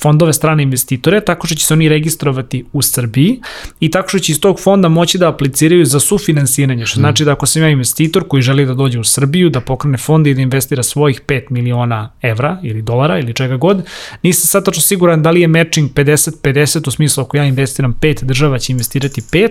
fondove, 0.03 0.33
strane 0.33 0.63
investitore, 0.63 1.21
tako 1.21 1.47
što 1.47 1.57
će 1.57 1.67
se 1.67 1.75
oni 1.75 1.89
registrovati 1.89 2.65
u 2.73 2.83
Srbiji 2.83 3.41
i 3.81 3.91
tako 3.91 4.09
što 4.09 4.19
će 4.19 4.33
iz 4.33 4.41
tog 4.41 4.61
fonda 4.61 4.89
moći 4.89 5.19
da 5.19 5.29
apliciraju 5.29 5.85
za 5.85 6.01
sufinansiranje, 6.01 6.87
što 6.87 7.01
znači 7.01 7.25
da 7.25 7.33
ako 7.33 7.47
sam 7.47 7.63
ja 7.63 7.69
investitor 7.69 8.29
koji 8.29 8.43
želi 8.43 8.67
da 8.67 8.75
dođe 8.75 8.99
u 8.99 9.05
Srbiju, 9.05 9.51
da 9.51 9.61
pokrene 9.61 9.99
fond 9.99 10.27
i 10.27 10.35
da 10.35 10.41
investira 10.41 10.83
svojih 10.83 11.23
5 11.27 11.51
miliona 11.51 12.11
evra 12.23 12.59
ili 12.63 12.83
dolara 12.83 13.19
ili 13.19 13.35
čega 13.35 13.57
god, 13.57 13.83
nisam 14.23 14.47
sad 14.47 14.65
tačno 14.65 14.83
siguran 14.83 15.23
da 15.23 15.31
li 15.31 15.41
je 15.41 15.49
matching 15.49 15.91
50-50 15.91 16.89
u 16.89 16.91
smislu 16.91 17.25
ako 17.25 17.37
ja 17.37 17.45
investiram 17.45 17.95
5, 18.01 18.25
država 18.25 18.59
će 18.59 18.73
investirati 18.73 19.21
5, 19.21 19.49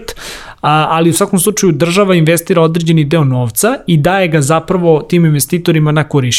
a, 0.61 0.87
ali 0.89 1.09
u 1.09 1.13
svakom 1.13 1.39
slučaju 1.39 1.71
država 1.71 2.15
investira 2.15 2.61
određeni 2.61 3.03
deo 3.03 3.23
novca 3.23 3.77
i 3.87 3.97
daje 3.97 4.27
ga 4.27 4.41
zapravo 4.41 5.01
tim 5.01 5.25
investitorima 5.25 5.91
na 5.91 6.03
korišćenje. 6.03 6.36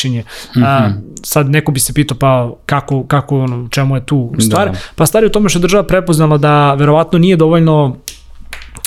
A, 0.64 0.90
sad 1.22 1.51
neko 1.51 1.72
bi 1.72 1.80
se 1.80 1.92
pitao 1.94 2.16
pa 2.18 2.51
kako, 2.66 3.05
kako 3.05 3.38
ono, 3.40 3.68
čemu 3.68 3.96
je 3.96 4.07
tu 4.07 4.32
stvar? 4.38 4.70
Da. 4.70 4.78
Pa 4.96 5.07
stvar 5.07 5.22
je 5.22 5.26
u 5.26 5.32
tome 5.32 5.49
što 5.49 5.59
država 5.59 5.82
prepoznala 5.82 6.38
da 6.38 6.74
verovatno 6.74 7.18
nije 7.18 7.36
dovoljno 7.36 7.96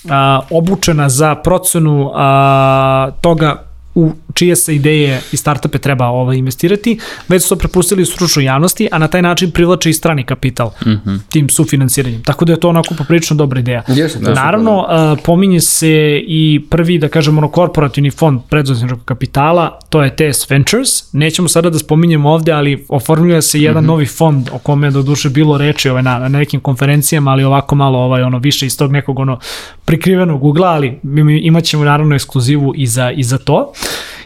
a, 0.10 0.40
obučena 0.50 1.10
za 1.10 1.36
procenu 1.36 2.12
a, 2.16 3.12
toga 3.22 3.64
u 3.96 4.12
čije 4.34 4.56
se 4.56 4.76
ideje 4.76 5.22
i 5.32 5.38
startupe 5.38 5.78
treba 5.78 6.08
ovaj, 6.08 6.38
investirati, 6.38 7.00
već 7.28 7.44
su 7.44 7.50
to 7.50 7.56
prepustili 7.56 8.06
stručnoj 8.06 8.46
javnosti, 8.46 8.88
a 8.92 8.98
na 8.98 9.08
taj 9.08 9.22
način 9.22 9.52
privlače 9.52 9.90
i 9.90 9.94
strani 9.94 10.24
kapital 10.24 10.72
mm 10.86 10.90
-hmm. 10.90 11.20
tim 11.30 11.50
sufinansiranjem. 11.50 12.24
Tako 12.24 12.46
da 12.46 12.54
je 12.54 12.60
to 12.60 12.70
onako 12.70 12.96
poprilično 12.98 13.36
dobra 13.36 13.60
ideja. 13.60 13.84
Jeste, 13.88 14.20
to 14.20 14.30
je 14.30 14.36
Naravno, 14.36 14.86
a, 14.90 15.16
pominje 15.24 15.62
se 15.62 16.22
i 16.28 16.62
prvi, 16.70 16.98
da 16.98 17.08
kažemo, 17.08 17.38
ono, 17.38 17.48
korporativni 17.48 18.12
fond 18.12 18.42
preduzetničkog 18.50 19.06
kapitala, 19.06 19.80
to 19.90 20.04
je 20.04 20.16
TS 20.16 20.50
Ventures. 20.50 21.14
Nećemo 21.14 21.48
sada 21.48 21.70
da 21.70 21.80
spominjemo 21.80 22.30
ovde, 22.30 22.52
ali 22.52 22.86
oformljuje 22.90 23.42
se 23.42 23.62
jedan 23.62 23.84
mm 23.84 23.86
-hmm. 23.86 23.88
novi 23.88 24.06
fond 24.06 24.50
o 24.54 24.58
kome 24.58 24.88
je 24.88 24.92
do 24.92 25.02
duše 25.02 25.30
bilo 25.30 25.58
reči 25.58 25.90
ovaj, 25.90 26.04
na, 26.04 26.20
na 26.20 26.28
nekim 26.28 26.60
konferencijama, 26.60 27.32
ali 27.32 27.44
ovako 27.44 27.76
malo 27.76 28.00
ovaj, 28.00 28.24
ono, 28.24 28.38
više 28.38 28.66
iz 28.66 28.78
tog 28.78 28.92
nekog 28.92 29.20
ono, 29.20 29.40
prikrivenog 29.86 30.44
ugla, 30.44 30.68
ali 30.68 31.00
mi- 31.04 31.24
mi 31.24 31.40
imat 31.40 31.64
ćemo 31.64 31.84
naravno 31.84 32.16
ekskluzivu 32.16 32.74
i 32.76 32.88
za, 32.88 33.12
i 33.12 33.24
za 33.24 33.38
to. 33.38 33.74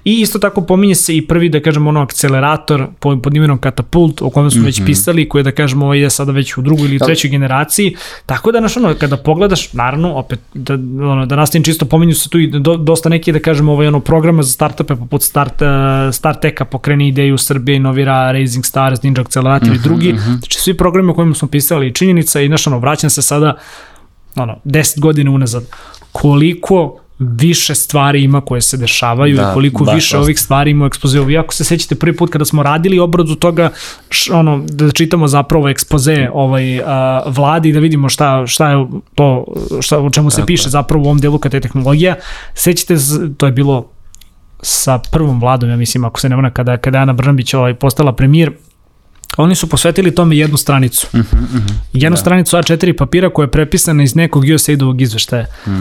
I 0.05 0.21
isto 0.21 0.39
tako 0.39 0.61
pominje 0.61 0.95
se 0.95 1.17
i 1.17 1.27
prvi, 1.27 1.49
da 1.49 1.59
kažemo, 1.59 1.89
ono 1.89 2.01
akcelerator 2.01 2.87
pod, 2.99 3.21
pod 3.21 3.35
imenom 3.35 3.57
Katapult, 3.57 4.21
o 4.21 4.29
kojem 4.29 4.51
smo 4.51 4.59
mm 4.59 4.63
-hmm. 4.63 4.65
već 4.65 4.85
pisali, 4.85 5.29
koji 5.29 5.39
je, 5.39 5.43
da 5.43 5.51
kažemo, 5.51 5.85
ovaj 5.85 5.99
je 5.99 6.09
sada 6.09 6.31
već 6.31 6.57
u 6.57 6.61
drugoj 6.61 6.85
ili 6.85 6.99
trećoj 6.99 7.29
generaciji. 7.29 7.95
Tako 8.25 8.51
da, 8.51 8.59
znaš, 8.59 8.77
ono, 8.77 8.93
kada 8.99 9.17
pogledaš, 9.17 9.73
naravno, 9.73 10.13
opet, 10.13 10.39
da, 10.53 10.73
ono, 11.09 11.25
da 11.25 11.35
nastavim 11.35 11.63
čisto, 11.63 11.85
pominju 11.85 12.13
se 12.13 12.29
tu 12.29 12.39
i 12.39 12.47
do, 12.47 12.77
dosta 12.77 13.09
neki, 13.09 13.31
da 13.31 13.39
kažemo, 13.39 13.71
ovaj, 13.71 13.87
ono, 13.87 13.99
programa 13.99 14.43
za 14.43 14.51
startupe, 14.51 14.95
poput 14.95 15.23
Start, 15.23 15.61
uh, 15.61 15.67
Starteka, 16.13 16.65
Pokreni 16.65 17.07
ideju 17.07 17.37
Srbije, 17.37 17.75
Inovira, 17.75 18.31
Raising 18.31 18.65
Stars, 18.65 19.03
Ninja 19.03 19.21
Accelerator 19.21 19.69
mm 19.69 19.71
-hmm, 19.71 19.79
i 19.79 19.83
drugi. 19.83 20.13
Mm 20.13 20.17
-hmm. 20.17 20.39
Znači, 20.39 20.59
svi 20.59 20.77
programi 20.77 21.09
o 21.09 21.13
kojima 21.13 21.35
smo 21.35 21.47
pisali 21.47 21.87
i 21.87 21.93
činjenica 21.93 22.41
i, 22.41 22.47
znaš, 22.47 22.67
ono, 22.67 22.79
vraćam 22.79 23.09
se 23.09 23.21
sada, 23.21 23.57
ono, 24.35 24.57
10 24.65 24.99
godina 24.99 25.31
unazad. 25.31 25.63
Koliko 26.11 26.99
više 27.19 27.75
stvari 27.75 28.23
ima 28.23 28.41
koje 28.41 28.61
se 28.61 28.77
dešavaju 28.77 29.35
Da, 29.35 29.41
i 29.41 29.53
koliko 29.53 29.83
baš 29.83 29.95
više 29.95 30.15
dosta. 30.15 30.23
ovih 30.23 30.39
stvari 30.39 30.71
ima 30.71 30.85
u 30.85 30.87
ekspozeu. 30.87 31.23
Vi 31.23 31.37
ako 31.37 31.53
se 31.53 31.63
sećate 31.63 31.95
prvi 31.95 32.17
put 32.17 32.31
kada 32.31 32.45
smo 32.45 32.63
radili 32.63 32.99
obradu 32.99 33.35
toga, 33.35 33.69
š, 34.09 34.31
ono, 34.33 34.63
da 34.69 34.91
čitamo 34.91 35.27
zapravo 35.27 35.69
ekspoze 35.69 36.29
ovaj, 36.33 36.81
a, 36.85 37.23
vladi 37.27 37.69
i 37.69 37.73
da 37.73 37.79
vidimo 37.79 38.09
šta, 38.09 38.47
šta 38.47 38.69
je 38.69 38.87
to, 39.15 39.45
šta, 39.81 39.99
o 39.99 40.09
čemu 40.09 40.29
se 40.29 40.35
Tako 40.35 40.45
piše 40.45 40.69
zapravo 40.69 41.03
u 41.03 41.05
ovom 41.05 41.19
delu 41.19 41.39
kada 41.39 41.57
je 41.57 41.61
tehnologija. 41.61 42.15
Sećate, 42.53 42.97
se, 42.97 43.33
to 43.37 43.45
je 43.45 43.51
bilo 43.51 43.89
sa 44.61 44.99
prvom 45.11 45.39
vladom, 45.39 45.69
ja 45.69 45.75
mislim, 45.75 46.05
ako 46.05 46.19
se 46.19 46.29
ne 46.29 46.35
vrna, 46.35 46.49
kada, 46.49 46.77
kada 46.77 46.97
je 46.97 47.01
Ana 47.01 47.13
Brnabić 47.13 47.53
ovaj, 47.53 47.73
postala 47.73 48.15
premijer, 48.15 48.51
Oni 49.37 49.55
su 49.55 49.69
posvetili 49.69 50.15
tome 50.15 50.37
jednu 50.37 50.57
stranicu. 50.57 51.07
Uh 51.13 51.19
-huh, 51.19 51.33
uh 51.33 51.49
-huh, 51.49 51.73
jednu 51.93 52.15
da. 52.15 52.21
stranicu 52.21 52.57
A4 52.57 52.97
papira 52.97 53.29
koja 53.29 53.43
je 53.43 53.51
prepisana 53.51 54.03
iz 54.03 54.15
nekog 54.15 54.43
USAID-ovog 54.43 55.01
izveštaja. 55.01 55.45
Mm. 55.67 55.71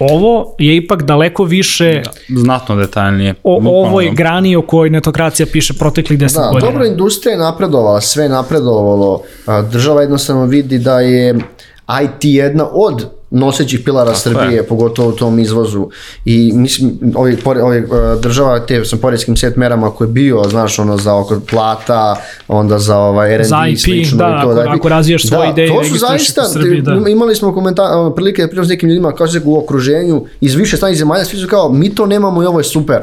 Ovo 0.00 0.54
je 0.58 0.76
ipak 0.76 1.02
daleko 1.02 1.44
više 1.44 2.02
Da, 2.04 2.10
znatno 2.32 2.76
detaljnije. 2.76 3.34
o 3.42 3.58
ovoj 3.78 4.10
grani 4.10 4.56
o 4.56 4.62
kojoj 4.62 4.90
netokracija 4.90 5.46
piše 5.46 5.74
proteklih 5.74 6.18
10 6.18 6.34
Da, 6.34 6.48
godina. 6.48 6.60
dobro, 6.62 6.86
industrija 6.86 7.32
je 7.32 7.38
napredovala, 7.38 8.00
sve 8.00 8.22
je 8.22 8.28
napredovalo. 8.28 9.22
Država 9.64 10.00
jednostavno 10.00 10.44
vidi 10.44 10.78
da 10.78 11.00
je 11.00 11.34
IT 12.02 12.20
jedna 12.20 12.68
od 12.72 13.06
nosećih 13.34 13.80
pilara 13.84 14.10
Tako 14.10 14.20
Srbije, 14.20 14.56
je. 14.56 14.62
pogotovo 14.62 15.08
u 15.08 15.12
tom 15.12 15.38
izvozu. 15.38 15.88
I 16.24 16.52
mislim, 16.54 16.92
ovi, 17.14 17.36
pore, 17.36 17.62
ovi 17.62 17.78
uh, 17.78 17.88
država 18.20 18.60
te 18.60 18.84
sa 18.84 18.96
poreskim 18.96 19.36
set 19.36 19.56
merama 19.56 19.90
koji 19.90 20.08
je 20.08 20.12
bio, 20.12 20.42
znaš, 20.50 20.78
ono 20.78 20.96
za 20.96 21.14
oko 21.14 21.40
plata, 21.50 22.16
onda 22.48 22.78
za 22.78 22.98
ovaj 22.98 23.34
R&D 23.34 23.70
i 23.70 23.76
slično. 23.76 24.18
da, 24.18 24.38
i 24.38 24.44
to, 24.44 24.50
ako- 24.50 24.70
ako 24.70 24.88
razvijaš 24.88 25.26
svoje 25.28 25.50
ideje 25.50 25.66
i 25.66 25.70
to 25.70 25.84
su 25.84 25.98
zaista, 25.98 26.44
Srbiji, 26.44 26.82
da. 26.82 27.08
imali 27.08 27.34
smo 27.34 27.54
komentar, 27.54 27.86
ono, 27.92 28.10
prilike 28.14 28.42
da 28.42 28.48
pričam 28.48 28.64
s 28.64 28.68
nekim 28.68 28.88
ljudima, 28.88 29.12
kao 29.12 29.28
se 29.28 29.40
u 29.44 29.58
okruženju, 29.58 30.24
iz 30.40 30.54
više 30.54 30.76
stranih 30.76 30.98
zemalja, 30.98 31.24
svi 31.24 31.38
su 31.38 31.48
kao, 31.48 31.72
mi 31.72 31.94
to 31.94 32.06
nemamo 32.06 32.42
i 32.42 32.46
ovo 32.46 32.60
je 32.60 32.64
super. 32.64 33.00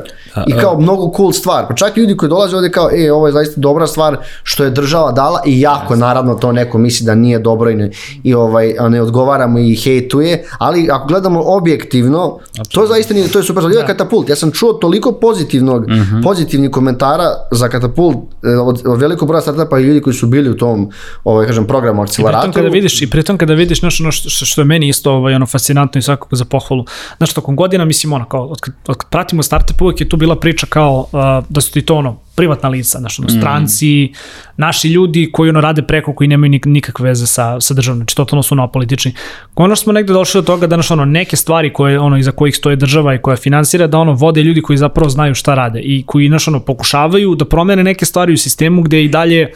I 0.47 0.53
kao 0.53 0.79
mnogo 0.79 1.13
cool 1.17 1.31
stvar. 1.31 1.67
Pa 1.67 1.75
čak 1.75 1.97
i 1.97 1.99
ljudi 1.99 2.17
koji 2.17 2.29
dolaze 2.29 2.55
ovde 2.55 2.71
kao, 2.71 2.89
e, 2.93 3.11
ovo 3.11 3.27
je 3.27 3.33
zaista 3.33 3.61
dobra 3.61 3.87
stvar 3.87 4.17
što 4.43 4.63
je 4.63 4.69
država 4.69 5.11
dala 5.11 5.41
i 5.45 5.61
jako, 5.61 5.95
naravno, 5.95 6.35
to 6.35 6.51
neko 6.51 6.77
misli 6.77 7.05
da 7.05 7.15
nije 7.15 7.39
dobro 7.39 7.69
i 7.69 7.75
ne, 7.75 7.89
i 8.23 8.33
ovaj, 8.33 8.75
a 8.79 8.89
ne 8.89 9.01
odgovaramo 9.01 9.59
i 9.59 9.75
hejtuje, 10.21 10.47
ali 10.57 10.89
ako 10.91 11.07
gledamo 11.07 11.41
objektivno, 11.45 12.39
to 12.71 12.87
zaista 12.87 13.13
nije, 13.13 13.27
to 13.27 13.39
je 13.39 13.43
super. 13.43 13.63
Da. 13.63 13.85
Katapult, 13.85 14.29
ja 14.29 14.35
sam 14.35 14.51
čuo 14.51 14.73
toliko 14.73 15.11
pozitivnog, 15.11 15.85
pozitivnih 16.23 16.69
komentara 16.71 17.23
za 17.51 17.69
Katapult 17.69 18.15
e, 18.43 18.49
od, 18.49 18.81
od 18.85 18.99
velikog 18.99 19.27
broja 19.27 19.41
startupa 19.41 19.79
i 19.79 19.83
ljudi 19.83 20.01
koji 20.01 20.13
su 20.13 20.27
bili 20.27 20.49
u 20.49 20.57
tom, 20.57 20.89
ovaj, 21.23 21.47
kažem, 21.47 21.67
programu 21.67 22.01
Pritom 22.03 22.25
akceleratoru. 22.25 22.53
kada 22.53 22.67
vidiš 22.67 23.01
i 23.01 23.09
pritom 23.09 23.37
kada 23.37 23.53
vidiš 23.53 23.79
znaš, 23.79 24.01
ono 24.01 24.11
što, 24.11 24.45
što 24.45 24.61
je 24.61 24.65
meni 24.65 24.87
isto 24.87 25.11
ovaj, 25.11 25.33
ono 25.35 25.45
fascinantno 25.45 25.99
i 25.99 26.01
svakako 26.01 26.35
za 26.35 26.45
pohvalu. 26.45 26.85
Znaš, 27.17 27.33
tokom 27.33 27.55
godina, 27.55 27.85
mislim, 27.85 28.13
ono, 28.13 28.25
kao, 28.25 28.45
od, 28.45 28.59
kad- 28.59 28.73
od 28.87 28.97
pratimo 29.09 29.43
startup, 29.43 29.81
uvek 29.81 30.01
je 30.01 30.09
tu 30.09 30.17
bila 30.17 30.35
priča 30.35 30.67
kao 30.69 30.99
uh, 30.99 31.45
da 31.49 31.61
su 31.61 31.71
ti 31.71 31.81
to 31.81 31.95
ono, 31.95 32.17
privatna 32.35 32.69
lica, 32.69 32.99
znaš, 32.99 33.19
ono, 33.19 33.29
stranci, 33.29 34.13
naši 34.57 34.87
ljudi 34.87 35.29
koji 35.33 35.49
ono 35.49 35.61
rade 35.61 35.81
preko, 35.81 36.13
koji 36.13 36.27
nemaju 36.27 36.49
nik, 36.49 36.65
nikakve 36.65 37.09
veze 37.09 37.27
sa, 37.27 37.59
sa 37.59 37.73
državom, 37.73 37.97
znači 37.97 38.15
totalno 38.15 38.43
su 38.43 38.55
neopolitični. 38.55 39.13
Konačno 39.53 39.75
smo 39.75 39.93
negde 39.93 40.13
došli 40.13 40.41
do 40.41 40.45
toga 40.45 40.67
da 40.67 40.75
znaš, 40.75 40.91
ono, 40.91 41.05
neke 41.05 41.35
stvari 41.35 41.73
koje, 41.73 41.99
ono, 41.99 42.17
iza 42.17 42.31
kojih 42.31 42.55
stoje 42.55 42.75
država 42.75 43.15
i 43.15 43.17
koja 43.17 43.37
finansira, 43.37 43.87
da 43.87 43.97
ono, 43.97 44.13
vode 44.13 44.43
ljudi 44.43 44.61
koji 44.61 44.77
zapravo 44.77 45.09
znaju 45.09 45.35
šta 45.35 45.53
rade 45.53 45.79
i 45.79 46.03
koji, 46.07 46.27
znaš, 46.27 46.47
ono, 46.47 46.59
pokušavaju 46.59 47.35
da 47.35 47.45
promene 47.45 47.83
neke 47.83 48.05
stvari 48.05 48.33
u 48.33 48.37
sistemu 48.37 48.81
gde 48.81 49.03
i 49.03 49.09
dalje 49.09 49.51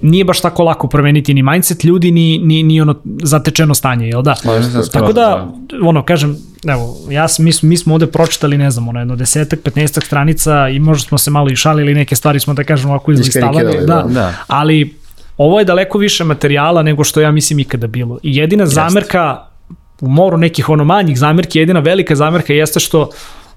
nije 0.00 0.24
baš 0.24 0.40
tako 0.40 0.64
lako 0.64 0.88
promeniti 0.88 1.34
ni 1.34 1.42
mindset 1.42 1.84
ljudi, 1.84 2.10
ni, 2.10 2.38
ni, 2.38 2.62
ni 2.62 2.80
ono 2.80 2.94
zatečeno 3.22 3.74
stanje, 3.74 4.08
jel 4.08 4.22
da? 4.22 4.34
Slažem 4.36 4.70
se 4.70 4.90
Tako 4.90 5.06
skroz, 5.06 5.14
da, 5.14 5.52
ono, 5.82 6.04
kažem, 6.04 6.36
evo, 6.66 6.96
ja 7.10 7.28
sam, 7.28 7.44
mi, 7.44 7.52
smo- 7.52 7.68
mi 7.68 7.76
smo 7.76 7.94
ovde 7.94 8.06
pročitali, 8.06 8.58
ne 8.58 8.70
znam, 8.70 8.88
ono, 8.88 8.98
jedno 9.00 9.16
desetak, 9.16 9.60
petnestak 9.64 10.04
stranica 10.04 10.68
i 10.68 10.78
možda 10.78 11.08
smo 11.08 11.18
se 11.18 11.30
malo 11.30 11.50
i 11.50 11.56
šalili, 11.56 11.94
neke 11.94 12.16
stvari 12.16 12.40
smo, 12.40 12.54
da 12.54 12.64
kažem, 12.64 12.90
ovako 12.90 13.12
izlistavali, 13.12 13.64
da, 13.80 13.86
da. 13.86 14.02
Da. 14.08 14.32
ali 14.46 14.94
ovo 15.36 15.58
je 15.58 15.64
daleko 15.64 15.98
više 15.98 16.24
materijala 16.24 16.82
nego 16.82 17.04
što 17.04 17.20
ja 17.20 17.30
mislim 17.30 17.58
ikada 17.58 17.86
bilo. 17.86 18.18
I 18.22 18.36
jedina 18.36 18.66
zamerka 18.66 19.38
u 20.00 20.08
moru 20.08 20.36
nekih 20.36 20.68
ono 20.68 20.84
manjih 20.84 21.18
zamerki, 21.18 21.58
jedina 21.58 21.80
velika 21.80 22.14
zamerka 22.14 22.52
jeste 22.52 22.80
što 22.80 23.10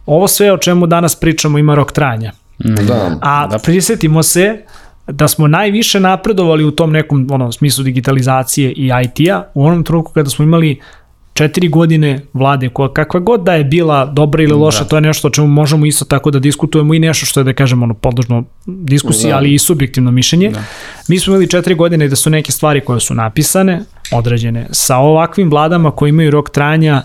ovo 0.05 0.27
sve 0.27 0.51
o 0.53 0.57
čemu 0.57 0.87
danas 0.87 1.15
pričamo 1.15 1.57
ima 1.57 1.75
rok 1.75 1.91
trajanja. 1.91 2.31
Da. 2.59 3.17
A 3.21 3.47
da. 3.47 3.57
prisetimo 3.57 4.23
se 4.23 4.61
da 5.07 5.27
smo 5.27 5.47
najviše 5.47 5.99
napredovali 5.99 6.63
u 6.63 6.71
tom 6.71 6.91
nekom 6.91 7.27
ono, 7.31 7.51
smislu 7.51 7.83
digitalizacije 7.83 8.71
i 8.71 8.91
IT-a 9.03 9.43
u 9.53 9.65
onom 9.65 9.83
trenutku 9.83 10.11
kada 10.13 10.29
smo 10.29 10.45
imali 10.45 10.79
četiri 11.33 11.67
godine 11.67 12.19
vlade, 12.33 12.69
koja, 12.69 12.93
kakva 12.93 13.19
god 13.19 13.43
da 13.43 13.53
je 13.53 13.63
bila 13.63 14.05
dobra 14.05 14.43
ili 14.43 14.53
loša, 14.53 14.83
da. 14.83 14.89
to 14.89 14.97
je 14.97 15.01
nešto 15.01 15.27
o 15.27 15.31
čemu 15.31 15.47
možemo 15.47 15.85
isto 15.85 16.05
tako 16.05 16.31
da 16.31 16.39
diskutujemo 16.39 16.93
i 16.93 16.99
nešto 16.99 17.25
što 17.25 17.39
je 17.39 17.43
da 17.43 17.53
kažemo 17.53 17.83
ono, 17.83 17.93
podložno 17.93 18.43
diskusiji, 18.65 19.29
da. 19.29 19.37
ali 19.37 19.53
i 19.53 19.59
subjektivno 19.59 20.11
mišljenje. 20.11 20.49
Da. 20.49 20.63
Mi 21.07 21.19
smo 21.19 21.33
imali 21.33 21.49
četiri 21.49 21.75
godine 21.75 22.07
da 22.07 22.15
su 22.15 22.29
neke 22.29 22.51
stvari 22.51 22.81
koje 22.81 22.99
su 22.99 23.13
napisane, 23.13 23.81
određene, 24.11 24.67
sa 24.71 24.97
ovakvim 24.97 25.49
vladama 25.49 25.91
koji 25.91 26.09
imaju 26.09 26.31
rok 26.31 26.49
trajanja 26.49 27.03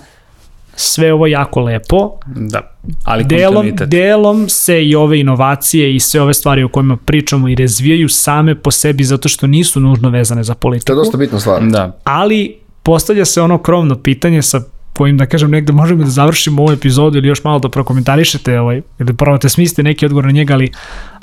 sve 0.77 1.13
ovo 1.13 1.27
jako 1.27 1.61
lepo. 1.61 2.19
Da, 2.27 2.77
ali 3.05 3.25
delom, 3.25 3.73
delom 3.87 4.49
se 4.49 4.85
i 4.85 4.95
ove 4.95 5.21
inovacije 5.21 5.95
i 5.95 6.01
sve 6.01 6.21
ove 6.21 6.35
stvari 6.35 6.63
o 6.63 6.69
kojima 6.69 6.97
pričamo 6.97 7.49
i 7.49 7.55
razvijaju 7.55 8.09
same 8.09 8.55
po 8.55 8.71
sebi 8.71 9.05
zato 9.05 9.29
što 9.29 9.47
nisu 9.47 9.81
nužno 9.81 10.11
vezane 10.11 10.43
za 10.43 10.55
politiku. 10.55 10.87
To 10.87 10.93
je 10.93 10.97
dosta 10.97 11.17
bitna 11.17 11.41
stvar. 11.41 11.63
Da. 11.63 11.99
Ali 12.05 12.66
postavlja 12.87 13.25
se 13.25 13.43
ono 13.43 13.59
krovno 13.59 13.95
pitanje 13.95 14.43
sa 14.43 14.61
kojim 14.93 15.17
da 15.19 15.27
kažem 15.27 15.51
negde 15.51 15.73
možemo 15.73 16.05
da 16.05 16.11
završimo 16.11 16.63
ovu 16.63 16.73
epizodu 16.73 17.19
ili 17.19 17.29
još 17.29 17.45
malo 17.45 17.59
da 17.59 17.69
prokomentarišete 17.69 18.61
ovaj, 18.61 18.83
ili 18.99 19.17
probate 19.17 19.49
smislite 19.49 19.83
neki 19.83 20.07
odgovor 20.07 20.25
na 20.25 20.31
njega, 20.31 20.55
ali 20.55 20.71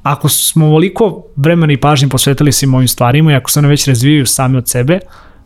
ako 0.04 0.30
smo 0.30 0.66
ovoliko 0.66 1.24
vremena 1.36 1.74
i 1.74 1.78
pažnje 1.78 2.10
posvetili 2.10 2.52
svim 2.52 2.74
ovim 2.74 2.88
stvarima 2.88 3.32
i 3.32 3.36
ako 3.36 3.52
se 3.52 3.60
one 3.60 3.68
već 3.68 3.88
razvijaju 3.88 4.26
sami 4.26 4.58
od 4.58 4.70
sebe, 4.70 5.00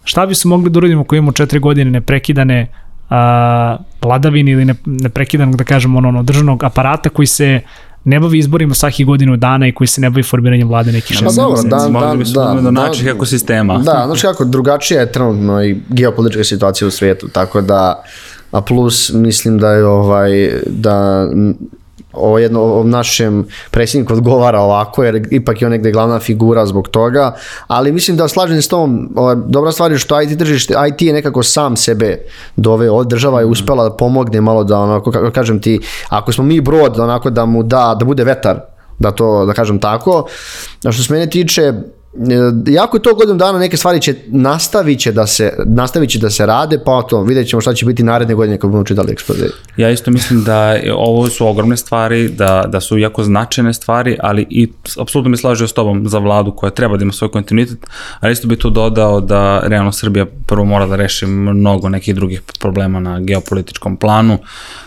šta 0.03 0.25
bi 0.25 0.35
se 0.35 0.47
mogli 0.47 0.69
da 0.69 0.79
uradimo 0.79 1.01
ako 1.01 1.15
imamo 1.15 1.31
četiri 1.31 1.59
godine 1.59 1.91
neprekidane 1.91 2.67
a, 3.09 3.77
vladavini 4.01 4.51
ili 4.51 4.65
ne, 4.65 4.75
neprekidanog, 4.85 5.55
da 5.55 5.63
kažemo, 5.63 5.97
ono, 5.97 6.09
ono, 6.09 6.23
državnog 6.23 6.63
aparata 6.63 7.09
koji 7.09 7.25
se 7.27 7.61
ne 8.07 8.19
bavi 8.19 8.39
izborima 8.39 8.73
svaki 8.73 9.03
godinu 9.03 9.37
dana 9.37 9.67
i 9.67 9.71
koji 9.71 9.87
se 9.87 10.01
ne 10.01 10.09
bavi 10.09 10.23
formiranjem 10.23 10.67
vlade 10.67 10.91
nekih 10.91 11.17
šest. 11.17 11.25
Pa 11.25 11.41
dobro, 11.41 11.63
da, 11.63 11.77
da, 11.77 12.15
da, 12.33 12.53
da, 12.53 12.61
do 12.61 12.71
naših 12.71 13.07
ekosistema. 13.07 13.77
Da, 13.77 14.03
znači 14.05 14.21
kako, 14.21 14.45
drugačija 14.45 14.99
je 14.99 15.11
trenutno 15.11 15.63
i 15.63 15.77
geopolitička 15.89 16.43
situacija 16.43 16.87
u 16.87 16.91
svijetu, 16.91 17.27
tako 17.27 17.61
da, 17.61 18.03
a 18.51 18.61
plus 18.61 19.11
mislim 19.13 19.57
da 19.57 19.71
je 19.71 19.85
ovaj, 19.85 20.51
da 20.65 21.27
ovo 22.17 22.39
jedno 22.39 22.63
o 22.63 22.83
našem 22.83 23.45
predsjedniku 23.71 24.13
odgovara 24.13 24.59
ovako, 24.59 25.03
jer 25.03 25.27
ipak 25.31 25.61
je 25.61 25.65
on 25.65 25.71
negde 25.71 25.91
glavna 25.91 26.19
figura 26.19 26.65
zbog 26.65 26.87
toga, 26.87 27.35
ali 27.67 27.91
mislim 27.91 28.17
da 28.17 28.27
slažem 28.27 28.61
s 28.61 28.67
tom, 28.67 29.09
dobra 29.45 29.71
stvar 29.71 29.91
je 29.91 29.97
što 29.97 30.21
IT 30.21 30.39
tržište, 30.39 30.73
IT 30.89 31.01
je 31.01 31.13
nekako 31.13 31.43
sam 31.43 31.75
sebe 31.75 32.17
doveo, 32.55 33.03
država 33.03 33.39
je 33.39 33.45
mhm. 33.45 33.51
uspela 33.51 33.89
da 33.89 33.95
pomogne 33.95 34.41
malo 34.41 34.63
da 34.63 34.79
onako, 34.79 35.11
kako 35.11 35.31
kažem 35.31 35.61
ti, 35.61 35.79
ako 36.09 36.31
smo 36.31 36.43
mi 36.43 36.61
brod, 36.61 36.99
onako 36.99 37.29
da 37.29 37.45
mu 37.45 37.63
da, 37.63 37.95
da 37.99 38.05
bude 38.05 38.23
vetar, 38.23 38.59
da 38.99 39.11
to, 39.11 39.45
da 39.45 39.53
kažem 39.53 39.79
tako. 39.79 40.27
A 40.85 40.91
što 40.91 41.03
se 41.03 41.13
mene 41.13 41.29
tiče, 41.29 41.73
jako 42.67 42.97
je 42.97 43.01
to 43.01 43.15
godinu 43.15 43.37
dana 43.37 43.59
neke 43.59 43.77
stvari 43.77 44.01
će 44.01 44.15
nastavit 44.27 44.99
će 44.99 45.11
da 45.11 45.27
se, 45.27 45.53
nastavit 45.65 46.09
će 46.09 46.19
da 46.19 46.29
se 46.29 46.45
rade, 46.45 46.79
pa 46.85 47.01
to 47.01 47.23
vidjet 47.23 47.47
ćemo 47.47 47.61
šta 47.61 47.73
će 47.73 47.85
biti 47.85 48.03
naredne 48.03 48.35
godine 48.35 48.57
kad 48.57 48.69
budemo 48.69 48.83
čitali 48.83 49.11
ekspoze. 49.11 49.45
Ja 49.77 49.89
isto 49.89 50.11
mislim 50.11 50.43
da 50.43 50.75
ovo 50.95 51.29
su 51.29 51.47
ogromne 51.47 51.77
stvari, 51.77 52.29
da, 52.29 52.65
da 52.67 52.81
su 52.81 52.97
jako 52.97 53.23
značajne 53.23 53.73
stvari, 53.73 54.17
ali 54.19 54.45
i 54.49 54.67
apsolutno 54.99 55.29
mi 55.29 55.37
slažem 55.37 55.67
s 55.67 55.73
tobom 55.73 56.09
za 56.09 56.19
vladu 56.19 56.51
koja 56.51 56.69
treba 56.69 56.97
da 56.97 57.03
ima 57.03 57.13
svoj 57.13 57.31
kontinuitet, 57.31 57.77
ali 58.19 58.33
isto 58.33 58.47
bi 58.47 58.55
tu 58.55 58.69
dodao 58.69 59.21
da 59.21 59.59
realno 59.63 59.91
Srbija 59.91 60.25
prvo 60.45 60.65
mora 60.65 60.85
da 60.85 60.95
reši 60.95 61.25
mnogo 61.25 61.89
nekih 61.89 62.15
drugih 62.15 62.41
problema 62.59 62.99
na 62.99 63.19
geopolitičkom 63.19 63.97
planu, 63.97 64.37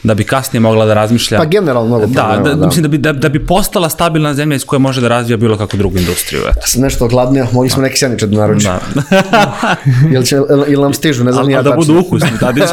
da 0.03 0.15
bi 0.15 0.25
kasnije 0.25 0.61
mogla 0.61 0.87
da 0.87 0.95
razmišlja... 0.95 1.39
Pa 1.39 1.45
generalno 1.45 1.89
mnogo 1.89 2.07
da, 2.07 2.23
problema, 2.23 2.43
da, 2.43 2.49
da, 2.49 2.55
da. 2.55 2.67
Mislim 2.67 2.83
da 2.83 2.89
bi, 2.89 2.99
da, 2.99 3.13
da 3.13 3.29
bi 3.29 3.47
postala 3.47 3.89
stabilna 3.89 4.35
zemlja 4.35 4.57
iz 4.57 4.65
koje 4.65 4.79
može 4.79 5.01
da 5.01 5.09
razvija 5.09 5.37
bilo 5.37 5.57
kakvu 5.57 5.77
drugu 5.77 5.99
industriju. 5.99 6.41
Eto. 6.51 6.61
Nešto 6.77 7.10
hladnije, 7.11 7.47
mogli 7.53 7.71
smo 7.71 7.83
neki 7.83 7.99
seniče 7.99 8.27
da 8.27 8.37
naručimo. 8.37 8.75
Da. 8.95 9.77
ili, 10.15 10.27
će, 10.27 10.37
ili 10.67 10.83
nam 10.83 10.95
stižu, 10.95 11.25
ne 11.25 11.33
znam 11.33 11.47
nije 11.47 11.63
da 11.63 11.73
budu 11.73 12.01
ukusni, 12.01 12.31
tada 12.41 12.67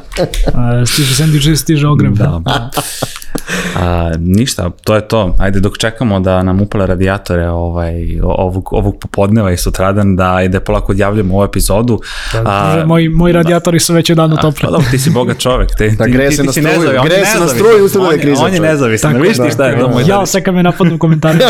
stiže 0.92 1.14
sendviče, 1.14 1.56
stiže 1.56 1.86
ogrem. 1.88 2.14
Da. 2.14 2.40
A, 3.76 4.10
ništa, 4.18 4.70
to 4.84 4.94
je 4.94 5.08
to. 5.08 5.36
Ajde 5.38 5.60
dok 5.60 5.78
čekamo 5.78 6.20
da 6.20 6.42
nam 6.42 6.60
upale 6.60 6.86
radijatore 6.86 7.48
ovaj, 7.48 8.20
ovog, 8.22 8.72
ovog 8.72 8.98
popodneva 9.00 9.52
i 9.52 9.56
sutradan 9.56 10.16
da 10.16 10.42
ide 10.44 10.60
polako 10.60 10.92
odjavljamo 10.92 11.34
ovu 11.34 11.44
epizodu. 11.44 12.00
Da, 12.32 12.42
a, 12.46 12.84
moji, 12.86 13.08
moji 13.08 13.32
da. 13.32 13.38
radijatori 13.38 13.80
su 13.80 13.94
već 13.94 14.10
jedan 14.10 14.36
topli. 14.36 14.68
Pa 14.70 14.90
ti 14.90 14.98
si 14.98 15.10
boga 15.10 15.34
čovek. 15.34 15.68
Te, 15.78 15.88
da, 15.88 16.06
gre 16.06 16.32
se 16.32 16.44
na 16.44 16.52
struju, 16.52 17.02
gre 17.04 17.24
se 17.26 17.40
na 17.40 17.48
struju, 17.48 17.84
ustavno 17.84 18.10
je 18.10 18.18
kriza. 18.18 18.44
On 18.44 18.54
je 18.54 18.60
nezavisan, 18.60 19.20
vidiš 19.20 19.36
ti 19.36 19.50
šta 19.52 19.66
je 19.66 19.80
to 19.80 19.88
moj 19.88 20.04
Ja, 20.06 20.26
sve 20.26 20.42
kad 20.42 20.54
me 20.54 20.62
napadnu 20.62 20.98
komentari. 20.98 21.38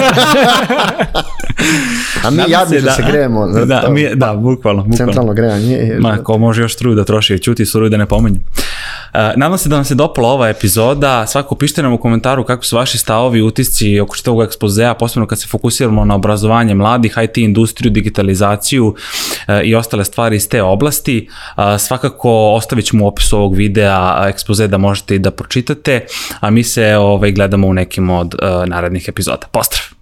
A 2.25 2.31
mi 2.31 2.43
jadni 2.49 2.81
da, 2.81 2.93
se 2.93 3.03
grejemo. 3.11 3.47
Da, 3.55 3.65
da, 3.65 3.91
mi, 3.91 4.15
da, 4.15 4.35
bukvalno, 4.35 4.83
bukvalno. 4.83 4.97
Centralno 4.97 5.33
grejanje. 5.33 5.97
Ma, 6.01 6.17
ko 6.17 6.39
može 6.39 6.63
još 6.63 6.75
struju 6.75 6.95
da 6.95 7.05
troši, 7.05 7.39
čuti 7.39 7.67
struju 7.67 7.89
da 7.89 7.97
ne 7.97 8.07
pomenju. 8.07 8.37
Uh, 8.37 9.21
nadam 9.37 9.59
se 9.59 9.69
da 9.69 9.77
vam 9.77 9.85
se 9.85 9.95
dopala 9.95 10.29
ova 10.29 10.49
epizoda. 10.49 11.27
Svako 11.27 11.55
pišite 11.55 11.83
nam 11.83 11.93
u 11.93 11.99
komentaru 11.99 12.45
kako 12.45 12.65
su 12.65 12.77
vaši 12.77 12.99
stavovi, 12.99 13.43
utisci 13.43 14.01
oko 14.01 14.17
čitavog 14.17 14.43
ekspozea, 14.43 14.95
posebno 14.95 15.27
kad 15.27 15.41
se 15.41 15.47
fokusiramo 15.47 16.05
na 16.05 16.15
obrazovanje 16.15 16.75
mladih, 16.75 17.17
IT 17.25 17.39
industriju, 17.39 17.91
digitalizaciju 17.91 18.87
uh, 18.87 18.95
i 19.65 19.75
ostale 19.75 20.05
stvari 20.05 20.37
iz 20.37 20.49
te 20.49 20.63
oblasti. 20.63 21.29
Uh, 21.57 21.65
svakako 21.79 22.31
ostavit 22.31 22.85
ćemo 22.85 23.05
u 23.05 23.09
opisu 23.09 23.37
ovog 23.37 23.55
videa 23.55 24.25
ekspoze 24.29 24.69
da 24.69 24.79
možete 24.79 25.15
i 25.15 25.19
da 25.19 25.31
pročitate, 25.31 26.07
a 26.41 26.51
mi 26.51 26.63
se 26.63 26.97
ovaj, 26.97 27.33
gledamo 27.33 27.67
u 27.67 27.73
nekim 27.73 28.11
od 28.11 28.35
narednih 28.67 29.09
epizoda. 29.09 29.47
Pozdrav! 29.53 29.94